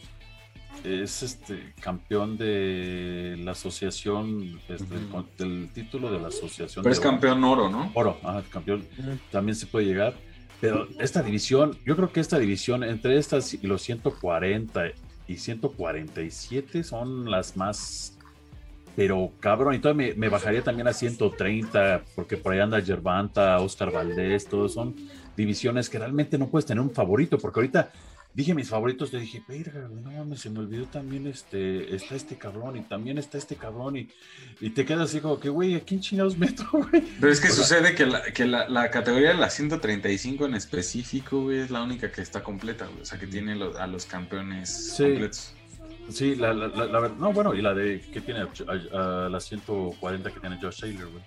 es 0.85 1.25
este 1.25 1.75
campeón 1.81 2.37
de 2.39 3.37
la 3.43 3.51
asociación 3.51 4.61
este, 4.69 4.95
del 5.37 5.69
título 5.73 6.13
de 6.13 6.21
la 6.21 6.29
asociación 6.29 6.85
pero 6.85 6.93
es 6.93 7.01
campeón 7.01 7.43
oro 7.43 7.69
no 7.69 7.91
oro 7.95 8.17
ajá, 8.23 8.45
campeón. 8.49 8.87
También 9.33 9.57
se 9.57 9.67
puede 9.67 9.87
llegar 9.87 10.15
pero 10.61 10.87
esta 11.01 11.23
división 11.23 11.77
yo 11.85 11.97
creo 11.97 12.13
que 12.13 12.21
esta 12.21 12.39
división 12.39 12.85
entre 12.85 13.19
estas 13.19 13.55
y 13.55 13.67
los 13.67 13.83
140 13.83 14.93
y 15.27 15.37
147 15.37 16.85
son 16.85 17.29
las 17.29 17.57
más 17.57 18.18
pero 18.99 19.31
cabrón, 19.39 19.77
y 19.77 19.79
todavía 19.79 20.13
me, 20.17 20.29
bajaría 20.29 20.61
también 20.61 20.89
a 20.89 20.93
130, 20.93 22.03
porque 22.17 22.37
por 22.37 22.53
ahí 22.53 22.59
anda 22.59 22.83
Gervanta, 22.83 23.61
Oscar 23.61 23.93
Valdés, 23.93 24.47
todos 24.47 24.75
son 24.75 24.97
divisiones 25.37 25.89
que 25.89 26.01
realmente 26.01 26.37
no 26.37 26.49
puedes 26.49 26.67
tener 26.67 26.83
un 26.83 26.91
favorito, 26.91 27.39
porque 27.39 27.61
ahorita 27.61 27.93
dije 28.35 28.55
mis 28.55 28.69
favoritos, 28.69 29.13
te 29.13 29.21
dije, 29.21 29.41
verga, 29.47 29.87
no 29.89 30.11
mames, 30.11 30.41
se 30.41 30.51
me 30.51 30.59
olvidó 30.59 30.87
también 30.87 31.29
este, 31.29 31.95
está 31.95 32.17
este 32.17 32.39
cabrón, 32.39 32.77
y 32.77 32.81
también 32.81 33.19
está 33.19 33.39
este 33.39 33.55
cabrón, 33.55 33.99
y, 33.99 34.09
y 34.61 34.71
te 34.71 34.85
quedas 34.85 35.11
así 35.11 35.21
como 35.21 35.39
que, 35.39 35.49
güey, 35.49 35.77
¿a 35.77 35.81
quién 35.81 36.01
chingados 36.01 36.37
meto, 36.37 36.65
güey? 36.73 37.05
Pero 37.21 37.33
es 37.33 37.41
que 37.41 37.51
sucede 37.51 37.95
que, 37.95 38.05
la, 38.05 38.25
que 38.33 38.47
la, 38.47 38.69
la, 38.69 38.91
categoría 38.91 39.29
de 39.29 39.37
la 39.37 39.49
135 39.49 40.45
en 40.45 40.57
específico, 40.57 41.43
güey, 41.43 41.61
es 41.61 41.71
la 41.71 41.85
única 41.85 42.11
que 42.11 42.21
está 42.21 42.43
completa, 42.43 42.87
güey, 42.87 43.03
o 43.03 43.05
sea, 43.05 43.17
que 43.17 43.29
tiene 43.29 43.53
a 43.53 43.87
los 43.87 44.07
campeones 44.07 44.97
completos. 44.99 45.55
Sí, 46.09 46.35
la, 46.35 46.53
la, 46.55 46.69
la, 46.69 47.09
no, 47.09 47.33
bueno, 47.33 47.55
y 47.55 47.63
la 47.63 47.75
de 47.75 48.01
que 48.01 48.21
tiene 48.21 48.41
a, 48.41 49.29
la 49.31 49.41
140 49.41 50.31
que 50.31 50.41
tiene 50.41 50.59
Josh 50.61 50.81
Taylor, 50.81 51.11
güey. 51.11 51.23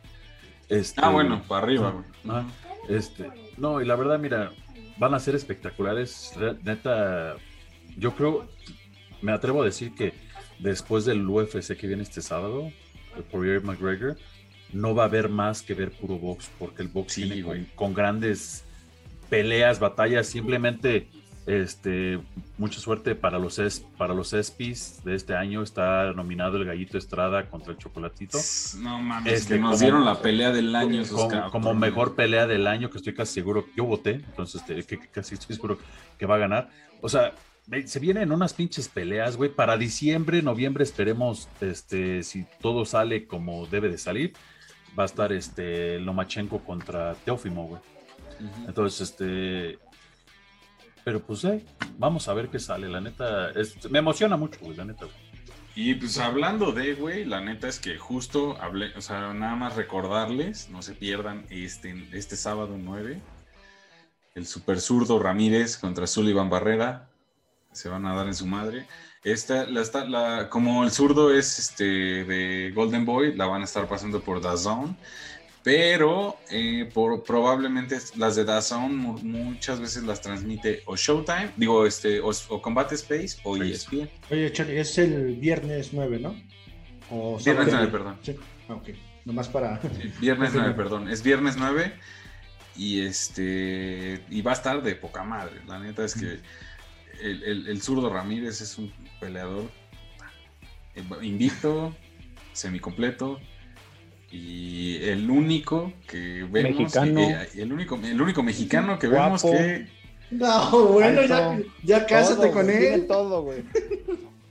Este, 0.70 1.02
ah, 1.04 1.10
bueno, 1.10 1.44
para 1.48 1.64
arriba, 1.64 1.92
güey. 2.24 2.44
este, 2.90 3.30
no, 3.58 3.82
y 3.82 3.86
la 3.86 3.96
verdad, 3.96 4.18
mira, 4.18 4.52
van 4.98 5.14
a 5.14 5.20
ser 5.20 5.36
espectaculares. 5.36 6.34
Neta, 6.64 7.36
yo 7.98 8.16
creo, 8.16 8.50
me 9.22 9.32
atrevo 9.32 9.62
a 9.62 9.66
decir 9.66 9.94
que 9.94 10.14
después 10.60 11.06
del 11.06 11.28
UFC 11.28 11.76
que 11.76 11.88
viene 11.88 12.04
este 12.04 12.22
sábado, 12.22 12.72
el 13.16 13.24
Poirier 13.24 13.64
McGregor, 13.64 14.16
no 14.74 14.96
va 14.96 15.04
a 15.04 15.06
haber 15.08 15.30
más 15.30 15.62
que 15.62 15.74
ver 15.74 15.92
puro 15.92 16.18
box, 16.18 16.50
porque 16.58 16.82
el 16.82 16.88
box 16.88 17.14
sí, 17.14 17.44
con, 17.44 17.66
con, 17.76 17.94
grandes 17.94 18.64
peleas, 19.30 19.80
batallas, 19.80 20.28
simplemente 20.28 21.10
este, 21.46 22.20
mucha 22.58 22.80
suerte 22.80 23.16
para 23.16 23.40
los, 23.40 23.58
es, 23.60 23.80
para 23.98 24.14
los 24.14 24.34
ESPYs 24.34 25.04
de 25.04 25.16
este 25.16 25.36
año. 25.36 25.64
Está 25.64 26.14
nominado 26.14 26.58
el 26.58 26.66
Gallito 26.66 26.98
Estrada 26.98 27.50
contra 27.50 27.74
el 27.74 27.80
Chocolatito. 27.80 28.38
No 28.78 29.00
mames, 29.00 29.34
este, 29.34 29.56
que 29.56 29.60
nos 29.60 29.80
dieron 29.80 30.06
la 30.06 30.22
pelea 30.22 30.52
del 30.52 30.76
año. 30.76 31.04
como, 31.52 31.74
mejor 31.74 32.16
pelea 32.16 32.48
del 32.48 32.68
año, 32.68 32.90
que 32.90 32.98
estoy 32.98 33.14
casi 33.14 33.34
seguro, 33.34 33.66
yo 33.76 33.86
voté, 33.86 34.12
entonces 34.12 34.64
este, 34.68 34.98
que, 34.98 35.08
casi 35.08 35.36
estoy 35.36 35.56
seguro 35.56 35.78
que 36.18 36.26
va 36.26 36.36
a 36.36 36.40
ganar. 36.40 36.70
O 37.02 37.10
sea, 37.10 37.34
se 37.86 38.00
vienen 38.00 38.32
unas 38.32 38.54
pinches 38.54 38.88
peleas, 38.88 39.38
güey. 39.38 39.50
Para 39.50 39.78
diciembre, 39.78 40.42
noviembre 40.42 40.84
esperemos, 40.84 41.48
este, 41.60 42.24
si 42.24 42.46
todo 42.62 42.86
sale 42.86 43.26
como 43.26 43.66
debe 43.66 43.90
de 43.90 43.98
salir, 43.98 44.34
va 44.98 45.04
a 45.04 45.06
estar 45.06 45.32
este 45.32 46.00
Lomachenko 46.00 46.60
contra 46.60 47.16
Teófimo, 47.16 47.68
güey. 47.68 47.82
Entonces, 48.68 49.12
este, 49.12 49.80
pero 51.04 51.22
pues, 51.22 51.44
eh, 51.46 51.66
vamos 51.98 52.28
a 52.28 52.34
ver 52.34 52.50
qué 52.50 52.60
sale. 52.60 52.90
La 52.90 53.02
neta, 53.02 53.52
me 53.90 54.00
emociona 54.00 54.38
mucho, 54.38 54.60
güey, 54.62 54.78
la 54.78 54.86
neta. 54.86 55.06
Y 55.74 55.96
pues 55.96 56.18
hablando 56.18 56.74
de, 56.74 56.96
güey, 56.96 57.24
la 57.24 57.40
neta 57.40 57.68
es 57.70 57.80
que 57.80 57.98
justo 57.98 58.58
hablé, 58.62 58.92
o 58.98 59.02
sea, 59.02 59.34
nada 59.34 59.56
más 59.56 59.78
recordarles, 59.78 60.70
no 60.70 60.82
se 60.82 60.94
pierdan 60.94 61.46
este, 61.50 62.08
este 62.12 62.36
sábado 62.36 62.76
9, 62.78 63.22
el 64.36 64.46
super 64.46 64.82
zurdo 64.82 65.18
Ramírez 65.18 65.78
contra 65.78 66.08
Sullivan 66.08 66.50
Barrera, 66.50 67.10
se 67.72 67.88
van 67.88 68.06
a 68.06 68.14
dar 68.14 68.28
en 68.28 68.36
su 68.36 68.46
madre. 68.46 68.86
Esta, 69.24 69.66
la, 69.66 69.84
la, 70.10 70.50
como 70.50 70.84
el 70.84 70.92
zurdo 70.92 71.34
es 71.34 71.58
este 71.58 71.86
de 72.26 72.72
Golden 72.76 73.06
Boy, 73.06 73.34
la 73.36 73.46
van 73.46 73.62
a 73.62 73.66
estar 73.66 73.88
pasando 73.88 74.20
por 74.20 74.42
DAZN 74.42 74.98
pero 75.64 76.38
eh, 76.50 76.90
por, 76.92 77.24
probablemente 77.24 77.98
las 78.16 78.36
de 78.36 78.46
DAZN 78.46 78.96
muchas 79.24 79.80
veces 79.80 80.04
las 80.04 80.22
transmite 80.22 80.82
o 80.86 80.96
Showtime, 80.96 81.52
digo, 81.56 81.86
este, 81.86 82.20
o, 82.20 82.62
Combate 82.62 82.96
Space 82.96 83.38
o 83.44 83.58
ESPN. 83.58 84.10
Oye, 84.32 84.52
Charlie, 84.52 84.80
es 84.80 84.98
el 84.98 85.36
viernes 85.36 85.94
9, 85.94 86.20
¿no? 86.20 86.36
O 87.12 87.38
viernes 87.38 87.68
9, 87.72 87.88
perdón. 87.88 88.18
Sí, 88.24 88.36
ah, 88.70 88.74
ok. 88.74 88.90
Nomás 89.26 89.50
para. 89.50 89.80
viernes 90.20 90.52
9, 90.54 90.74
perdón. 90.74 91.10
Es 91.10 91.22
viernes 91.22 91.56
9 91.58 91.94
y 92.76 93.02
este 93.02 94.24
y 94.30 94.42
va 94.42 94.52
a 94.52 94.56
estar 94.56 94.82
de 94.82 94.96
poca 94.96 95.24
madre. 95.24 95.62
La 95.68 95.78
neta 95.78 96.04
es 96.04 96.16
que 96.16 96.40
el, 97.22 97.44
el, 97.44 97.68
el 97.68 97.82
zurdo 97.82 98.12
Ramírez 98.12 98.62
es 98.62 98.78
un 98.80 98.92
peleador 99.20 99.70
invicto, 101.22 101.96
semicompleto, 102.54 103.40
y 104.32 104.98
el 105.04 105.30
único 105.30 105.92
que 106.08 106.48
vemos 106.50 106.80
mexicano. 106.80 107.20
Eh, 107.20 107.50
el 107.56 107.74
único 107.74 108.00
el 108.02 108.22
único 108.22 108.44
mexicano 108.44 108.98
que 108.98 109.08
vemos 109.08 109.44
que 109.44 109.88
no 110.32 110.72
bueno 110.88 111.24
ya, 111.24 111.60
ya 111.84 112.06
cásate 112.06 112.52
con 112.52 112.70
él 112.70 113.08
todo 113.08 113.44
güey 113.44 113.64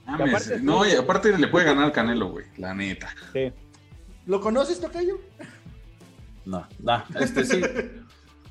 no 0.61 0.87
y 0.87 0.91
aparte 0.91 1.35
le 1.37 1.47
puede 1.47 1.65
ganar 1.65 1.91
Canelo 1.91 2.29
güey 2.29 2.45
la 2.57 2.75
neta 2.75 3.09
sí. 3.33 3.51
lo 4.27 4.39
conoces 4.39 4.79
Tocayo 4.79 5.19
no 6.45 6.67
no 6.79 7.03
este 7.19 7.43
sí 7.43 7.61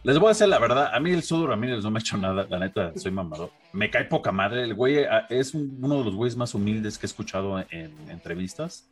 les 0.03 0.19
voy 0.19 0.29
a 0.29 0.31
decir 0.31 0.49
la 0.49 0.59
verdad, 0.59 0.95
a 0.95 0.99
mí 0.99 1.11
el 1.11 1.23
Sudo 1.23 1.47
Ramírez 1.47 1.85
no 1.85 1.91
me 1.91 1.99
ha 1.99 2.01
hecho 2.01 2.17
nada, 2.17 2.47
la 2.49 2.59
neta, 2.59 2.93
soy 2.97 3.11
mamador. 3.13 3.51
Me 3.75 3.91
cae 3.91 4.07
poca 4.07 4.33
madre, 4.33 4.63
el 4.63 4.75
güey 4.75 5.05
ah, 5.05 5.27
es 5.29 5.53
uno 5.53 5.99
de 5.99 6.05
los 6.05 6.15
güeyes 6.15 6.37
más 6.39 6.55
humildes 6.55 6.97
que 6.97 7.05
he 7.05 7.09
escuchado 7.09 7.61
en 7.71 7.95
entrevistas. 8.09 8.89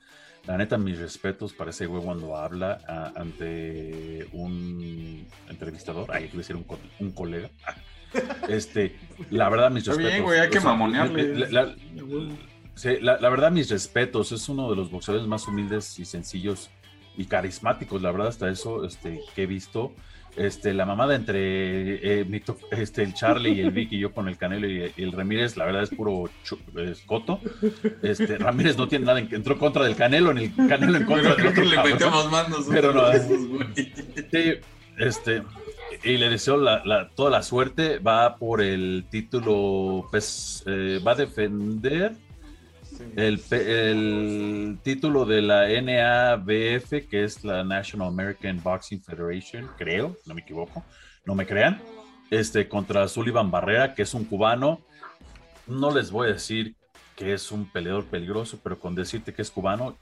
La 0.47 0.57
neta, 0.57 0.79
mis 0.79 0.99
respetos 0.99 1.53
para 1.53 1.71
ese 1.71 1.87
güey 1.87 2.03
cuando 2.03 2.37
habla 2.37 3.13
ante 3.15 4.27
un 4.33 5.27
entrevistador. 5.49 6.11
Ahí 6.11 6.25
quiero 6.25 6.39
decir 6.39 6.57
un, 6.57 6.67
un 7.01 7.11
colega. 7.13 7.51
Este, 8.49 8.97
la 9.31 9.51
verdad, 9.51 9.71
mis 9.71 9.85
respetos. 9.85 10.11
bien, 10.11 10.25
güey, 10.25 10.41
hay 10.41 10.49
que 10.49 10.61
mamonearle. 10.61 11.51
La, 11.51 11.75
la, 13.01 13.29
verdad, 13.29 13.51
mis 13.51 13.69
respetos. 13.69 14.33
Es 14.33 14.49
uno 14.49 14.71
de 14.71 14.77
los 14.77 14.91
boxeadores 14.91 15.27
más 15.29 15.47
humildes 15.47 15.99
y 15.99 16.07
sencillos 16.07 16.71
y 17.19 17.27
carismáticos. 17.27 18.01
La 18.01 18.11
verdad, 18.11 18.29
hasta 18.29 18.49
eso 18.49 18.85
este, 18.85 19.21
que 19.35 19.43
he 19.43 19.47
visto 19.47 19.93
este, 20.37 20.75
la 20.75 20.87
mamada 20.87 21.15
entre 21.15 22.21
eh, 22.21 22.43
este, 22.71 23.03
el 23.03 23.15
Charlie 23.15 23.53
y 23.53 23.61
el 23.61 23.71
Vicky 23.71 23.97
y 23.97 24.01
yo 24.01 24.13
con 24.13 24.29
el 24.29 24.37
Canelo 24.37 24.69
y, 24.69 24.93
el 24.97 25.13
Ramírez, 25.13 25.57
la 25.57 25.65
verdad 25.65 25.83
es 25.83 25.91
puro 25.91 26.29
escoto. 26.77 27.41
Este, 28.03 28.39
Ramírez 28.39 28.77
no 28.77 28.89
tiene 28.89 29.07
nada, 29.07 29.21
entró 29.21 29.59
contra 29.59 29.85
del 29.85 29.97
Canelo, 29.97 30.31
en 30.31 30.39
el 30.39 30.55
Canelo 30.55 30.97
en 30.97 31.05
contra 31.05 31.35
del 31.35 31.47
otro. 31.49 31.65
le 31.65 31.83
metemos 31.83 32.31
manos. 32.31 32.67
Pero 32.71 32.93
no, 32.93 33.13
sí, 33.73 33.93
este, 34.99 35.43
y 36.05 36.17
le 36.17 36.29
deseo 36.29 36.57
la, 36.57 37.11
toda 37.15 37.31
la 37.31 37.43
suerte. 37.43 37.99
Va 37.99 38.37
por 38.37 38.61
el 38.61 39.07
título, 39.11 40.07
pues, 40.11 40.63
eh, 40.67 41.01
va 41.07 41.13
a 41.13 41.17
defender 41.17 42.13
el, 43.17 44.79
título 44.83 45.25
de 45.25 45.43
la 45.43 45.69
NABF, 45.69 47.09
que 47.09 47.25
es 47.25 47.45
la 47.45 47.65
National 47.65 48.09
American 48.09 48.63
Boxing 48.63 49.03
Federation, 49.03 49.69
creo, 49.77 50.17
no 50.27 50.35
me 50.35 50.43
equivoco, 50.43 50.85
no 51.25 51.35
me 51.35 51.47
crean, 51.47 51.81
este, 52.31 52.69
contra 52.69 53.09
Sullivan 53.09 53.51
Barrera, 53.51 53.95
que 53.95 54.03
es 54.03 54.15
un 54.15 54.25
cubano. 54.25 54.81
No 55.67 55.91
les 55.95 56.11
voy 56.11 56.29
a 56.29 56.33
decir 56.33 56.77
que 57.17 57.33
es 57.33 57.51
un 57.51 57.71
peleador 57.71 58.05
peligroso, 58.05 58.61
pero 58.63 58.79
con 58.79 58.95
decirte 58.95 59.35
que 59.35 59.43
es 59.43 59.51
cubano, 59.51 59.97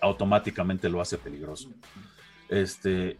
automáticamente 0.00 0.88
lo 0.88 1.00
hace 1.00 1.18
peligroso. 1.18 1.70
Este, 2.48 3.18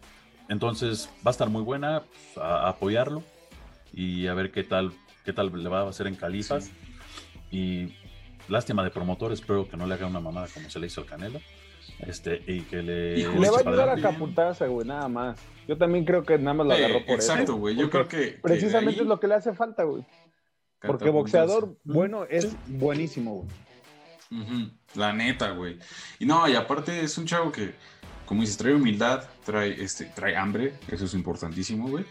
entonces 0.48 1.10
va 1.18 1.30
a 1.30 1.32
estar 1.32 1.50
muy 1.50 1.62
buena 1.62 2.02
pues, 2.02 2.44
a, 2.44 2.68
apoyarlo 2.68 3.22
y 3.92 4.26
a 4.26 4.34
ver 4.34 4.50
qué 4.50 4.64
tal, 4.64 4.92
qué 5.24 5.32
tal 5.32 5.52
le 5.52 5.68
va 5.68 5.82
a 5.82 5.88
hacer 5.88 6.06
en 6.06 6.14
Califas. 6.14 6.70
Y 7.50 7.94
lástima 8.48 8.82
de 8.84 8.90
promotor, 8.90 9.32
espero 9.32 9.68
que 9.68 9.76
no 9.76 9.86
le 9.86 9.94
haga 9.94 10.06
una 10.06 10.20
mamada 10.20 10.48
como 10.52 10.68
se 10.70 10.78
le 10.78 10.86
hizo 10.86 11.02
al 11.02 11.06
Canelo. 11.06 11.40
Este, 12.00 12.42
y 12.46 12.60
que 12.62 12.82
le. 12.82 13.16
le 13.16 13.50
va 13.50 13.56
a 13.56 13.60
ayudar 13.60 13.88
a 13.88 14.00
Caputaza, 14.00 14.66
güey, 14.66 14.86
nada 14.86 15.08
más. 15.08 15.40
Yo 15.66 15.76
también 15.76 16.04
creo 16.04 16.22
que 16.22 16.38
nada 16.38 16.54
más 16.54 16.66
lo 16.66 16.72
agarró 16.74 17.04
por 17.04 17.18
eso. 17.18 17.32
Exacto, 17.32 17.56
güey. 17.56 17.76
Yo 17.76 17.90
creo 17.90 18.06
que. 18.06 18.38
Precisamente 18.42 19.00
es 19.00 19.06
lo 19.06 19.18
que 19.18 19.26
le 19.26 19.34
hace 19.34 19.52
falta, 19.52 19.82
güey. 19.82 20.04
Porque 20.80 21.10
boxeador 21.10 21.76
bueno 21.84 22.24
es 22.24 22.54
buenísimo, 22.66 23.34
güey. 23.34 24.70
La 24.94 25.12
neta, 25.12 25.50
güey. 25.50 25.78
Y 26.18 26.26
no, 26.26 26.48
y 26.48 26.54
aparte 26.54 27.00
es 27.00 27.18
un 27.18 27.26
chavo 27.26 27.50
que, 27.50 27.74
como 28.26 28.42
dices, 28.42 28.58
trae 28.58 28.74
humildad, 28.74 29.24
trae, 29.44 29.82
este, 29.82 30.04
trae 30.06 30.36
hambre, 30.36 30.74
eso 30.88 31.06
es 31.06 31.14
importantísimo, 31.14 31.88
güey. 31.88 32.04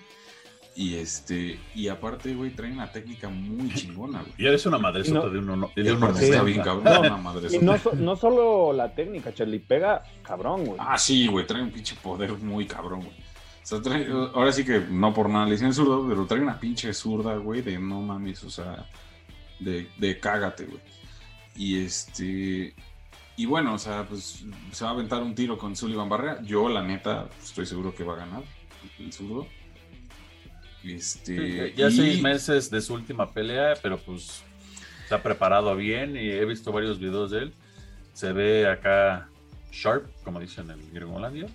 Y 0.78 0.94
este, 0.94 1.60
y 1.74 1.88
aparte, 1.88 2.36
güey, 2.36 2.52
trae 2.52 2.72
una 2.72 2.92
técnica 2.92 3.30
muy 3.30 3.74
chingona, 3.74 4.22
güey. 4.22 4.34
Y 4.38 4.46
eres 4.46 4.64
una 4.68 4.78
madresota 4.78 5.28
de 5.28 5.40
uno, 5.40 5.72
de 5.76 5.92
uno 5.92 6.10
está 6.10 6.44
bien 6.44 6.62
cabrón, 6.62 7.00
una 7.00 7.18
madresota. 7.18 7.56
Y 7.56 7.66
no, 7.66 7.76
no 7.96 8.16
solo 8.16 8.72
la 8.74 8.94
técnica, 8.94 9.34
Charlie, 9.34 9.58
pega 9.58 10.04
cabrón, 10.22 10.66
güey. 10.66 10.78
Ah, 10.80 10.96
sí, 11.00 11.26
güey, 11.26 11.48
trae 11.48 11.64
un 11.64 11.72
pinche 11.72 11.96
poder 11.96 12.32
muy 12.34 12.68
cabrón, 12.68 13.00
güey. 13.00 13.10
O 13.10 13.66
sea, 13.66 13.82
trae, 13.82 14.06
ahora 14.08 14.52
sí 14.52 14.64
que 14.64 14.82
no 14.82 15.16
por 15.16 15.32
nada 15.32 15.46
le 15.46 15.54
dicen 15.54 15.74
zurdo, 15.74 16.08
pero 16.08 16.28
trae 16.28 16.42
una 16.42 16.60
pinche 16.60 16.94
zurda, 16.94 17.36
güey, 17.38 17.64
de 17.64 17.80
no 17.80 18.00
mames, 18.04 18.44
o 18.44 18.52
sea, 18.52 18.86
de, 19.60 19.90
de 19.98 20.20
cágate, 20.20 20.66
güey. 20.66 20.82
Y 21.56 21.84
este, 21.84 22.76
y 23.36 23.46
bueno, 23.48 23.74
o 23.74 23.80
sea, 23.80 24.06
pues 24.08 24.46
se 24.72 24.84
va 24.84 24.92
a 24.92 24.94
aventar 24.94 25.24
un 25.24 25.34
tiro 25.34 25.58
con 25.58 25.76
Sullivan 25.76 26.08
Barrera. 26.08 26.40
Yo, 26.44 26.70
la 26.70 26.84
neta, 26.84 27.28
estoy 27.42 27.66
seguro 27.66 27.96
que 27.96 28.04
va 28.04 28.14
a 28.14 28.18
ganar 28.18 28.44
el 29.00 29.12
zurdo. 29.12 29.48
Este, 30.84 31.74
ya 31.76 31.90
seis 31.92 32.22
meses 32.22 32.70
de 32.70 32.82
su 32.82 32.94
última 32.94 33.34
pelea, 33.34 33.74
pero 33.82 33.98
pues 33.98 34.44
se 35.08 35.16
ha 35.16 35.22
preparado 35.22 35.76
bien 35.76 36.16
y 36.16 36.30
he 36.30 36.46
visto 36.46 36.72
varios 36.72 37.00
videos 37.00 37.32
de 37.32 37.40
él. 37.40 37.54
Se 38.14 38.32
ve 38.34 38.68
acá 38.68 39.30
sharp, 39.72 40.06
como 40.24 40.40
dicen 40.40 40.70
en 40.72 40.94
Gringolandia. 40.94 41.48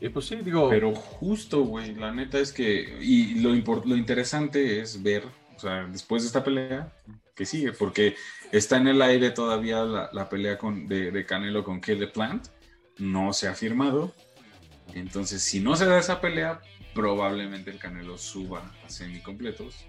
Y 0.00 0.08
pues 0.08 0.26
sí, 0.26 0.36
digo. 0.36 0.68
Pero 0.68 0.94
justo, 0.94 1.62
güey, 1.62 1.94
la 1.94 2.12
neta 2.12 2.38
es 2.38 2.52
que. 2.52 2.98
Y 3.00 3.40
lo, 3.40 3.54
lo 3.84 3.96
interesante 3.96 4.80
es 4.80 5.00
ver, 5.02 5.24
o 5.56 5.58
sea, 5.60 5.84
después 5.84 6.22
de 6.22 6.26
esta 6.26 6.42
pelea, 6.42 6.92
que 7.36 7.46
sigue, 7.46 7.72
porque 7.72 8.16
está 8.50 8.78
en 8.78 8.88
el 8.88 9.00
aire 9.00 9.30
todavía 9.30 9.84
la, 9.84 10.28
pelea 10.28 10.58
con, 10.58 10.88
de, 10.88 11.24
Canelo 11.24 11.62
con 11.62 11.80
Kelly 11.80 12.06
Plant. 12.06 12.48
No 12.98 13.32
se 13.32 13.48
ha 13.48 13.54
firmado. 13.54 14.12
Entonces, 14.94 15.42
si 15.42 15.60
no 15.60 15.76
se 15.76 15.86
da 15.86 15.98
esa 15.98 16.20
pelea, 16.20 16.60
probablemente 16.94 17.70
el 17.70 17.78
Canelo 17.78 18.18
suba 18.18 18.72
a 18.84 18.88
semicompletos, 18.88 19.86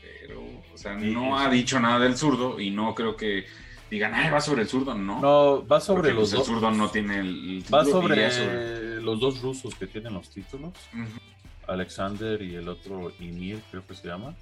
pero, 0.00 0.42
o 0.72 0.78
sea, 0.78 0.94
no 0.94 1.38
ha 1.38 1.48
dicho 1.48 1.78
nada 1.80 1.98
del 2.00 2.16
zurdo 2.16 2.60
y 2.60 2.70
no 2.70 2.94
creo 2.94 3.16
que 3.16 3.46
digan, 3.90 4.14
ay, 4.14 4.30
va 4.30 4.40
sobre 4.40 4.62
el 4.62 4.68
zurdo, 4.68 4.94
no. 4.94 5.20
No, 5.20 5.66
va 5.66 5.80
sobre 5.80 6.12
los 6.12 6.30
pues, 6.30 6.32
dos. 6.32 6.40
El 6.40 6.54
zurdo 6.54 6.70
no 6.70 6.90
tiene 6.90 7.20
el, 7.20 7.64
Va 7.72 7.84
sobre, 7.84 9.00
los 9.00 9.20
dos 9.20 9.40
rusos 9.40 9.74
que 9.74 9.86
tienen 9.86 10.14
los 10.14 10.30
títulos. 10.30 10.72
Alexander 11.66 12.40
y 12.42 12.54
el 12.54 12.68
otro 12.68 13.12
Ymir, 13.18 13.60
creo 13.70 13.86
que 13.86 13.94
se 13.94 14.08
llama. 14.08 14.34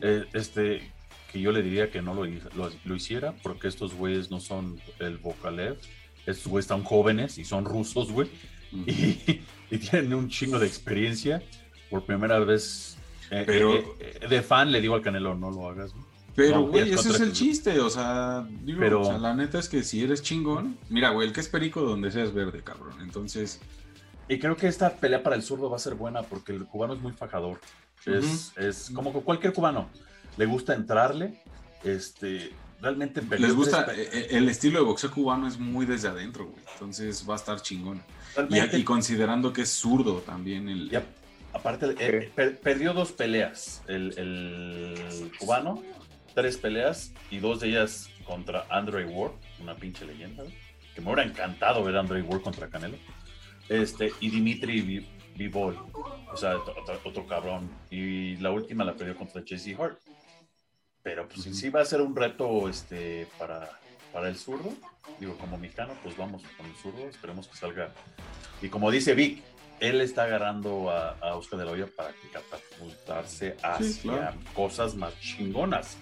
Eh, 0.00 0.24
este, 0.32 0.90
que 1.32 1.40
yo 1.40 1.52
le 1.52 1.62
diría 1.62 1.90
que 1.90 2.02
no 2.02 2.14
lo, 2.14 2.24
lo, 2.24 2.94
hiciera, 2.94 3.34
porque 3.42 3.68
estos 3.68 3.94
güeyes 3.94 4.30
no 4.30 4.40
son 4.40 4.80
el 4.98 5.18
Vokalev. 5.18 5.78
Estos 6.26 6.46
güeyes 6.46 6.64
están 6.64 6.84
jóvenes 6.84 7.38
y 7.38 7.44
son 7.44 7.64
rusos, 7.64 8.10
güey. 8.10 8.30
y, 8.86 9.40
y 9.70 9.78
tienen 9.78 10.14
un 10.14 10.28
chingo 10.28 10.58
de 10.58 10.66
experiencia. 10.66 11.42
Por 11.90 12.04
primera 12.04 12.38
vez 12.40 12.94
eh, 13.30 13.44
pero, 13.46 13.74
eh, 13.74 13.84
eh, 13.98 14.28
de 14.28 14.42
fan 14.42 14.70
le 14.70 14.80
digo 14.80 14.94
al 14.94 15.02
Canelo, 15.02 15.34
no 15.34 15.50
lo 15.50 15.68
hagas. 15.68 15.92
Pero, 16.36 16.62
güey, 16.66 16.92
ese 16.92 17.10
es 17.10 17.20
el 17.20 17.32
chiste, 17.32 17.78
o 17.80 17.88
sea, 17.88 18.46
pero, 18.78 19.18
la 19.18 19.34
neta 19.34 19.58
es 19.58 19.68
que 19.68 19.84
si 19.84 20.02
eres 20.02 20.20
chingón, 20.20 20.76
mira, 20.88 21.10
güey, 21.10 21.28
el 21.28 21.32
que 21.32 21.40
es 21.40 21.48
perico 21.48 21.80
donde 21.82 22.10
seas 22.10 22.32
verde, 22.32 22.62
cabrón. 22.62 22.94
Entonces... 23.00 23.60
Y 24.26 24.38
creo 24.38 24.56
que 24.56 24.66
esta 24.66 24.96
pelea 24.96 25.22
para 25.22 25.36
el 25.36 25.42
zurdo 25.42 25.68
va 25.68 25.76
a 25.76 25.78
ser 25.78 25.94
buena 25.94 26.22
porque 26.22 26.52
el 26.52 26.64
cubano 26.64 26.94
es 26.94 27.00
muy 27.00 27.12
fajador. 27.12 27.60
Es, 28.06 28.52
es 28.56 28.90
como 28.94 29.12
cualquier 29.12 29.52
cubano. 29.52 29.90
Le 30.38 30.46
gusta 30.46 30.74
entrarle, 30.74 31.42
este, 31.84 32.50
realmente 32.84 33.22
Les 33.38 33.54
gusta, 33.54 33.86
el 34.30 34.48
estilo 34.48 34.78
de 34.78 34.84
boxeo 34.84 35.10
cubano 35.10 35.48
es 35.48 35.58
muy 35.58 35.86
desde 35.86 36.08
adentro, 36.08 36.46
güey. 36.46 36.62
Entonces 36.74 37.24
va 37.28 37.34
a 37.34 37.36
estar 37.36 37.60
chingón. 37.60 38.02
Y, 38.50 38.84
considerando 38.84 39.52
que 39.52 39.62
es 39.62 39.70
zurdo 39.70 40.18
también 40.18 40.68
el... 40.68 41.02
aparte, 41.52 41.94
eh, 41.98 42.30
perdió 42.62 42.92
dos 42.92 43.12
peleas 43.12 43.82
el, 43.88 45.30
cubano, 45.38 45.82
tres 46.34 46.58
peleas 46.58 47.12
y 47.30 47.38
dos 47.38 47.60
de 47.60 47.68
ellas 47.68 48.10
contra 48.24 48.66
Andre 48.68 49.06
Ward, 49.06 49.32
una 49.60 49.74
pinche 49.76 50.04
leyenda, 50.04 50.44
que 50.94 51.00
me 51.00 51.06
hubiera 51.06 51.24
encantado 51.24 51.82
ver 51.82 51.96
a 51.96 52.00
Andre 52.00 52.22
Ward 52.22 52.42
contra 52.42 52.68
Canelo. 52.68 52.96
Este, 53.68 54.12
y 54.20 54.28
Dimitri 54.28 55.06
Vivol, 55.36 55.78
o 56.30 56.36
sea, 56.36 56.56
otro, 56.56 57.26
cabrón. 57.26 57.70
Y 57.90 58.36
la 58.36 58.50
última 58.50 58.84
la 58.84 58.94
perdió 58.94 59.16
contra 59.16 59.42
Jesse 59.42 59.74
Hart. 59.78 59.98
Pero 61.04 61.28
pues 61.28 61.42
sí 61.42 61.68
va 61.68 61.82
a 61.82 61.84
ser 61.84 62.00
un 62.00 62.16
reto 62.16 62.68
este, 62.68 63.28
para, 63.38 63.68
para 64.10 64.28
el 64.28 64.36
zurdo. 64.36 64.72
Digo, 65.20 65.36
como 65.36 65.58
mexicano, 65.58 65.92
pues 66.02 66.16
vamos 66.16 66.42
con 66.56 66.66
el 66.66 66.74
zurdo, 66.76 67.06
esperemos 67.06 67.46
que 67.46 67.56
salga. 67.56 67.92
Y 68.62 68.70
como 68.70 68.90
dice 68.90 69.14
Vic, 69.14 69.42
él 69.80 70.00
está 70.00 70.24
agarrando 70.24 70.90
a, 70.90 71.36
Oscar 71.36 71.58
de 71.58 71.66
la 71.66 71.72
Hoya 71.72 71.88
para 71.94 72.10
catapultarse 72.32 73.56
hacia 73.62 74.34
cosas 74.54 74.94
más 74.94 75.18
chingonas. 75.20 75.98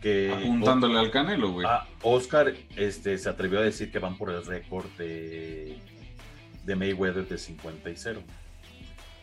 Que, 0.00 0.32
Apuntándole 0.32 0.98
al 0.98 1.10
canelo, 1.10 1.52
güey. 1.52 1.66
Oscar 2.02 2.54
este, 2.76 3.18
se 3.18 3.28
atrevió 3.28 3.58
a 3.58 3.62
decir 3.62 3.92
que 3.92 3.98
van 3.98 4.16
por 4.16 4.30
el 4.30 4.44
récord 4.46 4.86
de, 4.96 5.78
de 6.64 6.76
Mayweather 6.76 7.28
de 7.28 7.36
50 7.36 7.90
y 7.90 7.96
0. 7.96 8.22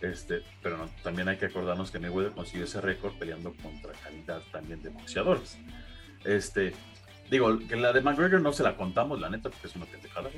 Este, 0.02 0.44
pero 0.62 0.90
también 1.04 1.28
hay 1.28 1.38
que 1.38 1.48
acordarnos 1.48 1.90
que 1.90 2.00
Mayweather 2.00 2.34
consiguió 2.34 2.66
ese 2.66 2.82
récord 2.82 3.14
peleando 3.18 3.54
contra 3.62 3.92
calidad 3.94 4.42
también 4.52 4.82
de 4.84 4.90
boxeadores. 4.90 5.58
Este, 6.24 6.74
Digo, 7.30 7.60
que 7.68 7.76
la 7.76 7.92
de 7.92 8.02
McGregor 8.02 8.42
no 8.42 8.54
se 8.54 8.64
la 8.64 8.76
contamos, 8.76 9.20
la 9.20 9.30
neta, 9.30 9.50
porque 9.50 9.68
es 9.68 9.76
una 9.76 9.86
pendejada, 9.86 10.30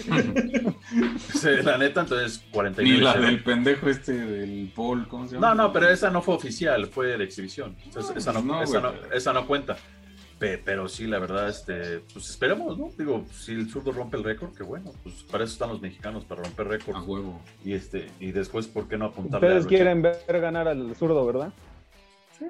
la 1.64 1.76
neta, 1.76 2.00
entonces 2.00 2.42
49. 2.52 2.82
Ni 2.82 3.04
la 3.04 3.14
del 3.16 3.42
pendejo 3.42 3.90
este 3.90 4.12
del 4.12 4.72
Paul, 4.74 5.06
¿cómo 5.08 5.26
se 5.26 5.34
llama? 5.34 5.48
No, 5.48 5.54
no, 5.54 5.72
pero 5.72 5.90
esa 5.90 6.10
no 6.10 6.22
fue 6.22 6.36
oficial, 6.36 6.86
fue 6.86 7.18
de 7.18 7.24
exhibición. 7.24 7.76
esa, 8.16 8.32
no, 8.32 8.62
esa, 9.12 9.32
no, 9.32 9.46
cuenta. 9.46 9.76
Pero 10.40 10.88
sí, 10.88 11.06
la 11.06 11.18
verdad, 11.18 11.50
este, 11.50 12.00
pues 12.12 12.30
esperemos, 12.30 12.78
¿no? 12.78 12.90
Digo, 12.96 13.26
si 13.30 13.52
el 13.52 13.70
zurdo 13.70 13.92
rompe 13.92 14.16
el 14.16 14.24
récord, 14.24 14.56
qué 14.56 14.62
bueno, 14.62 14.90
pues 15.02 15.16
para 15.30 15.44
eso 15.44 15.52
están 15.52 15.68
los 15.68 15.82
mexicanos, 15.82 16.24
para 16.24 16.42
romper 16.42 16.66
récords. 16.66 16.98
A 16.98 17.02
huevo. 17.02 17.42
Y 17.62 17.74
este, 17.74 18.10
y 18.18 18.32
después, 18.32 18.66
¿por 18.66 18.88
qué 18.88 18.96
no 18.96 19.04
apuntarle 19.06 19.48
Ustedes 19.48 19.66
quieren 19.66 20.00
ver 20.00 20.40
ganar 20.40 20.66
al 20.66 20.96
zurdo, 20.96 21.26
¿verdad? 21.26 21.52
Sí. 22.38 22.46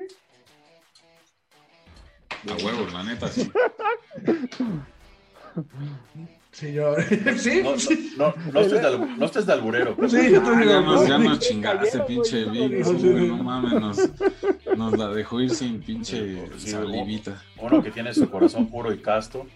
A 2.49 2.65
huevos, 2.65 2.93
la 2.93 3.03
neta, 3.03 3.29
sí. 3.29 3.51
Señor. 6.53 7.05
Sí. 7.39 7.63
No, 7.63 7.77
no, 8.19 8.35
no, 8.53 8.61
estés, 8.61 8.83
de, 8.83 8.99
no 8.99 9.25
estés 9.25 9.47
de 9.47 9.53
alburero. 9.53 9.97
Sí, 10.09 10.31
yo 10.31 10.43
ah, 10.45 10.65
ya, 10.65 10.81
nos, 10.81 11.09
ya 11.09 11.19
nos 11.19 11.39
chingaste, 11.39 12.01
pinche 12.01 12.45
Vic. 12.45 12.87
No, 12.87 13.43
mames, 13.43 13.73
nos, 13.73 14.77
nos, 14.77 14.99
la 14.99 15.09
dejó 15.09 15.41
ir 15.41 15.51
sin 15.51 15.81
pinche 15.81 16.49
salivita. 16.59 17.43
Uno 17.59 17.83
que 17.83 17.91
tiene 17.91 18.13
su 18.13 18.29
corazón 18.29 18.67
puro 18.67 18.93
y 18.93 18.99
casto. 18.99 19.47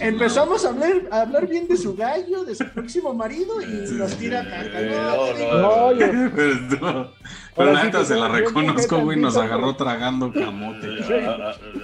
Empezamos 0.00 0.64
a 0.64 0.68
hablar, 0.68 0.92
a 1.10 1.20
hablar 1.22 1.46
bien 1.46 1.66
de 1.68 1.76
su 1.76 1.94
gallo, 1.94 2.44
de 2.44 2.54
su 2.54 2.64
próximo 2.68 3.14
marido 3.14 3.62
y 3.62 3.92
nos 3.92 4.16
tira 4.16 4.44
caca. 4.44 4.80
No, 4.80 5.92
no, 5.94 7.12
Pero 7.56 7.72
la 7.72 7.84
neta 7.84 8.04
se 8.04 8.16
la 8.16 8.28
reconozco, 8.28 9.00
güey, 9.00 9.18
nos 9.18 9.36
agarró 9.36 9.74
tragando 9.76 10.32
camote. 10.32 10.88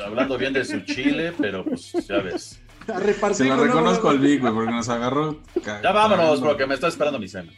Hablando 0.05 0.37
bien 0.37 0.53
de 0.53 0.65
su 0.65 0.81
chile, 0.81 1.33
pero 1.39 1.65
pues 1.65 1.93
ya 2.07 2.19
ves. 2.19 2.61
Se 3.35 3.45
la 3.45 3.57
reconozco 3.57 4.09
al 4.09 4.19
Vic, 4.19 4.41
güey, 4.41 4.53
porque 4.53 4.73
nos 4.73 4.89
agarró. 4.89 5.41
Ya 5.65 5.93
vámonos, 5.93 6.41
porque 6.41 6.67
me 6.67 6.75
está 6.75 6.89
esperando 6.89 7.19
mi 7.19 7.29
cena. 7.29 7.53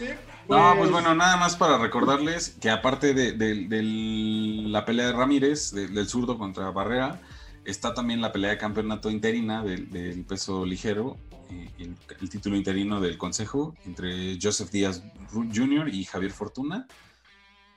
No, 0.00 0.06
pues, 0.48 0.78
pues 0.78 0.90
bueno, 0.90 1.14
nada 1.14 1.36
más 1.36 1.56
para 1.56 1.78
recordarles 1.78 2.56
que 2.60 2.70
aparte 2.70 3.14
de, 3.14 4.62
la 4.68 4.84
pelea 4.84 5.06
de 5.06 5.12
Ramírez, 5.12 5.72
del 5.72 6.08
zurdo 6.08 6.38
contra 6.38 6.70
Barrera, 6.70 7.20
Está 7.64 7.94
también 7.94 8.20
la 8.20 8.32
pelea 8.32 8.50
de 8.50 8.58
campeonato 8.58 9.08
interina 9.08 9.62
del, 9.62 10.24
peso 10.24 10.66
ligero, 10.66 11.16
eh, 11.50 11.94
el, 12.20 12.28
título 12.28 12.56
interino 12.56 13.00
del 13.00 13.16
consejo 13.16 13.76
entre 13.84 14.36
Joseph 14.42 14.70
Díaz 14.70 15.02
Jr. 15.32 15.88
y 15.88 16.04
Javier 16.04 16.32
Fortuna. 16.32 16.88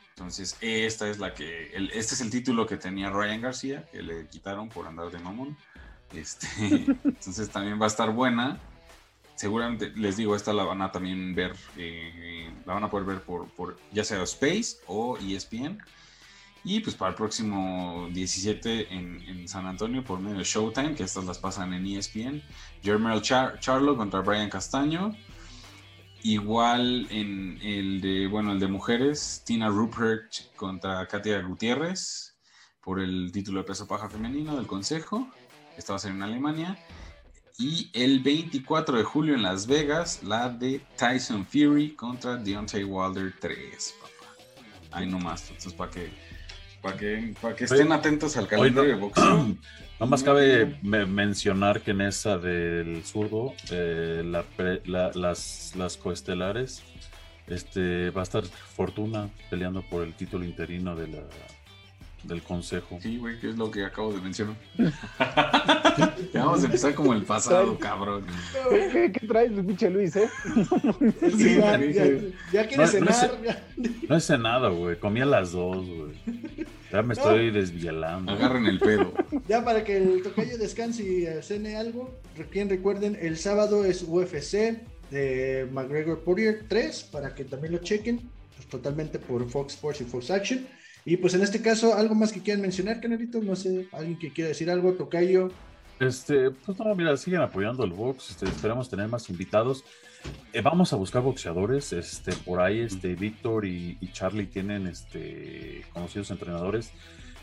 Entonces, 0.09 0.57
esta 0.61 1.07
es 1.07 1.19
la 1.19 1.35
que, 1.35 1.71
este 1.93 2.15
es 2.15 2.21
el 2.21 2.31
título 2.31 2.65
que 2.65 2.77
tenía 2.77 3.11
Ryan 3.11 3.41
García, 3.41 3.85
que 3.91 4.01
le 4.01 4.27
quitaron 4.27 4.69
por 4.69 4.87
andar 4.87 5.11
de 5.11 5.19
mamón. 5.19 5.55
Este, 6.17 6.47
entonces 7.03 7.49
también 7.49 7.79
va 7.79 7.85
a 7.85 7.87
estar 7.87 8.11
buena. 8.11 8.59
Seguramente, 9.35 9.91
les 9.95 10.15
digo, 10.15 10.35
esta 10.35 10.53
la 10.53 10.63
van 10.63 10.81
a 10.81 10.91
también 10.91 11.35
ver, 11.35 11.55
eh, 11.77 12.49
la 12.65 12.73
van 12.73 12.83
a 12.85 12.89
poder 12.89 13.05
ver 13.05 13.21
por, 13.21 13.77
ya 13.91 14.03
sea 14.03 14.23
Space 14.23 14.77
o 14.87 15.17
ESPN. 15.17 15.79
Y 16.63 16.79
pues 16.79 16.95
para 16.95 17.09
el 17.09 17.15
próximo 17.15 18.07
17 18.11 18.93
en, 18.93 19.47
San 19.47 19.67
Antonio 19.67 20.03
por 20.03 20.19
medio 20.19 20.37
de 20.37 20.43
Showtime, 20.43 20.95
que 20.95 21.03
estas 21.03 21.25
las 21.25 21.37
pasan 21.37 21.73
en 21.73 21.85
ESPN. 21.85 22.41
Jermel 22.81 23.21
Char 23.21 23.59
Charlo 23.59 23.95
contra 23.95 24.21
Brian 24.21 24.49
Castaño. 24.49 25.15
Igual 26.23 27.05
en 27.11 27.59
el 27.61 28.01
de, 28.01 28.25
bueno, 28.25 28.53
el 28.53 28.59
de 28.59 28.67
mujeres, 28.67 29.43
Tina 29.45 29.67
Rupert 29.67 30.55
contra 30.55 31.05
Katia 31.07 31.39
Gutiérrez 31.43 32.35
por 32.81 32.99
el 32.99 33.31
título 33.31 33.59
de 33.59 33.65
peso 33.65 33.87
paja 33.87 34.09
femenino 34.09 34.55
del 34.55 34.65
Consejo. 34.65 35.27
Esto 35.77 35.93
va 35.93 35.97
a 35.97 35.99
ser 35.99 36.11
en 36.11 36.23
Alemania. 36.23 36.77
Y 37.57 37.89
el 37.93 38.19
24 38.19 38.97
de 38.97 39.03
julio 39.03 39.33
en 39.33 39.41
Las 39.41 39.65
Vegas, 39.65 40.23
la 40.23 40.49
de 40.49 40.81
Tyson 40.97 41.45
Fury 41.45 41.95
contra 41.95 42.35
Deontay 42.35 42.83
Wilder 42.83 43.33
3, 43.39 43.95
papá. 44.01 44.33
Ahí 44.91 45.07
nomás. 45.07 45.43
Entonces, 45.49 45.73
para 45.73 45.91
que 45.91 46.11
para 46.81 46.97
que, 46.97 47.33
para 47.41 47.55
que 47.55 47.63
estén 47.63 47.91
atentos 47.91 48.37
al 48.37 48.47
calendario 48.47 48.91
de 48.91 48.99
boxeo. 48.99 49.55
No 49.97 50.07
más 50.07 50.23
cabe 50.23 50.77
mencionar 50.83 51.79
que 51.79 51.91
en 51.91 52.01
esa 52.01 52.37
del 52.37 53.01
zurdo, 53.05 53.53
eh, 53.71 54.21
las, 54.85 55.73
las 55.73 55.95
coestelares, 55.95 56.83
este, 57.47 58.09
va 58.09 58.19
a 58.19 58.23
estar 58.23 58.43
Fortuna 58.43 59.29
peleando 59.49 59.83
por 59.83 60.03
el 60.03 60.13
título 60.13 60.43
interino 60.43 60.97
de 60.97 61.07
la, 61.07 61.23
del 62.27 62.41
consejo. 62.41 62.99
Sí, 63.01 63.17
güey, 63.17 63.39
que 63.39 63.49
es 63.49 63.57
lo 63.57 63.69
que 63.71 63.85
acabo 63.85 64.13
de 64.13 64.21
mencionar. 64.21 64.55
ya 66.33 66.45
vamos 66.45 66.63
a 66.63 66.65
empezar 66.65 66.93
como 66.95 67.13
el 67.13 67.23
pasado, 67.23 67.77
cabrón. 67.77 68.25
¿Qué, 68.69 69.11
traes, 69.27 69.51
pinche 69.51 69.89
Luis, 69.89 70.15
eh? 70.15 70.29
Sí, 71.37 71.57
ya, 71.57 71.79
ya, 72.51 72.67
quieres 72.67 72.91
cenar. 72.91 73.39
No, 74.07 74.15
es 74.15 74.29
nada, 74.29 74.69
güey. 74.69 74.97
Comí 74.99 75.21
a 75.21 75.25
las 75.25 75.51
dos, 75.51 75.85
güey. 75.85 76.67
Ya 76.91 77.01
me 77.01 77.13
estoy 77.13 77.51
desvielando. 77.51 78.31
Agarren 78.31 78.65
el 78.65 78.79
pedo. 78.79 79.13
Ya 79.47 79.63
para 79.63 79.83
que 79.83 79.97
el 79.97 80.23
tocayo 80.23 80.57
descanse 80.57 81.03
y 81.03 81.43
cene 81.43 81.75
algo. 81.75 82.13
Quien 82.51 82.69
recuerden, 82.69 83.17
el 83.21 83.37
sábado 83.37 83.85
es 83.85 84.03
UFC 84.07 84.81
de 85.11 85.67
McGregor 85.71 86.23
Poirier 86.23 86.65
3 86.67 87.09
para 87.11 87.35
que 87.35 87.43
también 87.43 87.73
lo 87.73 87.79
chequen. 87.79 88.29
Pues, 88.55 88.67
totalmente 88.67 89.19
por 89.19 89.47
Fox 89.49 89.73
Sports 89.73 90.01
y 90.01 90.03
Fox 90.05 90.31
Action. 90.31 90.65
Y 91.05 91.17
pues 91.17 91.35
en 91.35 91.43
este 91.43 91.61
caso, 91.61 91.93
algo 91.93 92.15
más 92.15 92.33
que 92.33 92.41
quieran 92.41 92.63
mencionar, 92.63 92.99
Canarito, 92.99 93.39
no 93.39 93.55
sé, 93.55 93.87
alguien 93.91 94.17
que 94.17 94.33
quiera 94.33 94.47
decir 94.47 94.71
algo, 94.71 94.93
Tocayo. 94.93 95.51
Este, 95.99 96.49
pues 96.49 96.77
no, 96.79 96.93
mira, 96.95 97.15
siguen 97.15 97.41
apoyando 97.41 97.83
el 97.83 97.91
box, 97.91 98.31
este, 98.31 98.45
esperamos 98.47 98.89
tener 98.89 99.07
más 99.07 99.29
invitados. 99.29 99.83
Eh, 100.51 100.61
vamos 100.61 100.91
a 100.91 100.95
buscar 100.95 101.21
boxeadores, 101.21 101.93
este, 101.93 102.33
por 102.33 102.59
ahí, 102.59 102.79
este, 102.79 103.13
Víctor 103.13 103.65
y, 103.65 103.97
Charlie 104.11 104.47
tienen, 104.47 104.87
este, 104.87 105.85
conocidos 105.93 106.31
entrenadores 106.31 106.91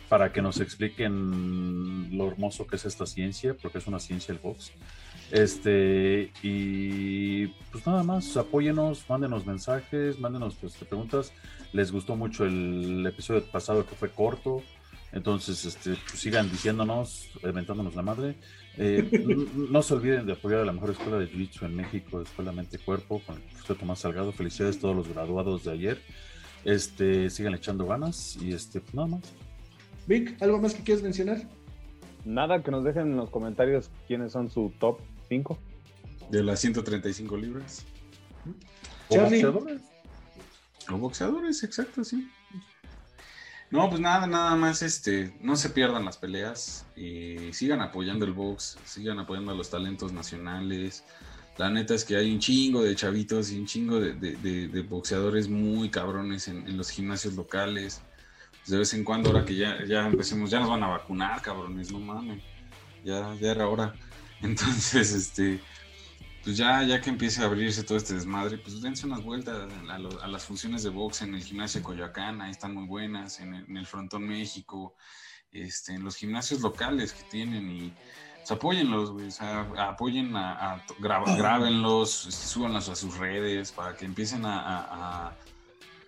para 0.08 0.32
que 0.32 0.42
nos 0.42 0.60
expliquen 0.60 2.18
lo 2.18 2.28
hermoso 2.28 2.66
que 2.66 2.76
es 2.76 2.84
esta 2.84 3.06
ciencia, 3.06 3.54
porque 3.54 3.78
es 3.78 3.86
una 3.86 4.00
ciencia 4.00 4.32
el 4.32 4.38
box. 4.38 4.72
Este, 5.30 6.30
y 6.42 7.46
pues 7.70 7.86
nada 7.86 8.02
más, 8.02 8.36
apóyenos, 8.36 9.04
mándenos 9.08 9.46
mensajes, 9.46 10.18
mándenos 10.18 10.56
pues, 10.56 10.74
preguntas. 10.74 11.32
Les 11.72 11.90
gustó 11.90 12.16
mucho 12.16 12.44
el 12.44 13.06
episodio 13.06 13.42
pasado 13.44 13.86
que 13.86 13.94
fue 13.94 14.10
corto. 14.10 14.62
Entonces, 15.12 15.64
este, 15.64 15.94
pues, 16.08 16.20
sigan 16.20 16.50
diciéndonos, 16.50 17.28
inventándonos 17.42 17.94
la 17.94 18.02
madre. 18.02 18.36
Eh, 18.76 19.46
no, 19.70 19.82
se 19.82 19.94
olviden 19.94 20.26
de 20.26 20.32
apoyar 20.32 20.60
a 20.60 20.64
la 20.64 20.72
mejor 20.72 20.90
escuela 20.90 21.18
de 21.18 21.28
Jiu-Jitsu 21.30 21.66
en 21.66 21.76
México, 21.76 22.20
Escuela 22.20 22.52
Mente 22.52 22.78
Cuerpo, 22.78 23.20
con 23.24 23.36
el 23.36 23.42
profesor 23.42 23.76
Tomás 23.76 24.00
Salgado. 24.00 24.32
Felicidades 24.32 24.78
a 24.78 24.80
todos 24.80 24.96
los 24.96 25.08
graduados 25.08 25.64
de 25.64 25.72
ayer. 25.72 26.02
Este, 26.64 27.28
sigan 27.28 27.54
echando 27.54 27.86
ganas 27.86 28.36
y 28.40 28.52
este, 28.52 28.80
pues 28.80 28.94
nada 28.94 29.08
más. 29.08 29.20
Vic, 30.06 30.40
¿algo 30.42 30.58
más 30.58 30.74
que 30.74 30.82
quieras 30.82 31.02
mencionar? 31.02 31.42
Nada, 32.24 32.62
que 32.62 32.70
nos 32.70 32.84
dejen 32.84 33.10
en 33.12 33.16
los 33.16 33.30
comentarios 33.30 33.90
quiénes 34.06 34.32
son 34.32 34.50
su 34.50 34.72
top 34.78 35.00
de 36.30 36.43
las 36.43 36.61
135 36.61 37.37
libras. 37.37 37.85
¿O 39.09 39.18
boxeadores? 39.18 39.83
O 40.91 40.97
boxeadores, 40.99 41.62
exacto, 41.62 42.05
sí. 42.05 42.28
No, 43.70 43.89
pues 43.89 44.03
nada, 44.03 44.26
nada 44.26 44.55
más, 44.57 44.83
este, 44.83 45.35
no 45.41 45.57
se 45.57 45.70
pierdan 45.70 46.05
las 46.05 46.18
peleas 46.18 46.85
y 46.95 47.53
sigan 47.55 47.80
apoyando 47.80 48.26
el 48.26 48.33
box, 48.33 48.76
sigan 48.85 49.18
apoyando 49.18 49.53
a 49.53 49.55
los 49.55 49.70
talentos 49.70 50.12
nacionales. 50.12 51.05
La 51.57 51.70
neta 51.70 51.95
es 51.95 52.05
que 52.05 52.16
hay 52.16 52.30
un 52.30 52.39
chingo 52.39 52.83
de 52.83 52.95
chavitos 52.95 53.51
y 53.51 53.59
un 53.59 53.66
chingo 53.66 53.99
de, 53.99 54.87
boxeadores 54.89 55.49
muy 55.49 55.89
cabrones 55.89 56.49
en, 56.49 56.76
los 56.76 56.91
gimnasios 56.91 57.35
locales. 57.35 58.03
de 58.66 58.76
vez 58.76 58.93
en 58.93 59.05
cuando, 59.05 59.30
ahora 59.30 59.47
que 59.47 59.57
ya, 59.57 59.85
ya 59.87 60.07
empecemos, 60.07 60.51
ya 60.51 60.61
nos 60.61 60.68
van 60.68 60.83
a 60.83 60.89
vacunar, 60.89 61.41
cabrones, 61.41 61.91
no 61.91 61.99
mames. 61.99 62.43
Ya, 63.05 63.35
ya 63.41 63.53
era 63.53 63.68
hora. 63.68 63.95
Entonces, 64.43 65.12
este, 65.12 65.61
pues 66.43 66.57
ya, 66.57 66.82
ya 66.82 67.01
que 67.01 67.11
empiece 67.11 67.43
a 67.43 67.47
abrirse 67.47 67.84
todo 67.84 67.99
este 67.99 68.14
desmadre, 68.14 68.59
pues 68.59 68.80
dense 68.80 69.07
unas 69.07 69.22
vueltas 69.22 69.68
a, 69.88 70.28
las 70.28 70.45
funciones 70.45 70.82
de 70.82 70.90
box 70.90 71.22
en 71.22 71.34
el 71.34 71.43
gimnasio 71.43 71.80
de 71.80 71.84
Coyoacán, 71.84 72.40
ahí 72.40 72.51
están 72.51 72.74
muy 72.74 72.86
buenas, 72.86 73.40
en 73.40 73.76
el, 73.76 73.86
Frontón 73.86 74.26
México, 74.26 74.97
este, 75.53 75.95
en 75.95 76.05
los 76.05 76.16
gimnasios 76.16 76.61
locales 76.61 77.12
que 77.12 77.22
tienen 77.30 77.70
y 77.70 77.93
pues, 78.38 78.51
apóyenlos, 78.51 79.11
o 79.11 79.30
sea, 79.30 79.61
apoyen 79.78 80.34
a, 80.34 80.74
a 80.74 80.84
grábenlos, 80.99 82.26
este, 82.26 82.47
súbanlos 82.47 82.88
a 82.88 82.97
sus 82.97 83.16
redes 83.18 83.70
para 83.70 83.97
que 83.97 84.05
empiecen 84.05 84.45
a 84.45 85.32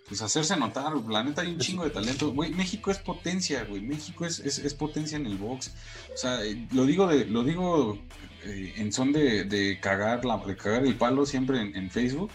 pues 0.06 0.20
hacerse 0.20 0.56
notar, 0.56 0.94
la 1.08 1.24
neta 1.24 1.42
hay 1.42 1.52
un 1.52 1.58
chingo 1.58 1.84
de 1.84 1.90
talento, 1.90 2.30
güey, 2.32 2.50
México 2.52 2.90
es 2.90 2.98
potencia, 2.98 3.64
güey, 3.64 3.80
México 3.80 4.26
es, 4.26 4.38
es, 4.40 4.74
potencia 4.74 5.16
en 5.16 5.26
el 5.26 5.38
box, 5.38 5.74
o 6.12 6.16
sea, 6.16 6.44
eh, 6.44 6.66
lo 6.72 6.84
digo 6.84 7.06
de, 7.06 7.24
lo 7.24 7.42
digo 7.42 7.98
eh, 8.44 8.74
en 8.76 8.92
son 8.92 9.12
de, 9.12 9.44
de, 9.44 9.80
cagar 9.80 10.24
la, 10.24 10.36
de 10.38 10.56
cagar 10.56 10.84
el 10.84 10.96
palo 10.96 11.24
siempre 11.24 11.60
en, 11.60 11.90
Facebook, 11.90 12.30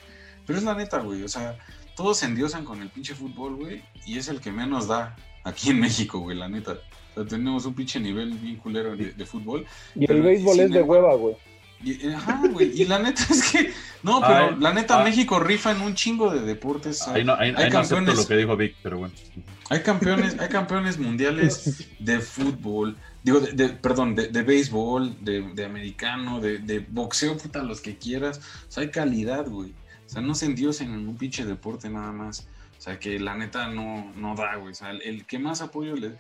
pero 0.47 0.57
es 0.57 0.65
la 0.65 0.73
neta, 0.73 0.99
güey, 0.99 1.21
o 1.23 1.27
sea, 1.27 1.59
todos 1.95 2.17
se 2.17 2.25
endiosan 2.25 2.65
con 2.65 2.81
el 2.81 2.89
pinche 2.89 3.13
fútbol, 3.13 3.55
güey, 3.55 3.83
y 4.05 4.17
es 4.17 4.29
el 4.29 4.41
que 4.41 4.51
menos 4.51 4.87
da 4.87 5.15
aquí 5.43 5.69
en 5.69 5.79
México, 5.79 6.19
güey, 6.19 6.37
la 6.37 6.49
neta. 6.49 6.79
O 7.11 7.15
sea, 7.15 7.25
tenemos 7.25 7.65
un 7.65 7.73
pinche 7.73 7.99
nivel 7.99 8.31
bien 8.37 8.55
culero 8.55 8.95
de, 8.95 9.25
fútbol. 9.25 9.65
Y 9.95 10.09
el 10.09 10.21
béisbol 10.21 10.59
es 10.61 10.71
de 10.71 10.81
hueva, 10.81 11.15
güey. 11.15 11.35
Y, 11.83 12.07
ajá, 12.09 12.41
güey. 12.51 12.81
Y 12.81 12.85
la 12.85 12.99
neta 12.99 13.25
es 13.29 13.51
que. 13.51 13.73
No, 14.03 14.21
pero 14.21 14.57
la 14.57 14.73
neta, 14.73 15.03
México 15.03 15.39
rifa 15.39 15.71
en 15.71 15.81
un 15.81 15.93
chingo 15.93 16.33
de 16.33 16.41
deportes. 16.41 17.07
hay 17.07 17.25
campeones. 17.71 18.15
lo 18.15 18.27
que 18.27 18.37
dijo 18.37 18.55
Vic, 18.55 18.75
pero 18.81 18.97
bueno. 18.97 19.13
Hay 19.69 19.81
campeones, 19.81 20.39
hay 20.39 20.49
campeones 20.49 20.97
mundiales 20.97 21.87
de 21.99 22.19
fútbol, 22.19 22.97
digo, 23.23 23.39
de, 23.39 23.69
perdón, 23.69 24.15
de, 24.15 24.27
de 24.27 24.41
béisbol, 24.41 25.23
de, 25.23 25.63
americano, 25.63 26.39
de, 26.39 26.85
boxeo, 26.89 27.37
puta, 27.37 27.61
los 27.61 27.79
que 27.79 27.95
quieras. 27.97 28.39
O 28.67 28.71
sea, 28.71 28.83
hay 28.83 28.89
calidad, 28.89 29.47
güey. 29.47 29.73
O 30.05 30.09
sea, 30.09 30.21
no 30.21 30.33
se 30.33 30.47
endiosen 30.47 30.91
en 30.91 31.07
un 31.07 31.15
pinche 31.15 31.45
deporte 31.45 31.87
nada 31.87 32.11
más. 32.11 32.47
O 32.79 32.81
sea, 32.81 32.97
que 32.97 33.19
la 33.19 33.35
neta 33.35 33.67
no, 33.67 34.11
no 34.15 34.33
da, 34.33 34.55
güey. 34.55 34.71
O 34.71 34.75
sea, 34.75 34.89
el, 34.89 35.25
que 35.25 35.37
más 35.37 35.61
apoyo 35.61 35.95
le. 35.95 36.13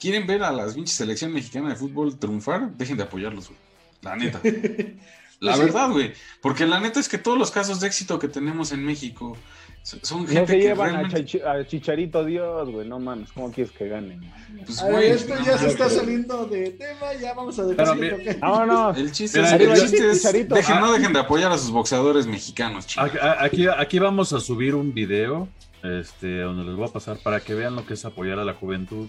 ¿Quieren 0.00 0.26
ver 0.26 0.42
a 0.42 0.50
las 0.50 0.74
pinches 0.74 0.96
selección 0.96 1.32
mexicana 1.32 1.68
de 1.68 1.76
fútbol 1.76 2.18
triunfar? 2.18 2.74
Dejen 2.76 2.96
de 2.96 3.02
apoyarlos, 3.02 3.48
güey. 3.48 3.60
La 4.04 4.16
neta. 4.16 4.40
La 5.40 5.56
verdad, 5.56 5.90
güey. 5.90 6.12
Porque 6.40 6.66
la 6.66 6.80
neta 6.80 7.00
es 7.00 7.08
que 7.08 7.18
todos 7.18 7.36
los 7.36 7.50
casos 7.50 7.80
de 7.80 7.86
éxito 7.86 8.18
que 8.18 8.28
tenemos 8.28 8.72
en 8.72 8.84
México 8.84 9.36
son 9.82 10.26
gente 10.26 10.40
no 10.40 10.46
se 10.46 10.52
que 10.54 10.62
llevan 10.62 10.96
a, 10.96 11.66
Chicharito 11.66 12.24
Dios, 12.24 12.70
güey. 12.70 12.88
No 12.88 12.98
mames, 12.98 13.30
¿cómo 13.32 13.52
quieres 13.52 13.70
que 13.72 13.88
ganen? 13.88 14.20
Pues, 14.64 14.82
güey, 14.82 15.10
esto 15.10 15.34
ya 15.44 15.58
se 15.58 15.68
está 15.68 15.90
saliendo 15.90 16.46
de 16.46 16.70
tema, 16.70 17.12
ya 17.20 17.34
vamos 17.34 17.58
a 17.58 17.64
dejar 17.64 18.38
Vámonos. 18.40 18.96
El 18.96 19.12
chiste, 19.12 19.42
es, 19.42 19.52
el 19.52 19.74
chiste 19.74 20.10
es 20.10 20.48
dejen, 20.48 20.80
no 20.80 20.92
dejen 20.92 21.12
de 21.12 21.18
apoyar 21.18 21.52
a 21.52 21.58
sus 21.58 21.70
boxeadores 21.70 22.26
mexicanos, 22.26 22.86
chicos. 22.86 23.10
Aquí, 23.38 23.66
aquí 23.66 23.98
vamos 23.98 24.32
a 24.32 24.40
subir 24.40 24.74
un 24.74 24.94
video 24.94 25.48
este, 25.82 26.40
donde 26.40 26.64
les 26.64 26.74
voy 26.74 26.88
a 26.88 26.92
pasar 26.92 27.18
para 27.18 27.40
que 27.40 27.52
vean 27.52 27.76
lo 27.76 27.84
que 27.84 27.92
es 27.92 28.04
apoyar 28.06 28.38
a 28.38 28.44
la 28.44 28.54
juventud. 28.54 29.08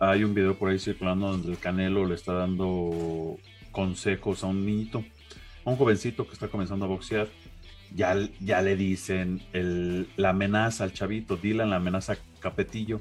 Hay 0.00 0.24
un 0.24 0.34
video 0.34 0.58
por 0.58 0.70
ahí 0.70 0.80
circulando 0.80 1.28
donde 1.28 1.52
el 1.52 1.58
Canelo 1.58 2.06
le 2.06 2.16
está 2.16 2.32
dando 2.32 3.38
consejos 3.72 4.44
a 4.44 4.48
un 4.48 4.64
niñito, 4.66 5.04
a 5.64 5.70
un 5.70 5.76
jovencito 5.76 6.26
que 6.26 6.34
está 6.34 6.48
comenzando 6.48 6.84
a 6.84 6.88
boxear. 6.88 7.28
Ya, 7.94 8.14
ya 8.40 8.62
le 8.62 8.76
dicen 8.76 9.42
el, 9.52 10.08
la 10.16 10.30
amenaza 10.30 10.84
al 10.84 10.92
chavito, 10.92 11.36
Dylan, 11.36 11.70
la 11.70 11.76
amenaza 11.76 12.16
Capetillo. 12.38 13.00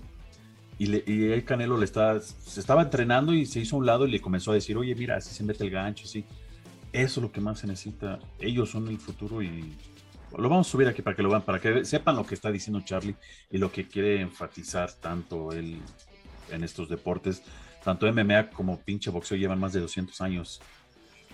y, 0.79 0.85
le, 0.87 1.03
y 1.05 1.25
el 1.31 1.43
Canelo 1.43 1.77
le 1.77 1.85
está, 1.85 2.19
se 2.21 2.59
estaba 2.59 2.81
entrenando 2.83 3.33
y 3.33 3.45
se 3.45 3.59
hizo 3.59 3.75
a 3.75 3.79
un 3.79 3.85
lado 3.85 4.07
y 4.07 4.11
le 4.11 4.21
comenzó 4.21 4.51
a 4.51 4.55
decir, 4.55 4.77
oye, 4.77 4.95
mira, 4.95 5.17
así 5.17 5.33
se 5.35 5.43
mete 5.43 5.63
el 5.65 5.69
gancho, 5.69 6.07
sí. 6.07 6.25
Eso 6.91 7.19
es 7.19 7.23
lo 7.23 7.31
que 7.31 7.41
más 7.41 7.59
se 7.59 7.67
necesita. 7.67 8.19
Ellos 8.39 8.71
son 8.71 8.87
el 8.87 8.97
futuro 8.97 9.43
y 9.43 9.75
lo 10.35 10.49
vamos 10.49 10.67
a 10.67 10.71
subir 10.71 10.87
aquí 10.87 11.01
para 11.01 11.15
que 11.15 11.21
lo 11.21 11.29
vean, 11.29 11.43
para 11.43 11.59
que 11.59 11.85
sepan 11.85 12.15
lo 12.15 12.25
que 12.25 12.33
está 12.35 12.49
diciendo 12.51 12.81
Charlie 12.83 13.15
y 13.51 13.57
lo 13.57 13.71
que 13.71 13.87
quiere 13.87 14.21
enfatizar 14.21 14.91
tanto 14.93 15.51
él 15.51 15.79
en 16.49 16.63
estos 16.63 16.89
deportes. 16.89 17.43
Tanto 17.83 18.11
MMA 18.11 18.49
como 18.49 18.79
pinche 18.79 19.09
boxeo 19.09 19.37
llevan 19.37 19.59
más 19.59 19.73
de 19.73 19.79
200 19.79 20.19
años 20.21 20.61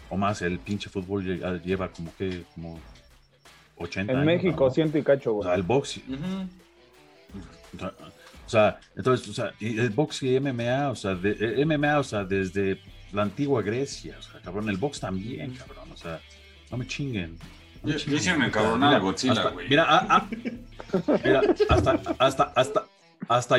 o 0.10 0.18
más. 0.18 0.42
El 0.42 0.60
pinche 0.60 0.90
fútbol 0.90 1.24
lleva 1.64 1.92
como 1.92 2.16
que 2.16 2.44
como 2.54 2.80
80 3.78 4.12
en 4.12 4.20
años. 4.20 4.30
En 4.30 4.38
México, 4.38 4.72
ciento 4.72 4.98
y 4.98 5.04
cacho, 5.04 5.34
güey. 5.34 5.42
O 5.42 5.50
sea, 5.50 5.56
el 5.56 5.64
boxeo. 5.64 6.04
O 8.46 8.50
sea, 8.50 8.80
entonces, 8.96 9.28
o 9.28 9.34
sea, 9.34 9.54
el 9.60 9.90
boxeo 9.90 10.32
y 10.32 10.40
MMA, 10.40 10.92
o 10.92 10.96
sea, 10.96 11.16
de, 11.16 11.66
MMA, 11.66 12.00
o 12.00 12.04
sea, 12.04 12.24
desde 12.24 12.80
la 13.12 13.24
antigua 13.24 13.62
Grecia, 13.64 14.18
o 14.20 14.22
sea, 14.22 14.40
cabrón, 14.42 14.70
el 14.70 14.78
box 14.78 15.00
también, 15.00 15.56
cabrón, 15.56 15.92
o 15.92 15.98
sea, 15.98 16.20
no 16.70 16.78
me 16.78 16.86
chinguen. 16.86 17.38
yo, 17.84 17.98
sí 17.98 18.32
me 18.38 18.48
encabronaba 18.48 19.00
Godzilla, 19.00 19.50
güey. 19.50 19.68
Mira, 19.68 19.86
ah, 19.88 20.08
ah, 20.10 20.28
mira, 21.24 21.42
hasta, 21.70 21.92
hasta, 21.92 22.16
hasta, 22.20 22.44
hasta 22.56 22.84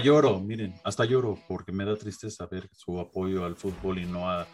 lloro, 0.03 0.41
miren, 0.41 0.75
hasta 0.85 1.05
lloro, 1.05 1.39
porque 1.49 1.73
me 1.73 1.85
da 1.85 1.97
tristeza 1.97 2.47
ver 2.47 2.69
su 2.73 2.99
apoyo 2.99 3.45
al 3.45 3.57
fútbol 3.57 3.99
y 3.99 4.05
no 4.05 4.31
a, 4.31 4.47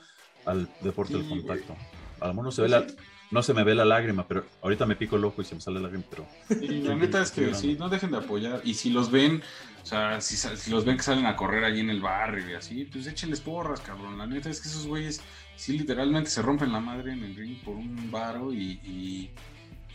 al 0.46 0.68
deporte 0.80 1.14
del 1.14 1.28
contacto. 1.28 1.76
A 2.20 2.28
lo 2.28 2.34
mejor 2.34 2.52
se 2.52 2.62
ve 2.62 2.68
la, 2.68 2.86
no 3.32 3.42
se 3.42 3.54
me 3.54 3.64
ve 3.64 3.74
la 3.74 3.86
lágrima, 3.86 4.28
pero 4.28 4.44
ahorita 4.60 4.84
me 4.84 4.94
pico 4.94 5.16
el 5.16 5.24
ojo 5.24 5.40
y 5.40 5.44
se 5.46 5.54
me 5.54 5.60
sale 5.60 5.80
la 5.80 5.88
lágrima, 5.88 6.04
pero... 6.08 6.26
Y 6.60 6.82
la 6.82 6.94
neta 6.94 7.22
es 7.22 7.30
que 7.30 7.54
sí, 7.54 7.76
no 7.78 7.88
dejen 7.88 8.10
de 8.10 8.18
apoyar. 8.18 8.60
Y 8.62 8.74
si 8.74 8.90
los 8.90 9.10
ven, 9.10 9.42
o 9.82 9.86
sea, 9.86 10.20
si, 10.20 10.36
si, 10.36 10.70
los 10.70 10.84
ven 10.84 10.98
que 10.98 11.02
salen 11.02 11.24
a 11.24 11.34
correr 11.34 11.64
allí 11.64 11.80
en 11.80 11.88
el 11.88 12.02
barrio 12.02 12.50
y 12.50 12.54
así, 12.54 12.84
pues 12.84 13.06
échenles 13.06 13.40
porras, 13.40 13.80
cabrón. 13.80 14.18
La 14.18 14.26
neta 14.26 14.50
es 14.50 14.60
que 14.60 14.68
esos 14.68 14.86
güeyes 14.86 15.22
sí 15.56 15.78
literalmente 15.78 16.28
se 16.28 16.42
rompen 16.42 16.72
la 16.72 16.80
madre 16.80 17.12
en 17.12 17.24
el 17.24 17.34
ring 17.34 17.56
por 17.64 17.74
un 17.74 18.10
varo 18.10 18.52
y, 18.52 18.80
y, 18.84 19.30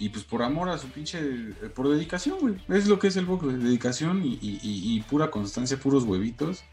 pues 0.10 0.24
por 0.24 0.44
amor 0.44 0.70
a 0.70 0.78
su 0.78 0.88
pinche... 0.90 1.20
Eh, 1.20 1.70
por 1.74 1.90
dedicación, 1.90 2.38
güey. 2.40 2.56
Es 2.70 2.88
lo 2.88 3.00
que 3.00 3.08
es 3.08 3.18
el 3.18 3.26
box, 3.26 3.48
dedicación 3.48 4.24
y, 4.24 4.38
y, 4.42 5.02
pura 5.10 5.32
constancia, 5.32 5.78
puros 5.78 6.04
huevitos. 6.04 6.64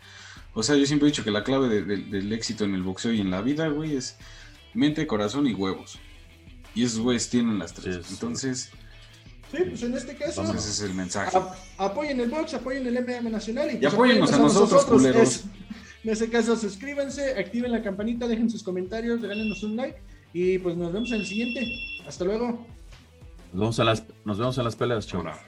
O 0.52 0.62
sea, 0.62 0.76
yo 0.76 0.86
siempre 0.86 1.08
he 1.08 1.10
dicho 1.10 1.24
que 1.24 1.30
la 1.30 1.42
clave 1.42 1.82
del 1.82 2.32
éxito 2.32 2.64
en 2.64 2.74
el 2.74 2.82
boxeo 2.82 3.12
y 3.12 3.20
en 3.20 3.30
la 3.30 3.42
vida, 3.42 3.68
güey, 3.68 3.96
es 3.96 4.16
mente, 4.74 5.06
corazón 5.06 5.46
y 5.46 5.54
huevos. 5.54 5.98
Y 6.74 6.84
esos 6.84 7.00
güeyes 7.00 7.28
tienen 7.30 7.58
las 7.58 7.72
tres. 7.72 8.10
Entonces. 8.10 8.70
Sí, 9.50 9.58
pues 9.68 9.82
en 9.82 9.94
este 9.94 10.16
caso. 10.16 10.42
Ese 10.42 10.56
es 10.56 10.80
el 10.82 10.94
mensaje. 10.94 11.38
apoyen 11.78 12.20
el 12.20 12.30
box, 12.30 12.54
apoyen 12.54 12.86
el 12.86 13.00
MMA 13.02 13.30
Nacional. 13.30 13.70
Y, 13.72 13.76
pues, 13.76 13.92
apoyen 13.92 14.22
a 14.22 14.38
nosotros, 14.38 14.84
culeros. 14.84 15.44
en 16.04 16.10
este 16.10 16.28
caso, 16.28 16.56
suscríbanse, 16.56 17.38
activen 17.38 17.72
la 17.72 17.82
campanita, 17.82 18.26
dejen 18.26 18.50
sus 18.50 18.62
comentarios, 18.62 19.20
regálenos 19.20 19.62
un 19.62 19.76
like. 19.76 19.98
Y 20.32 20.58
pues 20.58 20.76
nos 20.76 20.92
vemos 20.92 21.10
en 21.12 21.20
el 21.20 21.26
siguiente. 21.26 21.64
Hasta 22.06 22.24
luego. 22.24 22.66
Nos 23.54 23.60
vemos 23.60 23.78
en 23.78 23.86
las, 23.86 24.04
nos 24.24 24.36
vemos 24.36 24.58
en 24.58 24.64
las 24.64 24.74
peleas, 24.74 25.06
chaval. 25.06 25.38